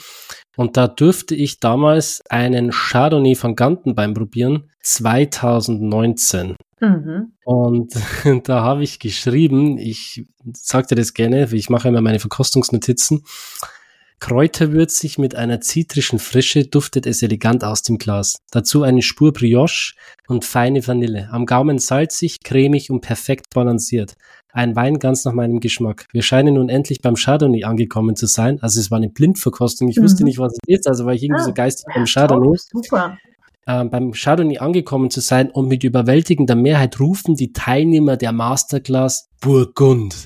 Und 0.56 0.76
da 0.76 0.88
durfte 0.88 1.34
ich 1.34 1.60
damals 1.60 2.22
einen 2.28 2.70
Chardonnay 2.70 3.34
von 3.34 3.56
Gantenbein 3.56 4.14
probieren, 4.14 4.70
2019. 4.82 6.56
Mhm. 6.80 7.32
Und 7.44 7.94
da 8.48 8.62
habe 8.62 8.82
ich 8.82 8.98
geschrieben, 8.98 9.78
ich 9.78 10.24
sagte 10.52 10.94
das 10.94 11.14
gerne, 11.14 11.48
ich 11.52 11.70
mache 11.70 11.88
immer 11.88 12.00
meine 12.00 12.18
Verkostungsnotizen. 12.18 13.22
Kräuterwürzig 14.18 15.18
mit 15.18 15.34
einer 15.34 15.60
zitrischen 15.60 16.18
Frische 16.18 16.64
duftet 16.64 17.06
es 17.06 17.22
elegant 17.22 17.62
aus 17.64 17.82
dem 17.82 17.98
Glas. 17.98 18.36
Dazu 18.50 18.82
eine 18.82 19.02
Spur 19.02 19.32
Brioche 19.32 19.94
und 20.26 20.44
feine 20.44 20.86
Vanille. 20.86 21.28
Am 21.30 21.44
Gaumen 21.44 21.78
salzig, 21.78 22.42
cremig 22.42 22.90
und 22.90 23.02
perfekt 23.02 23.52
balanciert. 23.54 24.16
Ein 24.56 24.74
Wein 24.74 24.98
ganz 24.98 25.26
nach 25.26 25.34
meinem 25.34 25.60
Geschmack. 25.60 26.08
Wir 26.12 26.22
scheinen 26.22 26.54
nun 26.54 26.70
endlich 26.70 27.02
beim 27.02 27.14
Chardonnay 27.14 27.64
angekommen 27.64 28.16
zu 28.16 28.24
sein. 28.24 28.58
Also 28.62 28.80
es 28.80 28.90
war 28.90 28.96
eine 28.96 29.10
Blindverkostung. 29.10 29.86
Ich 29.88 29.98
mhm. 29.98 30.04
wusste 30.04 30.24
nicht, 30.24 30.38
was 30.38 30.54
es 30.54 30.58
ist, 30.66 30.88
also 30.88 31.04
war 31.04 31.12
ich 31.12 31.22
irgendwie 31.22 31.42
ah, 31.42 31.44
so 31.44 31.52
geistig 31.52 31.84
beim 31.94 32.06
Chardonnay. 32.06 32.48
Oh, 32.48 32.56
super. 32.56 33.18
Ähm, 33.66 33.90
beim 33.90 34.12
Chardonnay 34.12 34.56
angekommen 34.56 35.10
zu 35.10 35.20
sein 35.20 35.50
und 35.50 35.68
mit 35.68 35.84
überwältigender 35.84 36.54
Mehrheit 36.54 36.98
rufen 36.98 37.36
die 37.36 37.52
Teilnehmer 37.52 38.16
der 38.16 38.32
Masterclass 38.32 39.28
Burgund. 39.42 40.24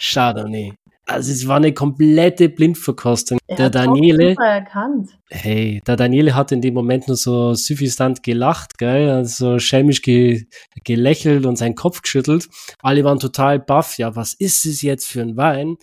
Chardonnay. 0.00 0.72
Also 1.08 1.32
es 1.32 1.48
war 1.48 1.56
eine 1.56 1.72
komplette 1.72 2.50
Blindverkostung. 2.50 3.38
Er 3.46 3.56
der 3.56 3.70
Daniele. 3.70 4.34
erkannt. 4.38 5.08
Hey, 5.30 5.80
der 5.86 5.96
Daniele 5.96 6.34
hat 6.34 6.52
in 6.52 6.60
dem 6.60 6.74
Moment 6.74 7.08
nur 7.08 7.16
so 7.16 7.54
suffisant 7.54 8.22
gelacht, 8.22 8.76
gell, 8.76 9.08
also 9.08 9.58
schelmisch 9.58 10.02
ge 10.02 10.44
gelächelt 10.84 11.46
und 11.46 11.56
seinen 11.56 11.74
Kopf 11.74 12.02
geschüttelt. 12.02 12.48
Alle 12.82 13.04
waren 13.04 13.18
total 13.18 13.58
baff. 13.58 13.96
Ja, 13.96 14.16
was 14.16 14.34
ist 14.34 14.66
es 14.66 14.82
jetzt 14.82 15.08
für 15.08 15.22
ein 15.22 15.38
Wein? 15.38 15.76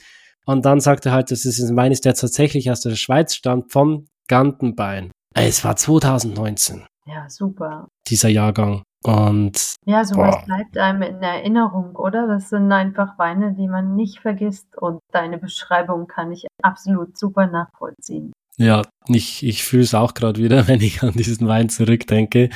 Und 0.45 0.63
dann 0.63 0.79
sagte 0.79 1.09
er 1.09 1.13
halt, 1.13 1.31
das 1.31 1.45
ist 1.45 1.59
ein 1.59 1.75
Wein, 1.75 1.91
ist 1.91 2.05
der 2.05 2.13
tatsächlich 2.13 2.69
aus 2.69 2.81
der 2.81 2.95
Schweiz 2.95 3.33
stammt, 3.33 3.71
vom 3.71 4.05
Gantenbein. 4.27 5.09
Es 5.33 5.63
war 5.63 5.75
2019. 5.75 6.85
Ja, 7.07 7.27
super. 7.29 7.87
Dieser 8.07 8.29
Jahrgang. 8.29 8.83
Und 9.07 9.75
ja, 9.85 10.03
sowas 10.03 10.35
boah. 10.35 10.45
bleibt 10.45 10.77
einem 10.77 11.01
in 11.03 11.21
Erinnerung, 11.21 11.95
oder? 11.95 12.27
Das 12.27 12.49
sind 12.49 12.71
einfach 12.71 13.19
Weine, 13.19 13.53
die 13.53 13.67
man 13.67 13.95
nicht 13.95 14.19
vergisst. 14.19 14.77
Und 14.77 14.99
deine 15.11 15.37
Beschreibung 15.37 16.07
kann 16.07 16.31
ich 16.31 16.47
absolut 16.63 17.17
super 17.17 17.47
nachvollziehen. 17.47 18.33
Ja, 18.57 18.81
ich, 19.07 19.45
ich 19.45 19.63
fühle 19.63 19.83
es 19.83 19.93
auch 19.93 20.13
gerade 20.13 20.41
wieder, 20.41 20.67
wenn 20.67 20.81
ich 20.81 21.03
an 21.03 21.13
diesen 21.13 21.47
Wein 21.47 21.69
zurückdenke. 21.69 22.49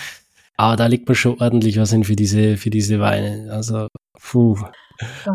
Aber 0.58 0.76
da 0.76 0.88
liegt 0.88 1.08
mir 1.08 1.16
schon 1.16 1.40
ordentlich 1.40 1.80
was 1.80 1.92
hin 1.92 2.04
für 2.04 2.16
diese, 2.16 2.58
für 2.58 2.70
diese 2.70 3.00
Weine. 3.00 3.52
Also, 3.52 3.88
puh. 4.20 4.58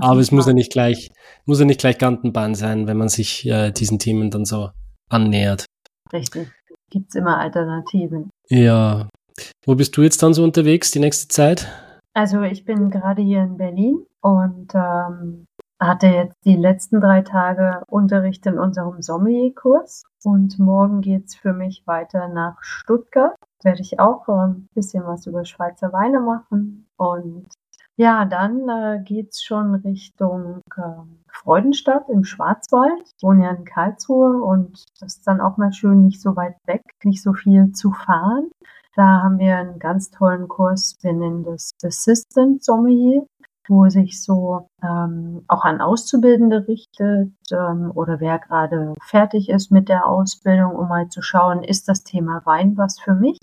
Aber 0.01 0.21
es 0.21 0.33
muss 0.33 0.47
ja 0.47 0.53
nicht 0.53 0.73
gleich, 0.73 1.11
muss 1.47 1.61
ja 1.61 1.65
nicht 1.65 1.81
gleich 1.81 1.97
Gantenbahn 1.97 2.55
sein, 2.55 2.87
wenn 2.87 2.99
man 2.99 3.09
sich 3.09 3.47
äh, 3.47 3.71
diesen 3.71 3.99
Themen 3.99 4.31
dann 4.31 4.45
so 4.45 4.71
annähert. 5.09 5.65
Richtig. 6.13 6.51
Gibt's 6.91 7.15
immer 7.15 7.39
Alternativen. 7.39 8.29
Ja, 8.51 9.09
wo 9.65 9.75
bist 9.75 9.97
du 9.97 10.03
jetzt 10.03 10.23
dann 10.23 10.35
so 10.35 10.45
unterwegs 10.45 10.91
die 10.91 11.01
nächste 11.01 11.29
Zeit? 11.29 11.69
Also 12.13 12.43
ich 12.43 12.65
bin 12.65 12.91
gerade 12.91 13.23
hier 13.23 13.43
in 13.43 13.57
Berlin 13.57 14.07
und 14.21 14.73
ähm, 14.75 15.47
hatte 15.81 16.07
jetzt 16.07 16.37
die 16.45 16.57
letzten 16.57 17.01
drei 17.01 17.23
Tage 17.23 17.83
Unterricht 17.89 18.47
in 18.47 18.59
unserem 18.59 19.03
Sommelierkurs 19.03 20.05
und 20.23 20.59
morgen 20.59 21.01
geht 21.01 21.27
es 21.27 21.35
für 21.35 21.53
mich 21.53 21.83
weiter 21.87 22.29
nach 22.29 22.63
Stuttgart. 22.63 23.35
Werde 23.63 23.81
ich 23.81 23.99
auch 23.99 24.29
ein 24.29 24.69
bisschen 24.75 25.05
was 25.05 25.27
über 25.27 25.45
Schweizer 25.45 25.93
Weine 25.93 26.21
machen 26.21 26.87
und 26.97 27.47
ja, 27.97 28.25
dann 28.25 28.69
äh, 28.69 29.21
es 29.21 29.43
schon 29.43 29.77
Richtung 29.77 30.61
äh, 30.77 30.81
Freudenstadt 31.29 32.09
im 32.09 32.25
Schwarzwald. 32.25 33.03
Ich 33.05 33.23
wohne 33.23 33.45
ja 33.45 33.51
in 33.51 33.65
Karlsruhe 33.65 34.43
und 34.43 34.85
das 35.01 35.17
ist 35.17 35.27
dann 35.27 35.41
auch 35.41 35.59
mal 35.59 35.73
schön, 35.73 36.05
nicht 36.05 36.21
so 36.21 36.35
weit 36.35 36.57
weg, 36.67 36.83
nicht 37.05 37.23
so 37.23 37.35
viel 37.35 37.71
zu 37.73 37.93
fahren. 37.93 38.51
Da 38.97 39.23
haben 39.23 39.39
wir 39.39 39.57
einen 39.57 39.79
ganz 39.79 40.11
tollen 40.11 40.47
Kurs, 40.49 40.97
wir 41.03 41.13
nennen 41.13 41.45
das 41.45 41.73
Assistant 41.85 42.63
Sommelier. 42.65 43.27
wo 43.69 43.89
sich 43.89 44.23
so 44.23 44.69
ähm, 44.83 45.45
auch 45.49 45.65
an 45.65 45.81
Auszubildende 45.81 46.69
richtet 46.69 47.33
ähm, 47.51 47.93
oder 47.95 48.21
wer 48.21 48.39
gerade 48.39 48.95
fertig 49.01 49.49
ist 49.49 49.71
mit 49.71 49.89
der 49.89 50.07
Ausbildung, 50.07 50.77
um 50.77 50.89
mal 50.89 51.09
zu 51.09 51.23
schauen, 51.23 51.63
ist 51.63 51.89
das 51.89 52.05
Thema 52.05 52.43
Wein 52.45 52.77
was 52.77 53.01
für 53.01 53.15
mich? 53.15 53.39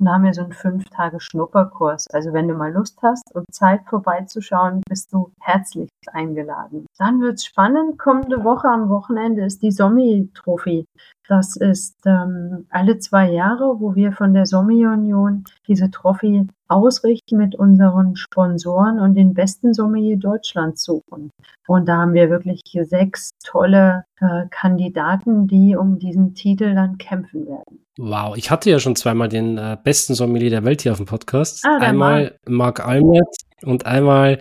Und 0.00 0.08
haben 0.08 0.24
wir 0.24 0.34
so 0.34 0.42
einen 0.42 0.52
fünf 0.52 0.88
Tage 0.90 1.20
Schnupperkurs. 1.20 2.08
Also 2.08 2.32
wenn 2.32 2.48
du 2.48 2.54
mal 2.54 2.72
Lust 2.72 2.98
hast 3.02 3.34
und 3.34 3.52
Zeit 3.52 3.82
vorbeizuschauen, 3.88 4.82
bist 4.88 5.12
du 5.12 5.32
herzlich 5.40 5.90
eingeladen. 6.12 6.86
Dann 6.98 7.20
wird's 7.20 7.44
spannend. 7.44 7.98
Kommende 7.98 8.42
Woche 8.42 8.68
am 8.68 8.88
Wochenende 8.88 9.44
ist 9.44 9.62
die 9.62 9.70
Sommi-Trophy. 9.70 10.86
Das 11.28 11.56
ist 11.56 11.96
ähm, 12.06 12.66
alle 12.70 12.98
zwei 12.98 13.30
Jahre, 13.30 13.80
wo 13.80 13.94
wir 13.94 14.12
von 14.12 14.34
der 14.34 14.46
Sommi-Union 14.46 15.44
diese 15.68 15.90
Trophy 15.90 16.48
ausrichten 16.72 17.36
mit 17.36 17.54
unseren 17.54 18.16
Sponsoren 18.16 18.98
und 18.98 19.14
den 19.14 19.34
besten 19.34 19.74
Sommelier 19.74 20.16
Deutschlands 20.16 20.84
suchen. 20.84 21.30
Und 21.66 21.88
da 21.88 21.98
haben 21.98 22.14
wir 22.14 22.30
wirklich 22.30 22.62
sechs 22.82 23.30
tolle 23.44 24.04
äh, 24.20 24.46
Kandidaten, 24.50 25.46
die 25.46 25.76
um 25.76 25.98
diesen 25.98 26.34
Titel 26.34 26.74
dann 26.74 26.98
kämpfen 26.98 27.46
werden. 27.46 27.84
Wow, 27.98 28.36
ich 28.36 28.50
hatte 28.50 28.70
ja 28.70 28.78
schon 28.78 28.96
zweimal 28.96 29.28
den 29.28 29.58
äh, 29.58 29.76
besten 29.82 30.14
Sommelier 30.14 30.50
der 30.50 30.64
Welt 30.64 30.82
hier 30.82 30.92
auf 30.92 30.98
dem 30.98 31.06
Podcast. 31.06 31.64
Ah, 31.66 31.78
einmal 31.78 32.36
Marc, 32.48 32.84
Almert 32.86 33.36
und 33.62 33.86
einmal 33.86 34.40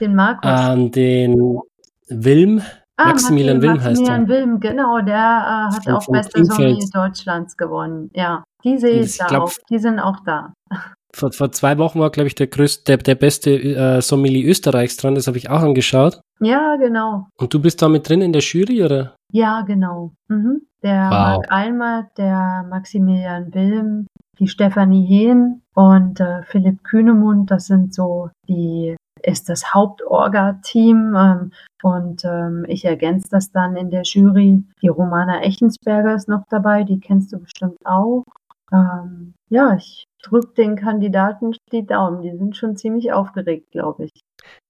den 0.00 0.14
Markus. 0.14 0.50
Äh, 0.50 0.90
den 0.90 1.60
Wilm. 2.08 2.62
Ah, 2.96 3.08
Maximilian 3.08 3.60
Wilm 3.60 3.82
heißt 3.82 4.00
er. 4.00 4.18
Maximilian 4.18 4.28
Wilm, 4.28 4.60
genau, 4.60 5.00
der 5.00 5.14
äh, 5.14 5.74
hat 5.74 5.88
auch 5.88 6.06
beste 6.06 6.44
Sommelier 6.44 6.88
Deutschlands 6.92 7.56
gewonnen. 7.56 8.10
Ja, 8.14 8.44
die 8.62 8.78
sehe 8.78 9.00
ich, 9.00 9.06
ich 9.06 9.18
da 9.18 9.26
glaub, 9.26 9.42
auch. 9.44 9.52
Die 9.68 9.78
sind 9.78 9.98
auch 9.98 10.20
da. 10.24 10.52
Vor, 11.14 11.32
vor 11.32 11.52
zwei 11.52 11.78
Wochen 11.78 12.00
war, 12.00 12.10
glaube 12.10 12.26
ich, 12.26 12.34
der 12.34 12.48
größte, 12.48 12.84
der, 12.84 12.96
der 12.96 13.14
beste 13.14 13.50
äh, 13.50 14.02
Sommelier 14.02 14.48
Österreichs 14.48 14.96
dran. 14.96 15.14
Das 15.14 15.26
habe 15.26 15.38
ich 15.38 15.48
auch 15.48 15.62
angeschaut. 15.62 16.20
Ja, 16.40 16.76
genau. 16.76 17.28
Und 17.38 17.54
du 17.54 17.60
bist 17.60 17.80
da 17.80 17.88
mit 17.88 18.08
drin 18.08 18.20
in 18.20 18.32
der 18.32 18.42
Jury, 18.42 18.82
oder? 18.82 19.14
Ja, 19.32 19.62
genau. 19.62 20.12
Mhm. 20.28 20.62
Der 20.82 21.04
wow. 21.04 21.10
Marc 21.10 21.52
Almer, 21.52 22.08
der 22.16 22.66
Maximilian 22.68 23.54
Wilm, 23.54 24.06
die 24.38 24.48
Stefanie 24.48 25.06
Hehn 25.06 25.62
und 25.74 26.20
äh, 26.20 26.42
Philipp 26.42 26.82
Kühnemund, 26.82 27.50
das 27.50 27.66
sind 27.66 27.94
so 27.94 28.30
die 28.48 28.96
ist 29.22 29.48
das 29.48 29.72
Hauptorga-Team 29.72 31.14
ähm, 31.16 31.52
und 31.82 32.24
ähm, 32.24 32.66
ich 32.68 32.84
ergänze 32.84 33.28
das 33.30 33.50
dann 33.50 33.76
in 33.76 33.90
der 33.90 34.02
Jury. 34.02 34.62
Die 34.82 34.88
Romana 34.88 35.42
Echensberger 35.42 36.14
ist 36.14 36.28
noch 36.28 36.44
dabei, 36.50 36.84
die 36.84 37.00
kennst 37.00 37.32
du 37.32 37.38
bestimmt 37.38 37.78
auch. 37.84 38.24
Ähm, 38.72 39.34
ja, 39.48 39.76
ich 39.76 40.04
drückt 40.24 40.58
den 40.58 40.76
Kandidaten 40.76 41.54
die 41.72 41.86
Daumen. 41.86 42.22
Die 42.22 42.36
sind 42.36 42.56
schon 42.56 42.76
ziemlich 42.76 43.12
aufgeregt, 43.12 43.70
glaube 43.70 44.04
ich. 44.06 44.20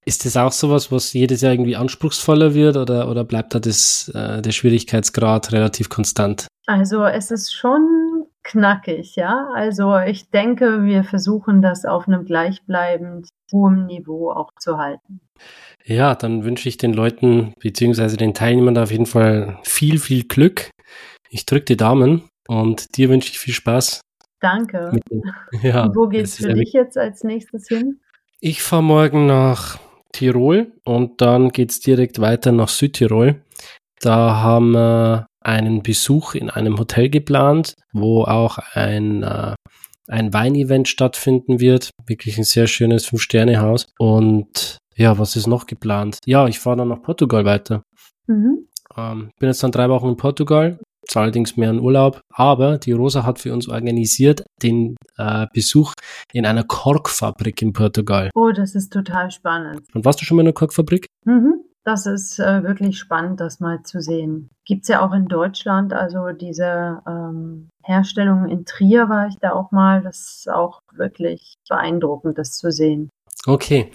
Ist 0.07 0.27
das 0.27 0.37
auch 0.37 0.53
sowas, 0.53 0.93
was 0.93 1.13
jedes 1.13 1.41
Jahr 1.41 1.53
irgendwie 1.53 1.77
anspruchsvoller 1.77 2.55
wird 2.55 2.77
oder, 2.77 3.09
oder 3.09 3.25
bleibt 3.25 3.55
da 3.55 3.61
das, 3.61 4.11
äh, 4.15 4.43
der 4.43 4.53
Schwierigkeitsgrad 4.53 5.53
relativ 5.53 5.89
konstant? 5.89 6.47
Also 6.67 7.05
es 7.05 7.31
ist 7.31 7.55
schon 7.55 8.27
knackig, 8.43 9.17
ja. 9.17 9.49
Also 9.55 9.99
ich 9.99 10.31
denke, 10.31 10.85
wir 10.85 11.05
versuchen 11.05 11.63
das 11.63 11.85
auf 11.85 12.07
einem 12.07 12.25
gleichbleibend 12.27 13.29
hohem 13.53 13.87
Niveau 13.87 14.31
auch 14.31 14.51
zu 14.61 14.77
halten. 14.77 15.21
Ja, 15.85 16.15
dann 16.15 16.45
wünsche 16.45 16.69
ich 16.69 16.77
den 16.77 16.93
Leuten 16.93 17.55
bzw. 17.61 18.17
den 18.17 18.35
Teilnehmern 18.35 18.79
auf 18.79 18.91
jeden 18.91 19.07
Fall 19.07 19.59
viel, 19.63 19.99
viel 19.99 20.25
Glück. 20.25 20.71
Ich 21.31 21.47
drücke 21.47 21.65
die 21.65 21.77
Daumen 21.77 22.29
und 22.47 22.97
dir 22.97 23.09
wünsche 23.09 23.31
ich 23.31 23.39
viel 23.39 23.55
Spaß 23.55 24.01
Danke. 24.45 24.91
Ja, 25.63 25.91
wo 25.95 26.07
geht's 26.07 26.37
für 26.37 26.53
dich 26.53 26.75
jetzt 26.75 26.99
als 26.99 27.25
nächstes 27.25 27.69
hin? 27.69 28.01
Ich 28.41 28.63
fahre 28.63 28.83
morgen 28.83 29.25
nach 29.25 29.79
Tirol 30.13 30.73
und 30.85 31.23
dann 31.23 31.49
geht's 31.49 31.81
direkt 31.81 32.21
weiter 32.21 32.53
nach 32.53 32.69
Südtirol. 32.69 33.41
Da 34.01 34.43
haben 34.43 34.73
wir 34.73 35.27
einen 35.41 35.83
Besuch 35.83 36.35
in 36.35 36.51
einem 36.51 36.79
Hotel 36.79 37.09
geplant, 37.09 37.75
wo 37.95 38.25
auch 38.25 38.59
ein, 38.75 39.23
äh, 39.23 39.55
ein 40.09 40.35
Weinevent 40.35 40.89
stattfinden 40.89 41.59
wird. 41.61 41.91
Wirklich 42.07 42.37
ein 42.37 42.45
sehr 42.45 42.67
schönes 42.67 43.07
Fünf-Sterne-Haus. 43.07 43.87
Und 43.99 44.77
ja, 44.95 45.19
was 45.19 45.37
ist 45.37 45.47
noch 45.47 45.67
geplant? 45.67 46.19
Ja, 46.27 46.47
ich 46.49 46.59
fahre 46.59 46.77
dann 46.77 46.89
nach 46.89 47.01
Portugal 47.01 47.47
weiter. 47.47 47.83
Mhm. 48.27 48.69
Ähm, 48.95 49.31
bin 49.39 49.49
jetzt 49.49 49.63
dann 49.63 49.73
drei 49.73 49.89
Wochen 49.89 50.09
in 50.09 50.17
Portugal 50.19 50.79
allerdings 51.15 51.57
mehr 51.57 51.71
ein 51.71 51.81
Urlaub. 51.81 52.21
Aber 52.33 52.79
die 52.79 52.93
Rosa 52.93 53.25
hat 53.25 53.39
für 53.39 53.53
uns 53.53 53.69
organisiert 53.69 54.45
den 54.63 54.97
äh, 55.17 55.47
Besuch 55.53 55.93
in 56.33 56.47
einer 56.47 56.65
Korkfabrik 56.65 57.63
in 57.63 57.73
Portugal. 57.73 58.31
Oh, 58.35 58.51
das 58.51 58.75
ist 58.75 58.93
total 58.93 59.31
spannend. 59.31 59.83
Und 59.95 60.05
warst 60.05 60.21
du 60.21 60.25
schon 60.25 60.37
mal 60.37 60.43
in 60.43 60.49
einer 60.49 60.55
Korkfabrik? 60.55 61.07
Mhm. 61.25 61.65
Das 61.85 62.07
ist 62.07 62.39
äh, 62.39 62.63
wirklich 62.63 62.99
spannend, 62.99 63.41
das 63.41 63.61
mal 63.61 63.83
zu 63.83 64.01
sehen. 64.01 64.49
Gibt's 64.65 64.89
ja 64.89 65.07
auch 65.07 65.13
in 65.13 65.27
Deutschland, 65.27 65.93
also 65.93 66.31
diese 66.33 67.03
ähm, 67.07 67.69
Herstellung 67.83 68.49
in 68.49 68.65
Trier 68.65 69.11
war 69.11 69.27
ich 69.29 69.37
da 69.39 69.53
auch 69.53 69.71
mal. 69.71 70.03
Das 70.03 70.39
ist 70.39 70.51
auch 70.51 70.81
wirklich 70.95 71.57
beeindruckend, 71.69 72.39
das 72.39 72.57
zu 72.57 72.73
sehen. 72.73 73.11
Okay. 73.47 73.91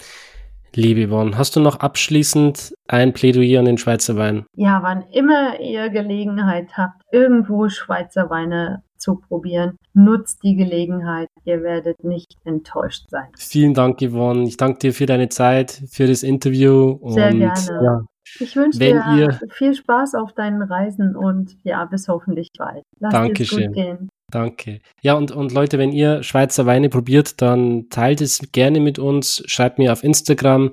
Liebe 0.74 1.08
Yvonne, 1.08 1.36
hast 1.36 1.56
du 1.56 1.60
noch 1.60 1.80
abschließend 1.80 2.74
ein 2.86 3.12
Plädoyer 3.12 3.58
an 3.58 3.64
den 3.64 3.78
Schweizer 3.78 4.16
Wein? 4.16 4.46
Ja, 4.54 4.80
wann 4.82 5.02
immer 5.10 5.58
ihr 5.58 5.88
Gelegenheit 5.90 6.76
habt, 6.76 7.02
irgendwo 7.10 7.68
Schweizer 7.68 8.30
Weine 8.30 8.82
zu 8.96 9.16
probieren, 9.16 9.76
nutzt 9.94 10.44
die 10.44 10.54
Gelegenheit. 10.54 11.28
Ihr 11.44 11.62
werdet 11.62 12.04
nicht 12.04 12.36
enttäuscht 12.44 13.08
sein. 13.08 13.28
Vielen 13.36 13.74
Dank, 13.74 14.00
Yvonne. 14.00 14.44
Ich 14.44 14.56
danke 14.56 14.78
dir 14.78 14.92
für 14.92 15.06
deine 15.06 15.28
Zeit, 15.28 15.82
für 15.90 16.06
das 16.06 16.22
Interview. 16.22 16.98
Sehr 17.10 17.32
gerne. 17.32 17.80
Ja, 17.82 18.00
ich 18.38 18.54
wünsche 18.54 18.78
dir 18.78 19.40
viel 19.50 19.74
Spaß 19.74 20.14
auf 20.14 20.34
deinen 20.34 20.62
Reisen 20.62 21.16
und 21.16 21.56
ja, 21.64 21.84
bis 21.86 22.06
hoffentlich 22.06 22.48
bald. 22.56 22.84
Lass 23.00 23.12
Dankeschön. 23.12 23.66
gut 23.66 23.74
gehen. 23.74 24.08
Danke. 24.30 24.80
Ja, 25.02 25.14
und, 25.14 25.32
und 25.32 25.52
Leute, 25.52 25.78
wenn 25.78 25.92
ihr 25.92 26.22
Schweizer 26.22 26.66
Weine 26.66 26.88
probiert, 26.88 27.42
dann 27.42 27.88
teilt 27.90 28.20
es 28.20 28.40
gerne 28.52 28.80
mit 28.80 28.98
uns. 28.98 29.42
Schreibt 29.46 29.78
mir 29.78 29.92
auf 29.92 30.04
Instagram 30.04 30.70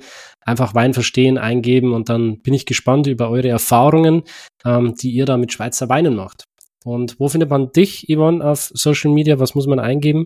einfach 0.47 0.73
Wein 0.73 0.93
verstehen 0.93 1.37
eingeben 1.37 1.93
und 1.93 2.09
dann 2.09 2.39
bin 2.41 2.53
ich 2.53 2.65
gespannt 2.65 3.07
über 3.07 3.29
eure 3.29 3.49
Erfahrungen, 3.49 4.23
ähm, 4.65 4.95
die 4.95 5.11
ihr 5.11 5.25
da 5.25 5.37
mit 5.37 5.51
Schweizer 5.51 5.89
Weinen 5.89 6.15
macht. 6.15 6.45
Und 6.85 7.19
wo 7.19 7.27
findet 7.27 7.49
man 7.49 7.71
dich, 7.71 8.05
Yvonne, 8.09 8.43
auf 8.45 8.71
Social 8.73 9.11
Media? 9.11 9.39
Was 9.39 9.55
muss 9.55 9.67
man 9.67 9.79
eingeben? 9.79 10.25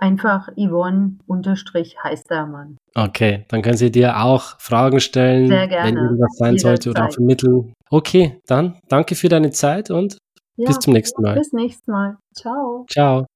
Einfach 0.00 0.48
Yvonne 0.56 1.18
unterstrich 1.26 1.96
Heistermann. 2.02 2.78
Okay, 2.94 3.44
dann 3.48 3.62
können 3.62 3.76
Sie 3.76 3.92
dir 3.92 4.20
auch 4.24 4.58
Fragen 4.58 4.98
stellen, 4.98 5.48
Sehr 5.48 5.68
gerne. 5.68 5.88
wenn 5.88 5.96
irgendwas 5.98 6.36
sein 6.38 6.58
sollte 6.58 6.90
oder 6.90 7.06
auch 7.06 7.12
vermitteln. 7.12 7.74
Okay, 7.90 8.40
dann 8.46 8.78
danke 8.88 9.14
für 9.14 9.28
deine 9.28 9.50
Zeit 9.50 9.90
und 9.90 10.16
ja, 10.60 10.66
bis 10.66 10.78
zum 10.78 10.92
nächsten 10.92 11.22
Mal. 11.22 11.34
Bis 11.34 11.52
nächstes 11.52 11.86
Mal. 11.86 12.18
Ciao. 12.34 12.86
Ciao. 12.90 13.26